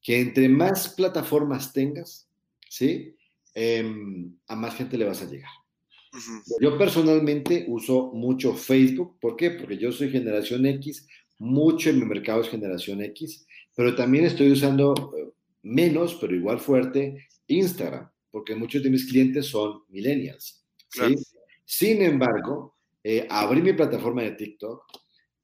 que 0.02 0.20
entre 0.20 0.48
más 0.48 0.88
plataformas 0.88 1.72
tengas, 1.72 2.28
¿sí? 2.68 3.14
Em, 3.54 4.36
a 4.48 4.56
más 4.56 4.74
gente 4.74 4.98
le 4.98 5.04
vas 5.04 5.22
a 5.22 5.26
llegar. 5.26 5.61
Yo 6.60 6.76
personalmente 6.76 7.64
uso 7.68 8.12
mucho 8.12 8.54
Facebook. 8.54 9.18
¿Por 9.20 9.36
qué? 9.36 9.52
Porque 9.52 9.78
yo 9.78 9.90
soy 9.92 10.10
generación 10.10 10.66
X, 10.66 11.06
mucho 11.38 11.90
en 11.90 12.00
mi 12.00 12.04
mercado 12.04 12.42
es 12.42 12.48
generación 12.48 13.02
X, 13.02 13.46
pero 13.74 13.94
también 13.94 14.26
estoy 14.26 14.52
usando 14.52 14.94
eh, 15.16 15.32
menos, 15.62 16.16
pero 16.20 16.34
igual 16.34 16.60
fuerte, 16.60 17.28
Instagram, 17.46 18.10
porque 18.30 18.54
muchos 18.54 18.82
de 18.82 18.90
mis 18.90 19.06
clientes 19.06 19.46
son 19.46 19.82
millennials. 19.88 20.64
Sin 21.64 22.02
embargo, 22.02 22.76
eh, 23.02 23.26
abrí 23.30 23.62
mi 23.62 23.72
plataforma 23.72 24.22
de 24.22 24.32
TikTok. 24.32 24.84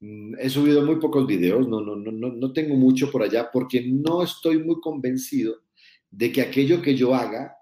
Mm, 0.00 0.34
he 0.38 0.50
subido 0.50 0.84
muy 0.84 0.96
pocos 0.96 1.26
videos, 1.26 1.66
no, 1.66 1.80
no, 1.80 1.96
no, 1.96 2.12
no 2.12 2.52
tengo 2.52 2.76
mucho 2.76 3.10
por 3.10 3.22
allá 3.22 3.50
porque 3.50 3.82
no 3.82 4.22
estoy 4.22 4.62
muy 4.62 4.80
convencido 4.80 5.62
de 6.10 6.30
que 6.30 6.42
aquello 6.42 6.82
que 6.82 6.94
yo 6.94 7.14
haga 7.14 7.57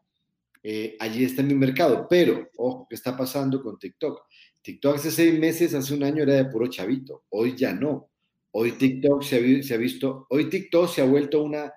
eh, 0.68 0.96
allí 0.98 1.22
está 1.22 1.44
mi 1.44 1.54
mercado. 1.54 2.08
Pero, 2.10 2.50
ojo, 2.56 2.88
¿qué 2.88 2.96
está 2.96 3.16
pasando 3.16 3.62
con 3.62 3.78
TikTok? 3.78 4.22
TikTok 4.62 4.96
hace 4.96 5.12
seis 5.12 5.38
meses, 5.38 5.72
hace 5.74 5.94
un 5.94 6.02
año 6.02 6.24
era 6.24 6.34
de 6.34 6.46
puro 6.46 6.66
chavito, 6.66 7.22
hoy 7.28 7.54
ya 7.56 7.72
no. 7.72 8.10
Hoy 8.50 8.72
TikTok 8.72 9.22
se 9.22 9.36
ha, 9.36 9.62
se 9.62 9.74
ha 9.74 9.76
visto, 9.76 10.26
hoy 10.28 10.50
TikTok 10.50 10.88
se 10.88 11.02
ha 11.02 11.04
vuelto 11.04 11.44
una 11.44 11.72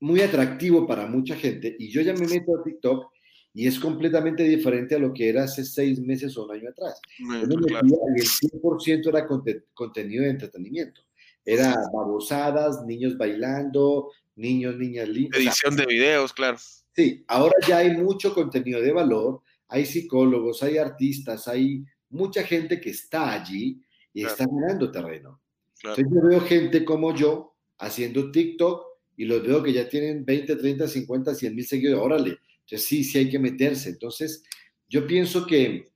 muy 0.00 0.20
atractivo 0.20 0.86
para 0.86 1.06
mucha 1.06 1.36
gente 1.36 1.74
y 1.78 1.88
yo 1.88 2.02
ya 2.02 2.12
me 2.12 2.26
meto 2.26 2.58
a 2.58 2.62
TikTok 2.62 3.10
y 3.54 3.66
es 3.66 3.78
completamente 3.78 4.42
diferente 4.42 4.96
a 4.96 4.98
lo 4.98 5.14
que 5.14 5.30
era 5.30 5.44
hace 5.44 5.64
seis 5.64 5.98
meses 5.98 6.36
o 6.36 6.44
un 6.44 6.54
año 6.54 6.68
atrás. 6.68 7.00
Yo 7.18 7.46
me 7.46 7.56
metía 7.56 7.80
y 8.14 8.20
el 8.20 8.26
100% 8.26 9.08
era 9.08 9.26
contenido 9.72 10.24
de 10.24 10.30
entretenimiento. 10.30 11.00
Era 11.42 11.74
babosadas, 11.94 12.84
niños 12.84 13.16
bailando, 13.16 14.10
niños, 14.34 14.76
niñas 14.76 15.08
lindas. 15.08 15.40
Edición 15.40 15.76
de 15.76 15.86
videos, 15.86 16.34
claro. 16.34 16.58
Sí, 16.96 17.22
ahora 17.28 17.54
ya 17.68 17.78
hay 17.78 17.94
mucho 17.94 18.32
contenido 18.32 18.80
de 18.80 18.90
valor, 18.90 19.42
hay 19.68 19.84
psicólogos, 19.84 20.62
hay 20.62 20.78
artistas, 20.78 21.46
hay 21.46 21.84
mucha 22.08 22.42
gente 22.42 22.80
que 22.80 22.88
está 22.88 23.34
allí 23.34 23.82
y 24.14 24.24
está 24.24 24.46
ganando 24.46 24.90
terreno. 24.90 25.42
Entonces 25.76 26.06
yo 26.10 26.22
veo 26.22 26.40
gente 26.40 26.86
como 26.86 27.14
yo 27.14 27.54
haciendo 27.78 28.30
TikTok 28.30 28.86
y 29.18 29.26
los 29.26 29.42
veo 29.42 29.62
que 29.62 29.74
ya 29.74 29.86
tienen 29.86 30.24
20, 30.24 30.56
30, 30.56 30.88
50, 30.88 31.34
100 31.34 31.54
mil 31.54 31.66
seguidores. 31.66 32.02
Órale, 32.02 32.38
entonces 32.60 32.88
sí, 32.88 33.04
sí 33.04 33.18
hay 33.18 33.28
que 33.28 33.38
meterse. 33.38 33.90
Entonces 33.90 34.42
yo 34.88 35.06
pienso 35.06 35.46
que, 35.46 35.92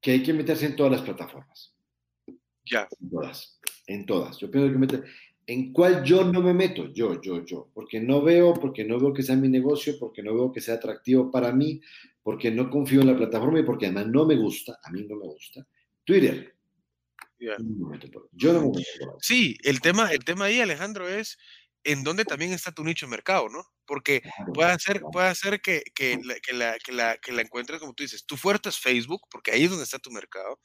que 0.00 0.12
hay 0.12 0.22
que 0.22 0.32
meterse 0.32 0.64
en 0.64 0.76
todas 0.76 0.92
las 0.92 1.02
plataformas. 1.02 1.74
Ya. 2.64 2.88
En 2.98 3.10
todas, 3.10 3.60
en 3.86 4.06
todas. 4.06 4.38
Yo 4.38 4.50
pienso 4.50 4.72
que 4.72 4.78
meter. 4.78 5.04
¿En 5.48 5.72
cuál 5.72 6.02
yo 6.02 6.24
no 6.24 6.42
me 6.42 6.52
meto? 6.52 6.92
Yo, 6.92 7.20
yo, 7.20 7.44
yo. 7.44 7.70
Porque 7.72 8.00
no 8.00 8.20
veo, 8.20 8.52
porque 8.54 8.84
no 8.84 8.98
veo 8.98 9.12
que 9.12 9.22
sea 9.22 9.36
mi 9.36 9.48
negocio, 9.48 9.94
porque 9.98 10.22
no 10.22 10.34
veo 10.34 10.52
que 10.52 10.60
sea 10.60 10.74
atractivo 10.74 11.30
para 11.30 11.52
mí, 11.52 11.80
porque 12.22 12.50
no 12.50 12.68
confío 12.68 13.00
en 13.00 13.06
la 13.06 13.16
plataforma 13.16 13.60
y 13.60 13.62
porque 13.62 13.86
además 13.86 14.08
no 14.08 14.26
me 14.26 14.36
gusta, 14.36 14.78
a 14.82 14.90
mí 14.90 15.04
no 15.08 15.16
me 15.16 15.26
gusta. 15.26 15.66
Twitter. 16.04 16.56
Yo 17.38 17.56
no 17.58 17.90
me 17.90 17.98
meto 17.98 19.18
Sí, 19.20 19.56
el 19.62 19.80
tema, 19.80 20.10
el 20.12 20.24
tema 20.24 20.46
ahí, 20.46 20.60
Alejandro, 20.60 21.08
es 21.08 21.38
en 21.84 22.02
dónde 22.02 22.24
también 22.24 22.52
está 22.52 22.72
tu 22.72 22.82
nicho 22.82 23.06
de 23.06 23.10
mercado, 23.10 23.48
¿no? 23.48 23.64
Porque 23.86 24.22
puede 24.52 24.76
ser, 24.80 25.00
puede 25.12 25.32
ser 25.36 25.60
que, 25.60 25.84
que, 25.94 26.18
la, 26.24 26.34
que, 26.40 26.52
la, 26.52 26.78
que, 26.78 26.92
la, 26.92 27.16
que 27.18 27.32
la 27.32 27.42
encuentres, 27.42 27.78
como 27.78 27.94
tú 27.94 28.02
dices, 28.02 28.26
tu 28.26 28.36
fuerte 28.36 28.68
es 28.70 28.78
Facebook, 28.78 29.22
porque 29.30 29.52
ahí 29.52 29.64
es 29.64 29.70
donde 29.70 29.84
está 29.84 30.00
tu 30.00 30.10
mercado. 30.10 30.58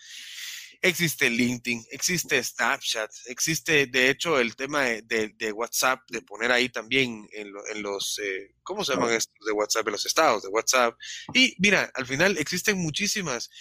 Existe 0.84 1.30
LinkedIn, 1.30 1.86
existe 1.92 2.44
Snapchat, 2.44 3.12
existe 3.28 3.86
de 3.86 4.10
hecho 4.10 4.40
el 4.40 4.56
tema 4.56 4.82
de, 4.86 5.32
de, 5.38 5.52
WhatsApp, 5.52 6.00
de 6.10 6.24
poner 6.24 6.52
ahí 6.52 6.70
también 6.70 7.28
en, 7.34 7.54
en 7.72 7.84
los, 7.84 8.18
eh, 8.18 8.56
¿cómo 8.64 8.84
se 8.84 8.94
llaman 8.94 9.14
estos 9.14 9.46
de 9.46 9.52
WhatsApp? 9.52 9.88
En 9.88 9.92
los 9.92 10.06
estados 10.08 10.42
de 10.42 10.50
WhatsApp. 10.50 10.98
Y 11.36 11.56
mira, 11.60 11.92
al 11.94 12.08
final 12.08 12.36
existen 12.40 12.80
muchísimas. 12.80 13.52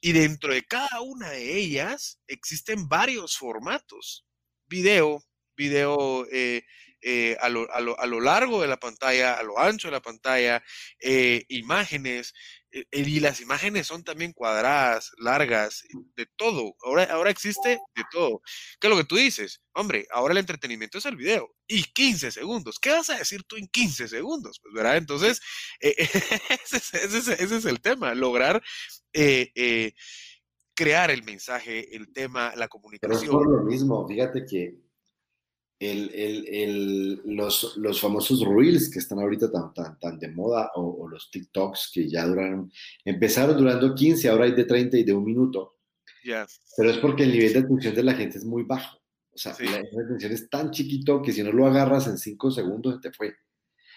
Y 0.00 0.12
dentro 0.12 0.52
de 0.52 0.62
cada 0.66 1.00
una 1.00 1.30
de 1.30 1.56
ellas 1.56 2.20
existen 2.26 2.86
varios 2.86 3.38
formatos. 3.38 4.26
Video, 4.66 5.24
video 5.56 6.26
eh, 6.30 6.64
eh, 7.00 7.36
a, 7.40 7.48
lo, 7.48 7.72
a, 7.72 7.80
lo, 7.80 7.98
a, 7.98 8.06
lo, 8.06 8.20
largo 8.20 8.60
de 8.60 8.66
la 8.66 8.78
pantalla, 8.78 9.34
a 9.34 9.42
lo 9.44 9.58
ancho 9.58 9.86
de 9.88 9.92
la 9.92 10.02
pantalla, 10.02 10.62
eh, 11.00 11.44
imágenes, 11.48 12.34
y 12.70 13.20
las 13.20 13.40
imágenes 13.40 13.86
son 13.86 14.04
también 14.04 14.32
cuadradas, 14.32 15.12
largas, 15.18 15.84
de 16.16 16.26
todo. 16.36 16.74
Ahora, 16.84 17.04
ahora 17.04 17.30
existe 17.30 17.78
de 17.94 18.02
todo. 18.10 18.42
¿Qué 18.78 18.86
es 18.86 18.90
lo 18.90 18.96
que 18.96 19.04
tú 19.06 19.16
dices? 19.16 19.62
Hombre, 19.74 20.06
ahora 20.10 20.32
el 20.32 20.38
entretenimiento 20.38 20.98
es 20.98 21.06
el 21.06 21.16
video. 21.16 21.54
Y 21.66 21.82
15 21.82 22.30
segundos. 22.30 22.78
¿Qué 22.78 22.90
vas 22.90 23.10
a 23.10 23.18
decir 23.18 23.42
tú 23.44 23.56
en 23.56 23.68
15 23.68 24.08
segundos? 24.08 24.60
Pues, 24.62 24.74
¿verdad? 24.74 24.96
Entonces, 24.96 25.40
ese, 25.80 27.04
ese, 27.04 27.56
es 27.56 27.64
el 27.64 27.80
tema, 27.80 28.14
lograr 28.14 28.62
crear 30.74 31.10
el 31.10 31.24
mensaje, 31.24 31.96
el 31.96 32.12
tema, 32.12 32.52
la 32.54 32.68
comunicación. 32.68 33.20
Pero 33.20 33.40
es 33.40 33.46
por 33.46 33.58
lo 33.58 33.64
mismo, 33.64 34.06
fíjate 34.06 34.44
que 34.48 34.76
el, 35.80 36.10
el, 36.12 36.48
el, 36.48 37.22
los, 37.24 37.76
los, 37.76 38.00
famosos 38.00 38.44
reels 38.44 38.90
que 38.90 38.98
están 38.98 39.20
ahorita 39.20 39.50
tan, 39.50 39.72
tan, 39.72 39.98
tan 39.98 40.18
de 40.18 40.28
moda 40.28 40.72
o, 40.74 41.08
los 41.08 41.30
TikToks 41.30 41.90
que 41.94 42.08
ya 42.08 42.26
duraron, 42.26 42.72
empezaron 43.04 43.56
durando 43.56 43.94
15, 43.94 44.28
ahora 44.28 44.44
hay 44.44 44.52
de 44.52 44.64
30 44.64 44.98
y 44.98 45.04
de 45.04 45.12
un 45.12 45.24
minuto. 45.24 45.76
Pero 46.76 46.90
es 46.90 46.98
porque 46.98 47.22
el 47.22 47.32
nivel 47.32 47.52
de 47.52 47.58
atención 47.60 47.94
de 47.94 48.02
la 48.02 48.14
gente 48.14 48.38
es 48.38 48.44
muy 48.44 48.64
bajo. 48.64 48.98
O 49.32 49.38
sea, 49.38 49.56
la, 49.60 49.78
atención 49.78 50.32
es 50.32 50.50
tan 50.50 50.70
chiquito 50.70 51.22
que 51.22 51.32
si 51.32 51.42
no 51.42 51.52
lo 51.52 51.66
agarras 51.66 52.08
en 52.08 52.18
5 52.18 52.50
segundos 52.50 52.96
se 52.96 53.08
te 53.08 53.12
fue. 53.12 53.34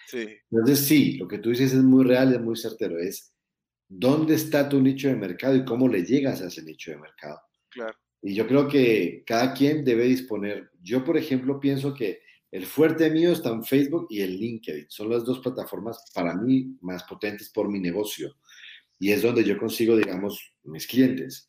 Sí. 0.06 0.28
Entonces 0.50 0.80
sí, 0.80 1.16
lo 1.16 1.26
que 1.26 1.38
tú 1.38 1.50
dices 1.50 1.72
es 1.72 1.82
muy 1.82 2.04
real, 2.04 2.32
es 2.32 2.40
muy 2.40 2.56
certero. 2.56 2.98
Es 2.98 3.32
dónde 3.88 4.34
está 4.34 4.68
tu 4.68 4.80
nicho 4.80 5.08
de 5.08 5.16
mercado 5.16 5.56
y 5.56 5.64
cómo 5.64 5.88
le 5.88 6.04
llegas 6.04 6.40
a 6.42 6.46
ese 6.46 6.62
nicho 6.62 6.92
de 6.92 6.98
mercado. 6.98 7.40
Claro. 7.70 7.98
Y 8.22 8.34
yo 8.34 8.46
creo 8.46 8.68
que 8.68 9.24
cada 9.26 9.52
quien 9.52 9.84
debe 9.84 10.04
disponer. 10.04 10.70
Yo, 10.80 11.04
por 11.04 11.16
ejemplo, 11.16 11.58
pienso 11.58 11.92
que 11.92 12.20
el 12.52 12.66
fuerte 12.66 13.10
mío 13.10 13.32
está 13.32 13.50
en 13.50 13.64
Facebook 13.64 14.06
y 14.10 14.22
en 14.22 14.30
LinkedIn. 14.36 14.86
Son 14.88 15.10
las 15.10 15.24
dos 15.24 15.40
plataformas 15.40 16.04
para 16.14 16.34
mí 16.36 16.76
más 16.82 17.02
potentes 17.04 17.50
por 17.50 17.68
mi 17.68 17.80
negocio. 17.80 18.36
Y 18.98 19.10
es 19.10 19.22
donde 19.22 19.42
yo 19.42 19.58
consigo, 19.58 19.96
digamos, 19.96 20.38
mis 20.62 20.86
clientes. 20.86 21.48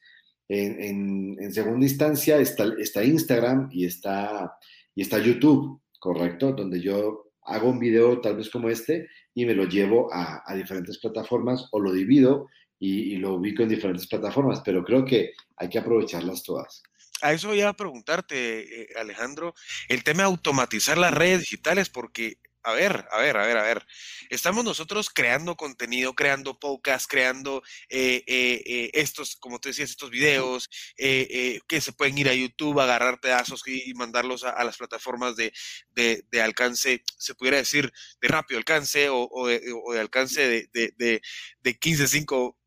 En, 0.49 1.37
en, 1.39 1.53
segunda 1.53 1.85
instancia 1.85 2.37
está, 2.39 2.65
está 2.79 3.03
Instagram 3.03 3.69
y 3.71 3.85
está, 3.85 4.53
y 4.95 5.03
está 5.03 5.19
YouTube, 5.19 5.81
¿correcto? 5.99 6.53
Donde 6.53 6.81
yo 6.81 7.31
hago 7.43 7.69
un 7.69 7.79
video 7.79 8.19
tal 8.19 8.37
vez 8.37 8.49
como 8.49 8.69
este 8.69 9.07
y 9.33 9.45
me 9.45 9.53
lo 9.53 9.65
llevo 9.65 10.11
a, 10.11 10.41
a 10.45 10.55
diferentes 10.55 10.97
plataformas 10.99 11.67
o 11.71 11.79
lo 11.79 11.91
divido 11.91 12.47
y, 12.85 13.15
lo 13.17 13.35
ubico 13.35 13.63
en 13.63 13.69
diferentes 13.69 14.07
plataformas, 14.07 14.61
pero 14.63 14.83
creo 14.83 15.05
que 15.05 15.31
hay 15.55 15.69
que 15.69 15.79
aprovecharlas 15.79 16.43
todas. 16.43 16.83
A 17.21 17.31
eso 17.31 17.47
voy 17.47 17.61
a 17.61 17.71
preguntarte, 17.71 18.81
eh, 18.81 18.87
Alejandro, 18.99 19.53
el 19.87 20.03
tema 20.03 20.23
de 20.23 20.29
automatizar 20.29 20.97
las 20.97 21.13
redes 21.13 21.39
digitales, 21.39 21.89
porque, 21.89 22.39
a 22.61 22.73
ver, 22.73 23.05
a 23.11 23.19
ver, 23.19 23.37
a 23.37 23.45
ver, 23.45 23.57
a 23.57 23.63
ver, 23.63 23.85
estamos 24.29 24.65
nosotros 24.65 25.09
creando 25.09 25.55
contenido, 25.55 26.13
creando 26.13 26.59
podcasts, 26.59 27.07
creando 27.07 27.63
eh, 27.87 28.23
eh, 28.27 28.91
estos, 28.93 29.37
como 29.37 29.59
te 29.59 29.69
decías, 29.69 29.91
estos 29.91 30.09
videos 30.09 30.69
que 30.97 31.79
se 31.79 31.93
pueden 31.93 32.17
ir 32.17 32.27
a 32.27 32.33
YouTube, 32.33 32.81
agarrar 32.81 33.21
pedazos 33.21 33.65
y, 33.65 33.93
mandarlos 33.93 34.43
a, 34.43 34.61
las 34.65 34.75
plataformas 34.75 35.37
de, 35.37 35.53
de, 35.93 36.41
alcance, 36.41 37.01
se 37.17 37.35
pudiera 37.35 37.57
decir, 37.57 37.93
de 38.19 38.27
rápido 38.27 38.57
alcance 38.57 39.07
o, 39.07 39.29
o, 39.31 39.47
de, 39.47 39.99
alcance 40.01 40.67
de, 40.73 41.21
de 41.61 41.79
15, 41.79 42.07
5 42.07 42.57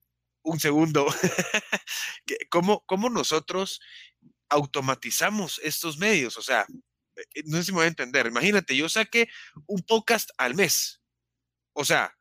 un 0.47 0.61
segundo, 0.61 1.07
¿cómo, 2.51 2.85
¿cómo 2.87 3.11
nosotros 3.11 3.81
automatizamos 4.49 5.61
estos 5.65 5.99
medios? 5.99 6.37
O 6.37 6.43
sea, 6.43 6.65
eh, 7.17 7.43
no 7.47 7.57
sé 7.59 7.65
si 7.65 7.73
me 7.73 7.79
voy 7.79 7.87
a 7.87 7.89
entender. 7.89 8.27
Imagínate, 8.27 8.77
yo 8.77 8.89
saqué 8.89 9.29
un 9.67 9.83
podcast 9.83 10.31
al 10.39 10.55
mes. 10.55 11.03
O 11.73 11.85
sea, 11.85 12.17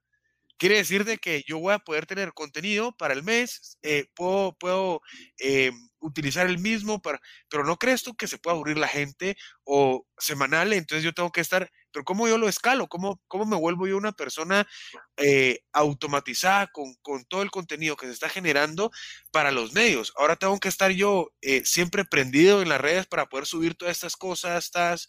quiere 0.57 0.77
decir 0.77 1.05
de 1.05 1.19
que 1.19 1.43
yo 1.47 1.59
voy 1.59 1.73
a 1.73 1.79
poder 1.79 2.07
tener 2.07 2.33
contenido 2.33 2.97
para 2.97 3.13
el 3.13 3.21
mes, 3.21 3.77
eh, 3.83 4.07
puedo, 4.15 4.53
puedo 4.57 5.01
eh, 5.39 5.71
utilizar 5.99 6.47
el 6.47 6.57
mismo, 6.57 7.01
para, 7.01 7.21
pero 7.47 7.63
¿no 7.63 7.77
crees 7.77 8.01
tú 8.01 8.15
que 8.15 8.27
se 8.27 8.39
puede 8.39 8.55
aburrir 8.55 8.79
la 8.79 8.87
gente 8.87 9.37
o 9.65 10.07
semanal? 10.17 10.73
Entonces 10.73 11.03
yo 11.03 11.13
tengo 11.13 11.31
que 11.31 11.41
estar 11.41 11.69
pero 11.95 12.03
¿cómo 12.03 12.27
yo 12.27 12.37
lo 12.37 12.49
escalo? 12.49 12.87
¿Cómo, 12.87 13.21
cómo 13.29 13.45
me 13.45 13.55
vuelvo 13.55 13.87
yo 13.87 13.95
una 13.95 14.11
persona 14.11 14.67
eh, 15.15 15.59
automatizada 15.71 16.67
con, 16.67 16.93
con, 17.01 17.23
todo 17.23 17.41
el 17.41 17.51
contenido 17.51 17.95
que 17.95 18.05
se 18.05 18.11
está 18.11 18.27
generando 18.27 18.91
para 19.31 19.49
los 19.49 19.71
medios? 19.71 20.11
Ahora 20.17 20.35
tengo 20.35 20.59
que 20.59 20.67
estar 20.67 20.91
yo 20.91 21.31
eh, 21.41 21.61
siempre 21.63 22.03
prendido 22.03 22.61
en 22.61 22.67
las 22.67 22.81
redes 22.81 23.07
para 23.07 23.27
poder 23.27 23.45
subir 23.45 23.75
todas 23.75 23.95
estas 23.95 24.17
cosas, 24.17 24.65
estas... 24.65 25.07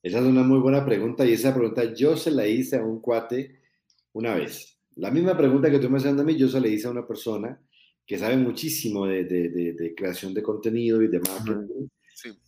Esa 0.00 0.18
es 0.20 0.24
una 0.24 0.44
muy 0.44 0.60
buena 0.60 0.84
pregunta 0.86 1.26
y 1.26 1.32
esa 1.32 1.52
pregunta 1.52 1.92
yo 1.92 2.16
se 2.16 2.30
la 2.30 2.46
hice 2.46 2.76
a 2.76 2.84
un 2.84 3.00
cuate 3.00 3.60
una 4.12 4.36
vez. 4.36 4.78
La 4.94 5.10
misma 5.10 5.36
pregunta 5.36 5.72
que 5.72 5.80
tú 5.80 5.90
me 5.90 5.98
haciendo 5.98 6.22
a 6.22 6.24
mí, 6.24 6.36
yo 6.36 6.46
se 6.46 6.60
la 6.60 6.68
hice 6.68 6.86
a 6.86 6.92
una 6.92 7.04
persona 7.04 7.60
que 8.06 8.16
sabe 8.16 8.36
muchísimo 8.36 9.06
de, 9.06 9.24
de, 9.24 9.72
de, 9.72 9.94
creación 9.96 10.34
de 10.34 10.42
contenido 10.42 11.02
y 11.02 11.08
de 11.08 11.18
marketing. 11.18 11.88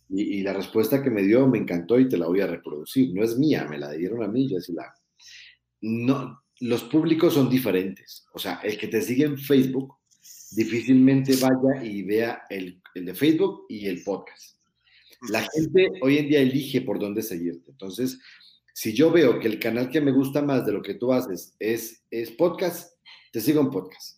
Y, 0.09 0.41
la 0.41 0.53
respuesta 0.53 1.03
que 1.03 1.09
me 1.09 1.23
dio 1.23 1.47
me 1.47 1.57
encantó 1.57 1.99
y 1.99 2.07
te 2.07 2.17
la 2.17 2.27
voy 2.27 2.41
a 2.41 2.47
reproducir. 2.47 3.13
No 3.13 3.23
es 3.23 3.37
mía, 3.37 3.67
me 3.69 3.77
la 3.77 3.91
dieron 3.91 4.23
a 4.23 4.27
mí, 4.27 4.49
yo 4.49 4.57
así 4.57 4.73
la... 4.73 4.93
No, 5.81 6.43
los 6.61 6.83
públicos 6.83 7.33
son 7.33 7.49
diferentes. 7.49 8.25
O 8.33 8.39
sea, 8.39 8.61
el 8.63 8.77
que 8.77 8.87
te 8.87 9.01
sigue 9.01 9.25
en 9.25 9.37
Facebook 9.37 9.95
difícilmente 10.51 11.35
vaya 11.35 11.83
y 11.83 12.03
vea 12.03 12.43
el, 12.49 12.81
el 12.95 13.05
de 13.05 13.13
Facebook 13.13 13.65
y 13.69 13.85
el 13.87 14.03
podcast. 14.03 14.57
La 15.29 15.47
gente 15.53 15.91
hoy 16.01 16.19
en 16.19 16.29
día 16.29 16.39
elige 16.39 16.81
por 16.81 16.99
dónde 16.99 17.21
seguirte. 17.21 17.71
Entonces, 17.71 18.19
si 18.73 18.93
yo 18.93 19.11
veo 19.11 19.39
que 19.39 19.47
el 19.47 19.59
canal 19.59 19.89
que 19.89 20.01
me 20.01 20.11
gusta 20.11 20.41
más 20.41 20.65
de 20.65 20.71
lo 20.71 20.81
que 20.81 20.93
tú 20.93 21.11
haces 21.11 21.53
es, 21.59 22.03
es 22.11 22.31
podcast, 22.31 22.97
te 23.31 23.41
sigo 23.41 23.61
en 23.61 23.71
podcast 23.71 24.16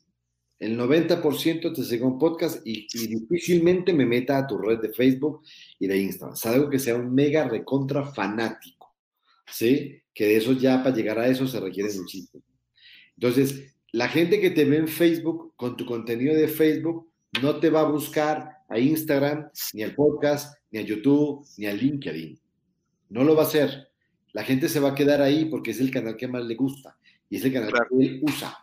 el 0.59 0.77
90% 0.77 1.73
te 1.73 1.83
sigue 1.83 2.03
un 2.03 2.19
podcast 2.19 2.61
y, 2.65 2.87
difícilmente 3.07 3.93
me 3.93 4.05
meta 4.05 4.37
a 4.37 4.47
tu 4.47 4.57
red 4.57 4.79
de 4.79 4.89
Facebook 4.89 5.41
y 5.79 5.87
de 5.87 5.97
Instagram. 5.97 6.35
Es 6.35 6.45
algo 6.45 6.69
que 6.69 6.79
sea 6.79 6.95
un 6.95 7.13
mega 7.13 7.47
recontra 7.47 8.05
fanático, 8.05 8.93
¿sí? 9.49 10.01
Que 10.13 10.27
de 10.27 10.37
eso 10.37 10.51
ya 10.51 10.83
para 10.83 10.95
llegar 10.95 11.17
a 11.17 11.27
eso 11.27 11.47
se 11.47 11.59
requiere 11.59 11.93
muchísimo. 11.93 12.43
Entonces, 13.15 13.73
la 13.93 14.09
gente 14.09 14.41
que 14.41 14.51
te 14.51 14.65
ve 14.65 14.77
en 14.77 14.87
Facebook 14.87 15.53
con 15.55 15.77
tu 15.77 15.85
contenido 15.85 16.35
de 16.35 16.47
Facebook 16.49 17.09
no 17.41 17.55
te 17.59 17.69
va 17.69 17.81
a 17.81 17.89
buscar 17.89 18.57
a 18.67 18.77
Instagram, 18.77 19.49
ni 19.73 19.83
al 19.83 19.95
podcast, 19.95 20.57
ni 20.71 20.79
a 20.79 20.81
YouTube, 20.81 21.45
ni 21.57 21.67
a 21.67 21.73
LinkedIn. 21.73 22.39
No 23.09 23.23
lo 23.23 23.35
va 23.35 23.43
a 23.43 23.47
hacer. 23.47 23.87
la 24.31 24.43
gente 24.43 24.69
se 24.69 24.79
va 24.79 24.89
a 24.89 24.95
quedar 24.95 25.21
ahí 25.21 25.45
porque 25.45 25.71
es 25.71 25.79
el 25.79 25.89
canal 25.89 26.15
que 26.15 26.27
más 26.27 26.45
le 26.45 26.53
gusta 26.53 26.95
y 27.29 27.37
es 27.37 27.45
el 27.45 27.53
canal 27.53 27.71
que 27.71 28.05
él 28.05 28.19
usa. 28.21 28.55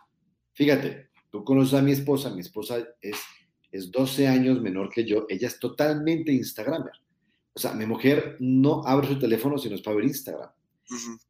Fíjate, 0.53 1.06
conoces 1.43 1.73
a 1.73 1.81
mi 1.81 1.91
esposa, 1.91 2.29
mi 2.29 2.41
esposa 2.41 2.77
es, 3.01 3.17
es 3.71 3.91
12 3.91 4.27
años 4.27 4.61
menor 4.61 4.89
que 4.89 5.05
yo, 5.05 5.25
ella 5.29 5.47
es 5.47 5.59
totalmente 5.59 6.31
Instagramer. 6.31 6.93
O 7.53 7.59
sea, 7.59 7.73
mi 7.73 7.85
mujer 7.85 8.37
no 8.39 8.83
abre 8.85 9.07
su 9.07 9.19
teléfono 9.19 9.57
si 9.57 9.69
no 9.69 9.75
es 9.75 9.81
para 9.81 9.95
ver 9.95 10.05
Instagram. 10.05 10.49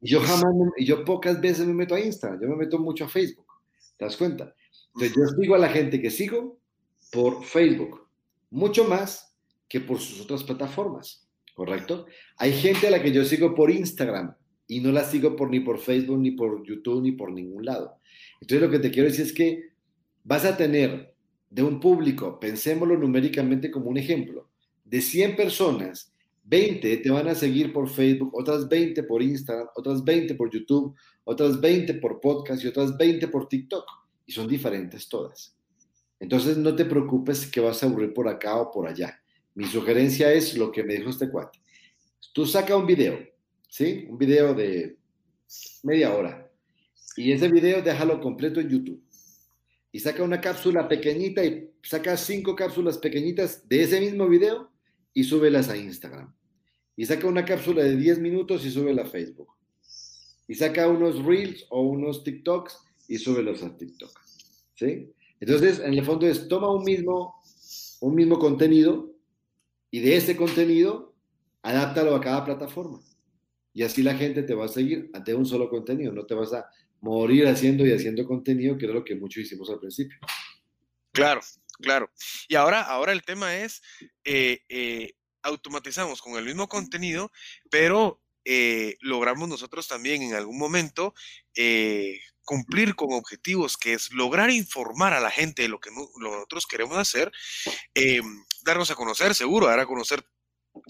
Y 0.00 0.10
yo 0.10 0.20
jamás, 0.20 0.54
y 0.76 0.84
yo 0.84 1.04
pocas 1.04 1.40
veces 1.40 1.66
me 1.66 1.74
meto 1.74 1.94
a 1.94 2.00
Instagram, 2.00 2.40
yo 2.40 2.48
me 2.48 2.56
meto 2.56 2.78
mucho 2.78 3.06
a 3.06 3.08
Facebook, 3.08 3.46
¿te 3.96 4.04
das 4.04 4.16
cuenta? 4.16 4.54
Entonces 4.94 5.16
yo 5.16 5.40
sigo 5.40 5.54
a 5.54 5.58
la 5.58 5.68
gente 5.68 6.00
que 6.00 6.10
sigo 6.10 6.58
por 7.10 7.44
Facebook, 7.44 8.06
mucho 8.50 8.84
más 8.84 9.34
que 9.68 9.80
por 9.80 9.98
sus 9.98 10.20
otras 10.20 10.44
plataformas, 10.44 11.26
¿correcto? 11.54 12.06
Hay 12.36 12.52
gente 12.52 12.86
a 12.86 12.90
la 12.90 13.02
que 13.02 13.12
yo 13.12 13.24
sigo 13.24 13.54
por 13.54 13.70
Instagram 13.70 14.34
y 14.66 14.80
no 14.80 14.92
la 14.92 15.04
sigo 15.04 15.34
por 15.34 15.50
ni 15.50 15.60
por 15.60 15.78
Facebook, 15.78 16.18
ni 16.18 16.32
por 16.32 16.64
YouTube, 16.64 17.02
ni 17.02 17.12
por 17.12 17.32
ningún 17.32 17.64
lado. 17.64 17.98
Entonces 18.40 18.60
lo 18.60 18.70
que 18.70 18.78
te 18.78 18.90
quiero 18.90 19.08
decir 19.08 19.24
es 19.24 19.32
que 19.32 19.70
vas 20.28 20.44
a 20.44 20.58
tener 20.58 21.14
de 21.48 21.62
un 21.62 21.80
público, 21.80 22.38
pensémoslo 22.38 22.98
numéricamente 22.98 23.70
como 23.70 23.88
un 23.88 23.96
ejemplo, 23.96 24.46
de 24.84 25.00
100 25.00 25.36
personas, 25.36 26.12
20 26.44 26.98
te 26.98 27.10
van 27.10 27.28
a 27.28 27.34
seguir 27.34 27.72
por 27.72 27.88
Facebook, 27.88 28.34
otras 28.34 28.68
20 28.68 29.02
por 29.04 29.22
Instagram, 29.22 29.68
otras 29.74 30.04
20 30.04 30.34
por 30.34 30.50
YouTube, 30.50 30.94
otras 31.24 31.58
20 31.58 31.94
por 31.94 32.20
podcast 32.20 32.62
y 32.62 32.66
otras 32.66 32.94
20 32.96 33.28
por 33.28 33.48
TikTok. 33.48 33.84
Y 34.26 34.32
son 34.32 34.46
diferentes 34.46 35.08
todas. 35.08 35.56
Entonces 36.20 36.58
no 36.58 36.76
te 36.76 36.84
preocupes 36.84 37.46
que 37.46 37.60
vas 37.60 37.82
a 37.82 37.86
aburrir 37.86 38.12
por 38.12 38.28
acá 38.28 38.56
o 38.60 38.70
por 38.70 38.86
allá. 38.86 39.18
Mi 39.54 39.64
sugerencia 39.64 40.30
es 40.32 40.56
lo 40.58 40.70
que 40.70 40.84
me 40.84 40.94
dijo 40.94 41.08
este 41.08 41.30
cuate. 41.30 41.58
Tú 42.34 42.44
saca 42.44 42.76
un 42.76 42.86
video, 42.86 43.18
¿sí? 43.68 44.06
Un 44.10 44.18
video 44.18 44.52
de 44.54 44.98
media 45.82 46.14
hora. 46.14 46.50
Y 47.16 47.32
ese 47.32 47.48
video 47.48 47.80
déjalo 47.80 48.20
completo 48.20 48.60
en 48.60 48.68
YouTube. 48.68 49.07
Y 49.90 50.00
saca 50.00 50.22
una 50.22 50.40
cápsula 50.40 50.86
pequeñita 50.88 51.44
y 51.44 51.70
saca 51.82 52.16
cinco 52.16 52.54
cápsulas 52.54 52.98
pequeñitas 52.98 53.68
de 53.68 53.82
ese 53.82 54.00
mismo 54.00 54.28
video 54.28 54.70
y 55.14 55.24
súbelas 55.24 55.68
a 55.68 55.76
Instagram 55.76 56.34
y 56.98 57.06
saca 57.06 57.28
una 57.28 57.44
cápsula 57.44 57.84
de 57.84 57.94
10 57.94 58.18
minutos 58.18 58.66
y 58.66 58.72
sube 58.72 59.00
a 59.00 59.04
Facebook. 59.04 59.50
Y 60.48 60.56
saca 60.56 60.88
unos 60.88 61.24
Reels 61.24 61.64
o 61.70 61.82
unos 61.82 62.24
TikToks 62.24 62.76
y 63.06 63.18
súbelos 63.18 63.62
a 63.62 63.76
TikTok. 63.76 64.10
¿Sí? 64.74 65.12
Entonces, 65.38 65.78
en 65.78 65.94
el 65.94 66.04
fondo 66.04 66.26
es, 66.26 66.48
toma 66.48 66.74
un 66.74 66.82
mismo, 66.82 67.40
un 68.00 68.16
mismo 68.16 68.40
contenido 68.40 69.14
y 69.92 70.00
de 70.00 70.16
ese 70.16 70.36
contenido, 70.36 71.14
adáptalo 71.62 72.16
a 72.16 72.20
cada 72.20 72.44
plataforma. 72.44 72.98
Y 73.72 73.84
así 73.84 74.02
la 74.02 74.16
gente 74.16 74.42
te 74.42 74.54
va 74.54 74.64
a 74.64 74.68
seguir 74.68 75.08
ante 75.14 75.36
un 75.36 75.46
solo 75.46 75.70
contenido. 75.70 76.10
No 76.10 76.26
te 76.26 76.34
vas 76.34 76.52
a 76.52 76.68
morir 77.00 77.46
haciendo 77.46 77.86
y 77.86 77.92
haciendo 77.92 78.26
contenido, 78.26 78.76
que 78.76 78.86
era 78.86 78.94
lo 78.94 79.04
que 79.04 79.14
muchos 79.14 79.42
hicimos 79.42 79.70
al 79.70 79.80
principio. 79.80 80.18
Claro, 81.12 81.40
claro. 81.80 82.10
Y 82.48 82.54
ahora, 82.54 82.82
ahora 82.82 83.12
el 83.12 83.22
tema 83.22 83.56
es, 83.56 83.82
eh, 84.24 84.60
eh, 84.68 85.14
automatizamos 85.42 86.22
con 86.22 86.36
el 86.36 86.44
mismo 86.44 86.68
contenido, 86.68 87.32
pero 87.70 88.22
eh, 88.44 88.96
logramos 89.00 89.48
nosotros 89.48 89.88
también 89.88 90.22
en 90.22 90.34
algún 90.34 90.58
momento 90.58 91.14
cumplir 92.44 92.94
con 92.94 93.12
objetivos, 93.12 93.76
que 93.76 93.92
es 93.92 94.10
lograr 94.10 94.50
informar 94.50 95.12
a 95.12 95.20
la 95.20 95.30
gente 95.30 95.62
de 95.62 95.68
lo 95.68 95.80
que 95.80 95.90
nosotros 95.90 96.66
queremos 96.66 96.96
hacer, 96.96 97.30
eh, 97.94 98.22
darnos 98.62 98.90
a 98.90 98.94
conocer, 98.94 99.34
seguro, 99.34 99.66
dar 99.66 99.80
a 99.80 99.86
conocer 99.86 100.24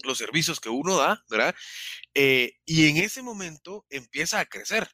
los 0.03 0.17
servicios 0.17 0.59
que 0.61 0.69
uno 0.69 0.95
da, 0.97 1.25
¿verdad? 1.29 1.55
y 2.13 2.87
en 2.87 2.97
ese 2.97 3.21
momento 3.23 3.85
empieza 3.89 4.39
a 4.39 4.45
crecer. 4.45 4.89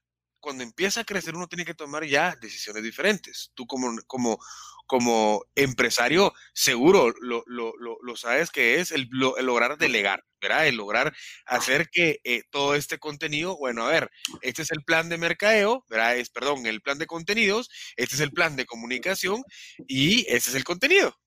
Cuando 0.46 0.64
empieza 0.64 1.02
a 1.02 1.06
crecer, 1.06 1.36
uno 1.36 1.48
tiene 1.48 1.66
que 1.66 1.74
tomar 1.74 2.06
ya 2.06 2.36
decisiones 2.40 2.84
diferentes. 2.84 3.50
Tú 3.56 3.66
como, 3.66 3.98
como, 4.06 4.38
como 4.86 5.44
empresario, 5.56 6.36
seguro 6.54 7.12
lo, 7.20 7.44
lo, 7.48 7.74
lo, 7.80 8.16
sabes 8.16 8.52
que 8.52 8.80
es 8.80 8.92
el, 8.92 9.10
lograr 9.10 9.80
delegar, 9.80 10.24
¿verdad? 10.40 10.68
El 10.68 10.76
lograr 10.76 11.16
hacer 11.48 11.90
que 11.90 12.20
eh, 12.24 12.44
todo 12.52 12.76
este 12.76 13.00
contenido, 13.00 13.58
bueno, 13.58 13.88
a 13.88 13.90
ver, 13.90 14.12
este 14.44 14.62
es 14.62 14.70
el 14.70 14.84
plan 14.84 15.10
de 15.10 15.18
mercadeo, 15.18 15.84
¿verdad? 15.90 16.16
Es, 16.16 16.30
perdón, 16.30 16.68
el 16.68 16.80
plan 16.84 17.00
de 17.00 17.08
contenidos, 17.08 17.72
este 17.96 18.14
es 18.14 18.22
el 18.22 18.32
plan 18.32 18.56
de 18.56 18.68
comunicación 18.68 19.42
y 19.88 20.28
este 20.30 20.52
es 20.52 20.56
el 20.56 20.64
contenido. 20.64 21.18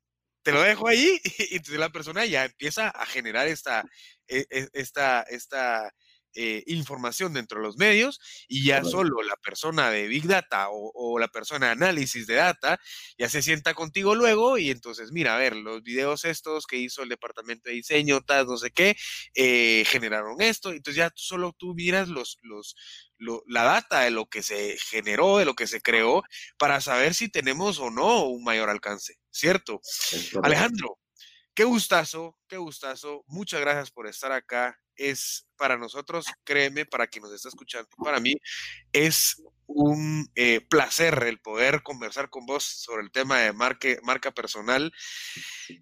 Te 0.45 0.53
lo 0.53 0.62
dejo 0.62 0.87
ahí 0.87 1.21
y 1.51 1.57
entonces 1.57 1.81
la 1.81 1.91
persona 1.91 2.25
ya 2.25 2.45
empieza 2.45 2.89
a 2.89 3.05
generar 3.05 3.49
esta, 3.49 3.85
e, 4.29 4.47
e, 4.49 4.69
esta, 4.75 5.23
esta, 5.23 5.93
eh, 6.41 6.62
información 6.68 7.32
dentro 7.32 7.59
de 7.59 7.66
los 7.66 7.78
medios 7.78 8.20
y 8.47 8.64
ya 8.64 8.84
solo 8.84 9.22
la 9.22 9.34
persona 9.34 9.91
de 9.91 10.07
Big 10.07 10.28
Data 10.28 10.68
o, 10.70 11.18
la 11.18 11.26
persona 11.26 11.66
de 11.66 11.72
análisis 11.72 12.28
de 12.28 12.36
data 12.36 12.78
ya 13.18 13.28
se 13.28 13.43
sienta 13.43 13.74
contigo 13.74 14.14
luego 14.14 14.57
y 14.57 14.70
entonces 14.70 15.11
mira, 15.11 15.34
a 15.34 15.39
ver, 15.39 15.57
los 15.57 15.82
videos 15.82 16.24
estos 16.24 16.68
que 16.68 16.76
hizo 16.76 17.03
el 17.03 17.09
departamento 17.09 17.68
de 17.68 17.74
diseño, 17.74 18.20
tal, 18.20 18.47
no 18.47 18.57
sé 18.57 18.70
qué, 18.70 18.97
eh, 19.34 19.84
generaron 19.89 20.41
esto, 20.41 20.70
entonces 20.70 20.95
ya 20.95 21.11
solo 21.16 21.57
tú 21.59 21.74
miras 21.74 22.07
los, 22.07 22.39
los, 22.43 22.76
la 23.49 23.64
data 23.64 24.03
de 24.03 24.12
lo 24.12 24.26
que 24.26 24.45
se 24.45 24.78
generó, 24.78 25.39
de 25.39 25.45
lo 25.45 25.55
que 25.55 25.66
se 25.66 25.80
creó, 25.80 26.22
para 26.57 26.80
saber 26.80 27.14
si 27.14 27.28
tenemos 27.28 27.80
o 27.80 27.91
no 27.91 28.28
un 28.28 28.45
mayor 28.45 28.70
alcance, 28.70 29.18
¿cierto? 29.32 29.80
Alejandro, 30.45 31.01
qué 31.59 31.64
gustazo, 31.64 32.38
qué 32.46 32.56
gustazo, 32.56 33.24
muchas 33.26 33.61
gracias 33.61 33.90
por 33.90 34.06
estar 34.06 34.30
acá. 34.30 34.78
Es 34.94 35.48
para 35.56 35.76
nosotros, 35.76 36.26
créeme, 36.44 36.86
para 36.86 37.09
quien 37.09 37.24
nos 37.24 37.32
está 37.32 37.48
escuchando, 37.48 37.88
para 38.04 38.20
mí 38.20 38.34
es 38.92 39.42
un 39.66 40.28
eh, 40.36 40.61
placer 40.61 41.20
el 41.24 41.40
poder 41.40 41.82
conversar 41.82 42.30
con 42.30 42.46
vos 42.46 42.62
sobre 42.62 43.02
el 43.02 43.11
tema 43.11 43.40
de 43.40 43.52
marca 43.52 44.30
personal, 44.30 44.92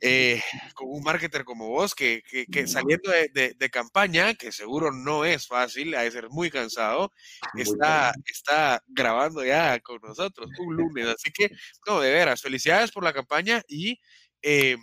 eh, 0.01 0.41
con 0.73 0.89
un 0.89 1.03
marketer 1.03 1.45
como 1.45 1.69
vos, 1.69 1.95
que, 1.95 2.23
saliendo 2.67 3.11
de, 3.11 3.71
campaña, 3.71 4.33
que 4.33 4.53
seguro 4.53 4.93
no 4.93 5.27
es 5.27 5.47
fácil, 5.47 5.95
ha 5.95 6.05
de 6.05 6.11
ser 6.11 6.31
muy 6.31 6.51
cansado, 6.51 7.13
está, 7.55 8.15
está 8.25 8.83
grabando 8.87 9.45
ya 9.45 9.79
con 9.81 9.99
nosotros 10.03 10.49
un 10.59 10.75
lunes. 10.75 11.07
Así 11.09 11.31
que, 11.33 11.51
no, 11.87 12.01
de 12.01 12.13
veras, 12.13 12.41
felicidades 12.41 12.93
por 12.93 13.05
la 13.05 13.13
campaña 13.13 13.63
y 13.69 14.01
eh, 14.41 14.77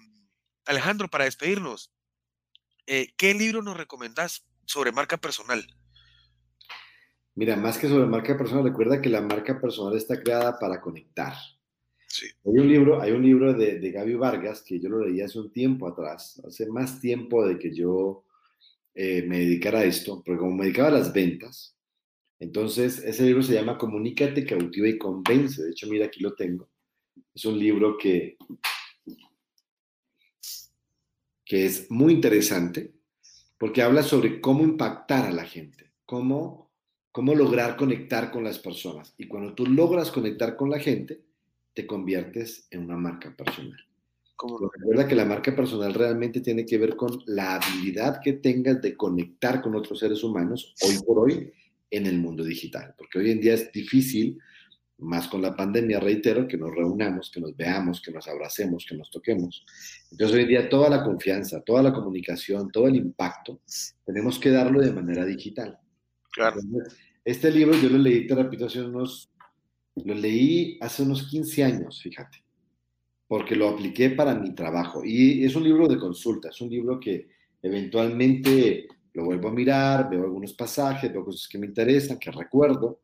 Alejandro, 0.66 1.07
para 1.09 1.26
despedirnos, 1.26 1.91
eh, 2.88 3.14
¿qué 3.18 3.34
libro 3.34 3.61
nos 3.61 3.78
recomendás 3.78 4.45
sobre 4.66 4.91
marca 4.91 5.18
personal? 5.18 5.66
Mira, 7.36 7.55
más 7.55 7.78
que 7.78 7.88
sobre 7.88 8.05
marca 8.05 8.38
personal, 8.38 8.64
recuerda 8.64 9.01
que 9.01 9.09
la 9.09 9.22
marca 9.22 9.59
personal 9.59 9.97
está 9.97 10.22
creada 10.22 10.59
para 10.59 10.80
conectar. 10.80 11.34
Sí. 12.07 12.28
Hay 12.45 12.59
un 12.59 12.68
libro, 12.68 13.01
hay 13.01 13.11
un 13.11 13.24
libro 13.24 13.53
de, 13.53 13.80
de 13.80 13.91
Gaby 13.91 14.16
Vargas 14.16 14.61
que 14.61 14.80
yo 14.80 14.89
lo 14.89 15.03
leí 15.03 15.20
hace 15.22 15.39
un 15.39 15.51
tiempo 15.51 15.88
atrás, 15.88 16.39
hace 16.45 16.68
más 16.68 16.99
tiempo 17.01 17.45
de 17.47 17.57
que 17.57 17.74
yo 17.74 18.24
eh, 18.93 19.24
me 19.24 19.39
dedicara 19.39 19.80
a 19.80 19.84
esto, 19.86 20.22
porque 20.24 20.39
como 20.39 20.55
me 20.55 20.66
dedicaba 20.66 20.89
a 20.89 20.99
las 20.99 21.11
ventas, 21.11 21.76
entonces 22.39 22.99
ese 22.99 23.24
libro 23.24 23.41
se 23.41 23.53
llama 23.53 23.78
Comunícate, 23.78 24.45
cautiva 24.45 24.88
y 24.88 24.97
convence. 24.97 25.64
De 25.64 25.72
hecho, 25.72 25.88
mira, 25.88 26.05
aquí 26.05 26.22
lo 26.22 26.36
tengo. 26.36 26.70
Es 27.34 27.45
un 27.45 27.57
libro 27.57 27.97
que 27.97 28.38
que 31.45 31.65
es 31.65 31.89
muy 31.91 32.13
interesante 32.13 32.93
porque 33.57 33.81
habla 33.81 34.03
sobre 34.03 34.41
cómo 34.41 34.63
impactar 34.63 35.25
a 35.25 35.31
la 35.31 35.45
gente, 35.45 35.91
cómo, 36.05 36.71
cómo 37.11 37.35
lograr 37.35 37.77
conectar 37.77 38.31
con 38.31 38.43
las 38.43 38.59
personas. 38.59 39.13
Y 39.17 39.27
cuando 39.27 39.53
tú 39.53 39.65
logras 39.65 40.11
conectar 40.11 40.55
con 40.55 40.69
la 40.69 40.79
gente, 40.79 41.21
te 41.73 41.87
conviertes 41.87 42.67
en 42.71 42.83
una 42.83 42.97
marca 42.97 43.35
personal. 43.35 43.79
Recuerda 44.73 45.07
que 45.07 45.15
la 45.15 45.25
marca 45.25 45.55
personal 45.55 45.93
realmente 45.93 46.41
tiene 46.41 46.65
que 46.65 46.77
ver 46.77 46.95
con 46.95 47.23
la 47.27 47.55
habilidad 47.55 48.19
que 48.21 48.33
tengas 48.33 48.81
de 48.81 48.97
conectar 48.97 49.61
con 49.61 49.75
otros 49.75 49.99
seres 49.99 50.23
humanos 50.23 50.73
hoy 50.81 50.97
por 51.05 51.19
hoy 51.19 51.51
en 51.89 52.07
el 52.07 52.17
mundo 52.17 52.43
digital, 52.43 52.93
porque 52.97 53.19
hoy 53.19 53.31
en 53.31 53.39
día 53.39 53.53
es 53.53 53.71
difícil 53.71 54.39
más 54.99 55.27
con 55.27 55.41
la 55.41 55.55
pandemia, 55.55 55.99
reitero, 55.99 56.47
que 56.47 56.57
nos 56.57 56.73
reunamos, 56.73 57.31
que 57.31 57.41
nos 57.41 57.55
veamos, 57.55 58.01
que 58.01 58.11
nos 58.11 58.27
abracemos, 58.27 58.85
que 58.87 58.95
nos 58.95 59.09
toquemos. 59.09 59.65
Entonces 60.11 60.35
hoy 60.35 60.43
en 60.43 60.47
día 60.47 60.69
toda 60.69 60.89
la 60.89 61.03
confianza, 61.03 61.61
toda 61.61 61.83
la 61.83 61.93
comunicación, 61.93 62.69
todo 62.71 62.87
el 62.87 62.95
impacto, 62.95 63.61
tenemos 64.05 64.39
que 64.39 64.51
darlo 64.51 64.81
de 64.81 64.93
manera 64.93 65.25
digital. 65.25 65.77
Claro. 66.31 66.59
este 67.23 67.51
libro 67.51 67.75
yo 67.79 67.89
lo 67.89 67.99
leí, 67.99 68.25
te 68.25 68.33
repito, 68.33 68.65
hace 68.65 68.81
unos, 68.81 69.29
lo 69.95 70.15
leí 70.15 70.79
hace 70.81 71.03
unos 71.03 71.29
15 71.29 71.63
años, 71.63 72.01
fíjate, 72.01 72.43
porque 73.27 73.55
lo 73.55 73.69
apliqué 73.69 74.09
para 74.11 74.33
mi 74.33 74.55
trabajo. 74.55 75.03
Y 75.05 75.45
es 75.45 75.55
un 75.55 75.63
libro 75.63 75.87
de 75.87 75.99
consulta, 75.99 76.49
es 76.49 76.59
un 76.61 76.69
libro 76.69 76.99
que 76.99 77.27
eventualmente 77.61 78.87
lo 79.13 79.25
vuelvo 79.25 79.49
a 79.49 79.53
mirar, 79.53 80.09
veo 80.09 80.23
algunos 80.23 80.53
pasajes, 80.53 81.11
veo 81.11 81.23
cosas 81.23 81.47
que 81.47 81.59
me 81.59 81.67
interesan, 81.67 82.17
que 82.17 82.31
recuerdo, 82.31 83.01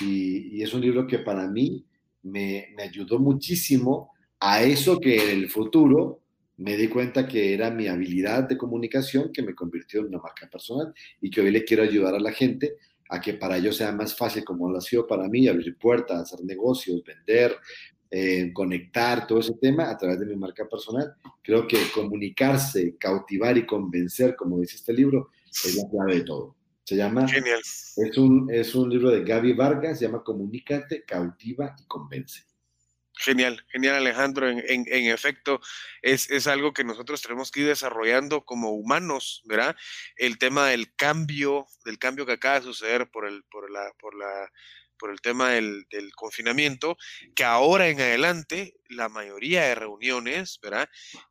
y, 0.00 0.62
es 0.62 0.72
un 0.74 0.80
libro 0.80 1.06
que 1.06 1.18
para 1.18 1.46
mí 1.48 1.84
me, 2.22 2.68
ayudó 2.78 3.18
muchísimo 3.18 4.12
a 4.40 4.62
eso 4.62 4.98
que 5.00 5.16
en 5.16 5.38
el 5.38 5.50
futuro 5.50 6.20
me 6.58 6.76
di 6.76 6.88
cuenta 6.88 7.26
que 7.26 7.54
era 7.54 7.70
mi 7.70 7.86
habilidad 7.86 8.48
de 8.48 8.56
comunicación 8.56 9.32
que 9.32 9.42
me 9.42 9.54
convirtió 9.54 10.00
en 10.00 10.06
una 10.06 10.18
marca 10.18 10.48
personal 10.50 10.92
y 11.20 11.30
que 11.30 11.40
hoy 11.40 11.50
le 11.50 11.64
quiero 11.64 11.82
ayudar 11.82 12.14
a 12.14 12.20
la 12.20 12.32
gente 12.32 12.76
a 13.10 13.20
que 13.20 13.34
para 13.34 13.56
ellos 13.56 13.76
sea 13.76 13.92
más 13.92 14.14
fácil 14.14 14.44
como 14.44 14.70
lo 14.70 14.78
ha 14.78 14.80
sido 14.80 15.06
para 15.06 15.28
mí, 15.28 15.48
abrir 15.48 15.78
puertas, 15.78 16.20
hacer 16.20 16.44
negocios, 16.44 17.02
vender, 17.04 17.56
eh, 18.10 18.52
conectar, 18.52 19.26
todo 19.26 19.40
ese 19.40 19.54
tema 19.54 19.90
a 19.90 19.96
través 19.96 20.20
de 20.20 20.26
mi 20.26 20.36
marca 20.36 20.68
personal. 20.68 21.14
Creo 21.42 21.66
que 21.66 21.78
comunicarse, 21.94 22.96
cautivar 22.98 23.56
y 23.56 23.66
convencer, 23.66 24.34
como 24.36 24.60
dice 24.60 24.76
este 24.76 24.92
libro, 24.92 25.30
es 25.46 25.74
la 25.74 25.88
clave 25.88 26.16
de 26.16 26.24
todo. 26.24 26.57
Se 26.88 26.96
llama, 26.96 27.28
Genial. 27.28 27.60
Es 27.60 28.16
un, 28.16 28.48
es 28.50 28.74
un 28.74 28.88
libro 28.88 29.10
de 29.10 29.22
Gaby 29.22 29.52
Vargas, 29.52 29.98
se 29.98 30.06
llama 30.06 30.24
Comunícate, 30.24 31.04
cautiva 31.04 31.76
y 31.78 31.84
convence. 31.86 32.44
Genial, 33.12 33.62
genial 33.68 33.96
Alejandro. 33.96 34.48
En, 34.48 34.62
en, 34.66 35.12
efecto, 35.12 35.60
es, 36.00 36.30
es, 36.30 36.46
algo 36.46 36.72
que 36.72 36.84
nosotros 36.84 37.20
tenemos 37.20 37.50
que 37.50 37.60
ir 37.60 37.66
desarrollando 37.66 38.46
como 38.46 38.70
humanos, 38.70 39.42
¿verdad? 39.44 39.76
El 40.16 40.38
tema 40.38 40.68
del 40.68 40.94
cambio, 40.96 41.66
del 41.84 41.98
cambio 41.98 42.24
que 42.24 42.32
acaba 42.32 42.60
de 42.60 42.64
suceder 42.64 43.10
por, 43.10 43.28
el, 43.28 43.44
por, 43.50 43.70
la, 43.70 43.92
por, 44.00 44.14
la, 44.14 44.50
por 44.98 45.10
el 45.10 45.20
tema 45.20 45.50
del, 45.50 45.86
del, 45.90 46.10
confinamiento, 46.12 46.96
que 47.34 47.44
ahora 47.44 47.88
en 47.88 48.00
adelante 48.00 48.74
la 48.88 49.08
mayoría 49.08 49.64
de 49.64 49.74
reuniones, 49.74 50.58
¿verdad? 50.62 50.88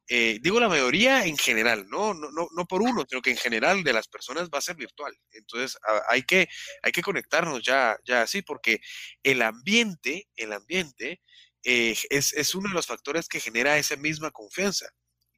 Eh, 0.07 0.39
digo 0.41 0.59
la 0.59 0.69
mayoría 0.69 1.25
en 1.25 1.37
general, 1.37 1.87
¿no? 1.89 2.13
No, 2.13 2.31
no, 2.31 2.47
no 2.55 2.65
por 2.65 2.81
uno, 2.81 3.05
sino 3.07 3.21
que 3.21 3.31
en 3.31 3.37
general 3.37 3.83
de 3.83 3.93
las 3.93 4.07
personas 4.07 4.49
va 4.49 4.59
a 4.59 4.61
ser 4.61 4.75
virtual. 4.75 5.13
Entonces 5.31 5.77
hay 6.09 6.23
que, 6.23 6.47
hay 6.83 6.91
que 6.91 7.01
conectarnos 7.01 7.63
ya, 7.63 7.97
ya 8.05 8.21
así, 8.21 8.41
porque 8.41 8.79
el 9.23 9.41
ambiente, 9.41 10.27
el 10.35 10.53
ambiente 10.53 11.21
eh, 11.63 11.95
es, 12.09 12.33
es, 12.33 12.55
uno 12.55 12.69
de 12.69 12.75
los 12.75 12.87
factores 12.87 13.27
que 13.27 13.39
genera 13.39 13.77
esa 13.77 13.97
misma 13.97 14.31
confianza, 14.31 14.89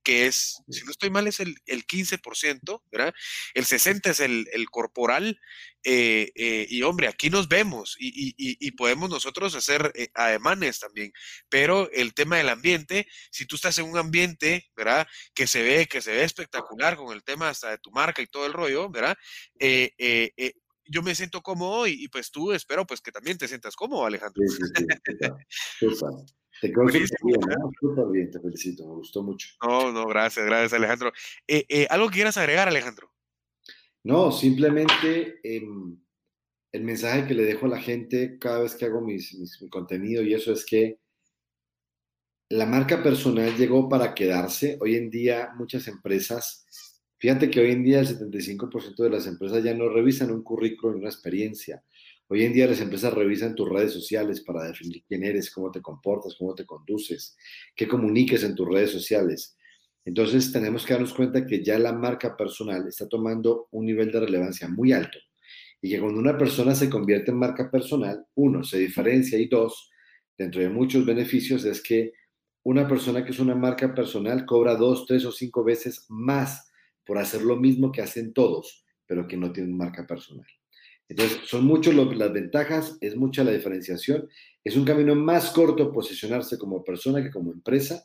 que 0.09 0.25
es, 0.25 0.63
si 0.67 0.83
no 0.85 0.89
estoy 0.89 1.11
mal, 1.11 1.27
es 1.27 1.39
el, 1.39 1.55
el 1.67 1.85
15%, 1.85 2.81
¿verdad? 2.91 3.13
El 3.53 3.65
60% 3.65 4.09
es 4.09 4.19
el, 4.19 4.47
el 4.53 4.67
corporal, 4.71 5.39
eh, 5.83 6.31
eh, 6.33 6.65
y 6.67 6.81
hombre, 6.81 7.07
aquí 7.07 7.29
nos 7.29 7.47
vemos 7.47 7.95
y, 7.99 8.07
y, 8.29 8.33
y 8.37 8.71
podemos 8.71 9.11
nosotros 9.11 9.53
hacer 9.53 9.93
ademanes 10.15 10.79
también, 10.79 11.13
pero 11.47 11.91
el 11.91 12.15
tema 12.15 12.37
del 12.37 12.49
ambiente, 12.49 13.07
si 13.29 13.45
tú 13.45 13.55
estás 13.55 13.77
en 13.77 13.85
un 13.85 13.99
ambiente, 13.99 14.71
¿verdad? 14.75 15.07
Que 15.35 15.45
se 15.45 15.61
ve, 15.61 15.85
que 15.85 16.01
se 16.01 16.11
ve 16.11 16.23
espectacular 16.23 16.95
con 16.95 17.13
el 17.13 17.23
tema 17.23 17.49
hasta 17.49 17.69
de 17.69 17.77
tu 17.77 17.91
marca 17.91 18.23
y 18.23 18.27
todo 18.27 18.47
el 18.47 18.53
rollo, 18.53 18.89
¿verdad? 18.89 19.15
Yo 20.89 21.01
me 21.01 21.15
siento 21.15 21.41
cómodo 21.41 21.87
y, 21.87 22.07
pues 22.07 22.31
tú 22.31 22.51
espero 22.51 22.85
pues 22.85 23.01
que 23.01 23.11
también 23.11 23.37
te 23.37 23.47
sientas 23.47 23.75
cómodo, 23.75 24.05
Alejandro. 24.05 24.41
Sí, 24.47 24.57
sí, 25.79 25.87
sí. 25.89 25.95
Te 26.61 26.71
quedó 26.71 26.85
bien, 26.85 27.05
¿no? 27.81 28.09
bien, 28.09 28.31
te 28.31 28.39
felicito, 28.39 28.85
me 28.85 28.95
gustó 28.95 29.23
mucho. 29.23 29.47
No, 29.65 29.91
no, 29.91 30.05
gracias, 30.07 30.45
gracias, 30.45 30.73
Alejandro. 30.73 31.13
Eh, 31.47 31.65
eh, 31.69 31.87
¿Algo 31.89 32.09
que 32.09 32.15
quieras 32.15 32.37
agregar, 32.37 32.67
Alejandro? 32.67 33.13
No, 34.03 34.31
simplemente 34.31 35.39
eh, 35.43 35.61
el 36.71 36.83
mensaje 36.83 37.27
que 37.27 37.33
le 37.33 37.43
dejo 37.43 37.65
a 37.65 37.69
la 37.69 37.81
gente 37.81 38.37
cada 38.39 38.59
vez 38.59 38.75
que 38.75 38.85
hago 38.85 39.01
mis, 39.01 39.33
mi 39.61 39.69
contenido 39.69 40.21
y 40.23 40.33
eso 40.33 40.51
es 40.51 40.65
que 40.65 40.99
la 42.49 42.65
marca 42.65 43.01
personal 43.03 43.55
llegó 43.55 43.87
para 43.87 44.13
quedarse. 44.13 44.77
Hoy 44.81 44.95
en 44.95 45.09
día 45.09 45.51
muchas 45.55 45.87
empresas 45.87 46.65
Fíjate 47.19 47.49
que 47.49 47.59
hoy 47.59 47.71
en 47.71 47.83
día 47.83 47.99
el 47.99 48.07
75% 48.07 49.03
de 49.03 49.09
las 49.09 49.27
empresas 49.27 49.61
ya 49.61 49.73
no 49.73 49.89
revisan 49.89 50.31
un 50.31 50.41
currículum 50.41 50.99
una 50.99 51.09
experiencia. 51.09 51.83
Hoy 52.29 52.45
en 52.45 52.53
día 52.53 52.65
las 52.65 52.79
empresas 52.79 53.13
revisan 53.13 53.55
tus 53.55 53.67
redes 53.67 53.91
sociales 53.91 54.39
para 54.39 54.63
definir 54.63 55.03
quién 55.05 55.25
eres, 55.25 55.51
cómo 55.51 55.69
te 55.69 55.81
comportas, 55.81 56.35
cómo 56.39 56.55
te 56.55 56.65
conduces, 56.65 57.35
qué 57.75 57.89
comuniques 57.89 58.43
en 58.43 58.55
tus 58.55 58.69
redes 58.69 58.91
sociales. 58.91 59.57
Entonces 60.05 60.49
tenemos 60.53 60.85
que 60.85 60.93
darnos 60.93 61.13
cuenta 61.13 61.45
que 61.45 61.61
ya 61.61 61.77
la 61.77 61.91
marca 61.91 62.37
personal 62.37 62.87
está 62.87 63.09
tomando 63.09 63.67
un 63.71 63.85
nivel 63.85 64.11
de 64.13 64.21
relevancia 64.21 64.69
muy 64.69 64.93
alto 64.93 65.19
y 65.81 65.89
que 65.89 65.99
cuando 65.99 66.19
una 66.19 66.37
persona 66.37 66.73
se 66.73 66.89
convierte 66.89 67.31
en 67.31 67.37
marca 67.37 67.69
personal, 67.69 68.25
uno, 68.35 68.63
se 68.63 68.79
diferencia 68.79 69.37
y 69.37 69.47
dos, 69.47 69.91
dentro 70.37 70.61
de 70.61 70.69
muchos 70.69 71.05
beneficios 71.05 71.65
es 71.65 71.83
que 71.83 72.13
una 72.63 72.87
persona 72.87 73.25
que 73.25 73.31
es 73.31 73.39
una 73.39 73.55
marca 73.55 73.93
personal 73.93 74.45
cobra 74.45 74.75
dos, 74.75 75.05
tres 75.05 75.25
o 75.25 75.33
cinco 75.33 75.65
veces 75.65 76.05
más 76.07 76.68
por 77.09 77.17
hacer 77.17 77.41
lo 77.41 77.55
mismo 77.55 77.91
que 77.91 78.03
hacen 78.03 78.33
todos, 78.33 78.85
pero 79.07 79.27
que 79.27 79.35
no 79.35 79.51
tienen 79.51 79.75
marca 79.75 80.05
personal. 80.05 80.45
Entonces, 81.07 81.39
son 81.45 81.65
muchas 81.65 81.95
las 81.95 82.31
ventajas, 82.31 82.99
es 83.01 83.15
mucha 83.15 83.43
la 83.43 83.49
diferenciación, 83.49 84.29
es 84.63 84.77
un 84.77 84.85
camino 84.85 85.15
más 85.15 85.49
corto 85.49 85.91
posicionarse 85.91 86.59
como 86.59 86.83
persona 86.83 87.23
que 87.23 87.31
como 87.31 87.51
empresa 87.51 88.03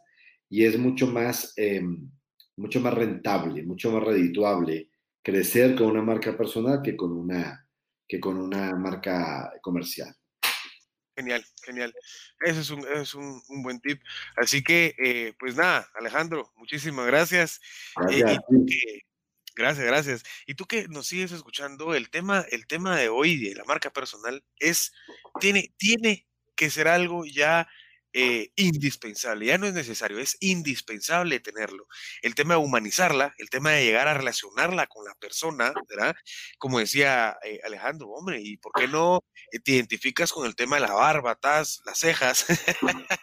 y 0.48 0.64
es 0.64 0.78
mucho 0.78 1.06
más, 1.06 1.52
em, 1.56 2.10
mucho 2.56 2.80
más 2.80 2.94
rentable, 2.94 3.62
mucho 3.62 3.92
más 3.92 4.02
redituable 4.02 4.88
crecer 5.22 5.74
con 5.76 5.88
una 5.88 6.00
marca 6.00 6.34
personal 6.34 6.80
que 6.80 6.96
con 6.96 7.12
una, 7.12 7.68
que 8.08 8.18
con 8.18 8.38
una 8.38 8.74
marca 8.74 9.52
comercial. 9.60 10.14
Genial, 11.16 11.44
genial. 11.62 11.94
Ese 12.40 12.60
es 12.60 12.70
un, 12.70 12.86
es 12.88 13.14
un, 13.14 13.42
buen 13.62 13.80
tip. 13.80 14.02
Así 14.36 14.64
que, 14.64 14.94
eh, 14.98 15.34
pues 15.38 15.54
nada, 15.54 15.88
Alejandro, 15.94 16.52
muchísimas 16.56 17.06
gracias. 17.06 17.60
Eh, 18.10 18.36
gracias, 19.54 19.86
gracias. 19.86 20.22
Y 20.46 20.54
tú 20.54 20.66
que 20.66 20.88
nos 20.88 21.06
sigues 21.06 21.30
escuchando, 21.30 21.94
el 21.94 22.10
tema, 22.10 22.44
el 22.50 22.66
tema 22.66 22.96
de 22.96 23.08
hoy 23.08 23.38
de 23.38 23.54
la 23.54 23.64
marca 23.64 23.90
personal 23.90 24.42
es, 24.58 24.92
tiene, 25.40 25.72
tiene 25.76 26.26
que 26.56 26.70
ser 26.70 26.88
algo 26.88 27.24
ya 27.24 27.68
eh, 28.16 28.52
indispensable, 28.54 29.46
ya 29.46 29.58
no 29.58 29.66
es 29.66 29.74
necesario, 29.74 30.20
es 30.20 30.36
indispensable 30.38 31.40
tenerlo. 31.40 31.88
El 32.22 32.36
tema 32.36 32.54
de 32.54 32.60
humanizarla, 32.60 33.34
el 33.38 33.50
tema 33.50 33.72
de 33.72 33.84
llegar 33.84 34.06
a 34.06 34.14
relacionarla 34.14 34.86
con 34.86 35.04
la 35.04 35.16
persona, 35.16 35.72
¿verdad? 35.88 36.14
Como 36.58 36.78
decía 36.78 37.36
eh, 37.44 37.58
Alejandro, 37.64 38.10
hombre, 38.10 38.40
¿y 38.40 38.56
por 38.58 38.70
qué 38.72 38.86
no 38.86 39.24
te 39.64 39.72
identificas 39.72 40.30
con 40.30 40.46
el 40.46 40.54
tema 40.54 40.76
de 40.76 40.82
la 40.82 40.92
barba, 40.92 41.36
las 41.42 41.82
cejas? 41.94 42.46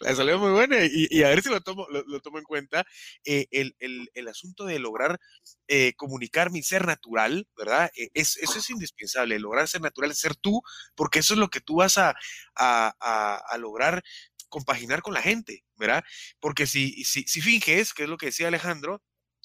la 0.00 0.14
salió 0.14 0.38
muy 0.38 0.52
buena 0.52 0.78
y, 0.90 1.22
a 1.22 1.28
ver 1.28 1.42
si 1.42 1.50
lo 1.50 1.60
tomo, 1.60 1.86
lo, 1.90 2.20
tomo 2.20 2.38
en 2.38 2.44
cuenta. 2.44 2.86
Eh, 3.26 3.46
el, 3.50 3.76
el, 3.78 4.10
el, 4.14 4.28
asunto 4.28 4.64
de 4.64 4.78
lograr 4.78 5.20
comunicar 5.96 6.50
mi 6.50 6.62
ser 6.62 6.86
natural, 6.86 7.46
¿verdad? 7.56 7.90
Es, 8.14 8.38
eso 8.38 8.58
es 8.58 8.70
indispensable, 8.70 9.38
lograr 9.38 9.68
ser 9.68 9.82
natural, 9.82 10.14
ser 10.14 10.34
tú, 10.34 10.62
porque 10.96 11.18
eso 11.18 11.34
es 11.34 11.38
lo 11.38 11.48
que 11.48 11.60
tú 11.60 11.76
vas 11.76 11.98
a, 11.98 12.14
a, 12.56 12.94
a, 12.98 13.36
a 13.36 13.58
lograr 13.58 14.02
compaginar 14.50 15.00
con 15.02 15.14
la 15.14 15.22
gente, 15.22 15.64
¿verdad? 15.76 16.04
Porque 16.40 16.66
si, 16.66 17.04
si, 17.04 17.22
si 17.24 17.40
finges, 17.40 17.94
que 17.94 18.02
es 18.02 18.08
lo 18.08 18.18
que 18.18 18.26
decía 18.26 18.48
Alejandro, 18.48 19.02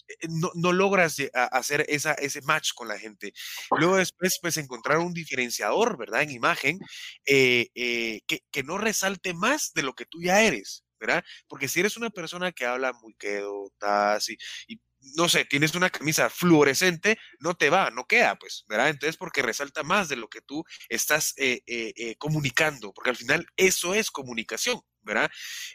eh, 0.07 0.27
no, 0.29 0.51
no, 0.55 0.71
logras 0.71 1.17
hacer 1.33 1.85
esa, 1.89 2.13
ese 2.13 2.41
match 2.41 2.71
con 2.75 2.87
la 2.87 2.99
gente. 2.99 3.33
Luego 3.77 3.97
después, 3.97 4.39
pues 4.41 4.57
encontrar 4.57 4.99
un 4.99 5.13
diferenciador, 5.13 5.97
¿verdad? 5.97 6.23
En 6.23 6.31
imagen, 6.31 6.79
eh, 7.25 7.69
eh, 7.75 8.21
que, 8.27 8.41
que, 8.51 8.63
no 8.63 8.77
resalte 8.77 9.33
más 9.33 9.73
de 9.73 9.83
lo 9.83 9.93
que 9.93 10.05
tú 10.05 10.21
ya 10.21 10.41
eres, 10.41 10.83
¿verdad? 10.99 11.23
Porque 11.47 11.67
si 11.67 11.79
eres 11.79 11.97
una 11.97 12.09
persona 12.09 12.51
que 12.51 12.65
habla 12.65 12.93
muy 12.93 13.15
quedo, 13.15 13.71
así, 13.79 14.37
y 14.67 14.79
no 15.17 15.29
sé, 15.29 15.45
tienes 15.45 15.75
una 15.75 15.89
camisa 15.91 16.29
fluorescente, 16.29 17.17
no 17.39 17.55
te 17.55 17.69
va, 17.69 17.91
no 17.91 18.05
queda, 18.05 18.37
pues, 18.37 18.65
¿verdad? 18.67 18.89
Entonces, 18.89 19.17
porque 19.17 19.43
resalta 19.43 19.83
más 19.83 20.09
de 20.09 20.15
lo 20.15 20.29
que 20.29 20.41
tú 20.41 20.63
estás 20.89 21.33
eh, 21.37 22.15
comunicando, 22.17 22.91
porque 22.93 23.11
al 23.11 23.15
final 23.15 23.45
eso 23.55 23.93
es 23.93 24.09
comunicación, 24.11 24.81
¿verdad? 25.05 25.31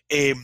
Em, 0.08 0.38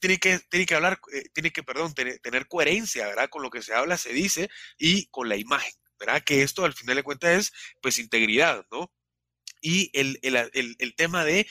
tiene 0.00 0.18
que, 0.18 0.38
tiene 0.50 0.66
que 0.66 0.74
hablar, 0.74 1.00
tiene 1.32 1.50
que, 1.50 1.62
perdón, 1.62 1.94
tener, 1.94 2.46
coherencia, 2.48 3.06
¿verdad? 3.06 3.28
Con 3.30 3.42
lo 3.42 3.50
que 3.50 3.62
se 3.62 3.74
habla, 3.74 3.96
se 3.96 4.12
dice 4.12 4.48
y 4.78 5.06
con 5.06 5.28
la 5.28 5.36
imagen, 5.36 5.72
¿verdad? 5.98 6.22
Que 6.24 6.42
esto 6.42 6.64
al 6.64 6.74
final 6.74 6.96
de 6.96 7.02
cuentas 7.02 7.38
es, 7.38 7.52
pues, 7.80 7.98
integridad, 7.98 8.66
¿no? 8.70 8.92
Y 9.62 9.90
el, 9.98 10.18
el 10.22 10.94
tema 10.96 11.24
de 11.24 11.46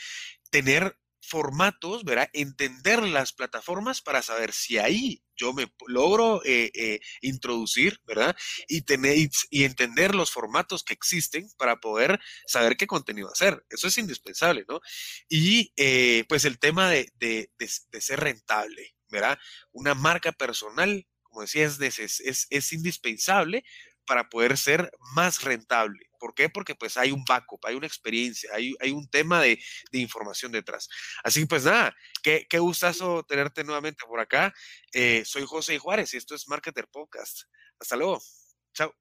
tener 0.50 0.96
formatos, 1.26 2.04
¿verdad? 2.04 2.28
Entender 2.32 3.02
las 3.02 3.32
plataformas 3.32 4.00
para 4.00 4.22
saber 4.22 4.52
si 4.52 4.78
ahí 4.78 5.22
yo 5.36 5.52
me 5.52 5.72
logro 5.88 6.42
eh, 6.44 6.70
eh, 6.74 7.00
introducir, 7.20 8.00
¿verdad? 8.06 8.36
Y, 8.68 8.82
tener, 8.82 9.16
y 9.50 9.64
entender 9.64 10.14
los 10.14 10.30
formatos 10.30 10.84
que 10.84 10.94
existen 10.94 11.48
para 11.56 11.76
poder 11.80 12.20
saber 12.46 12.76
qué 12.76 12.86
contenido 12.86 13.30
hacer. 13.30 13.64
Eso 13.68 13.88
es 13.88 13.98
indispensable, 13.98 14.64
¿no? 14.68 14.80
Y 15.28 15.72
eh, 15.76 16.24
pues 16.28 16.44
el 16.44 16.58
tema 16.58 16.90
de, 16.90 17.10
de, 17.16 17.50
de, 17.58 18.00
ser 18.00 18.20
rentable, 18.20 18.94
¿verdad? 19.08 19.38
Una 19.72 19.94
marca 19.94 20.32
personal, 20.32 21.06
como 21.22 21.42
decía, 21.42 21.64
es, 21.64 21.80
es, 21.80 22.46
es 22.48 22.72
indispensable 22.72 23.64
para 24.06 24.28
poder 24.28 24.56
ser 24.56 24.90
más 25.14 25.42
rentable. 25.42 26.10
¿Por 26.24 26.34
qué? 26.34 26.48
Porque 26.48 26.74
pues 26.74 26.96
hay 26.96 27.12
un 27.12 27.22
backup, 27.22 27.66
hay 27.66 27.74
una 27.74 27.86
experiencia, 27.86 28.48
hay, 28.54 28.74
hay 28.80 28.92
un 28.92 29.06
tema 29.10 29.42
de, 29.42 29.62
de, 29.92 29.98
información 29.98 30.52
detrás. 30.52 30.88
Así 31.22 31.40
que 31.40 31.46
pues 31.46 31.64
nada, 31.64 31.94
qué, 32.22 32.46
qué 32.48 32.58
gustazo 32.58 33.24
tenerte 33.24 33.62
nuevamente 33.62 34.06
por 34.06 34.20
acá. 34.20 34.54
Eh, 34.94 35.22
soy 35.26 35.44
José 35.44 35.78
Juárez 35.78 36.14
y 36.14 36.16
esto 36.16 36.34
es 36.34 36.48
Marketer 36.48 36.88
Podcast. 36.88 37.42
Hasta 37.78 37.96
luego. 37.96 38.22
Chao. 38.72 38.94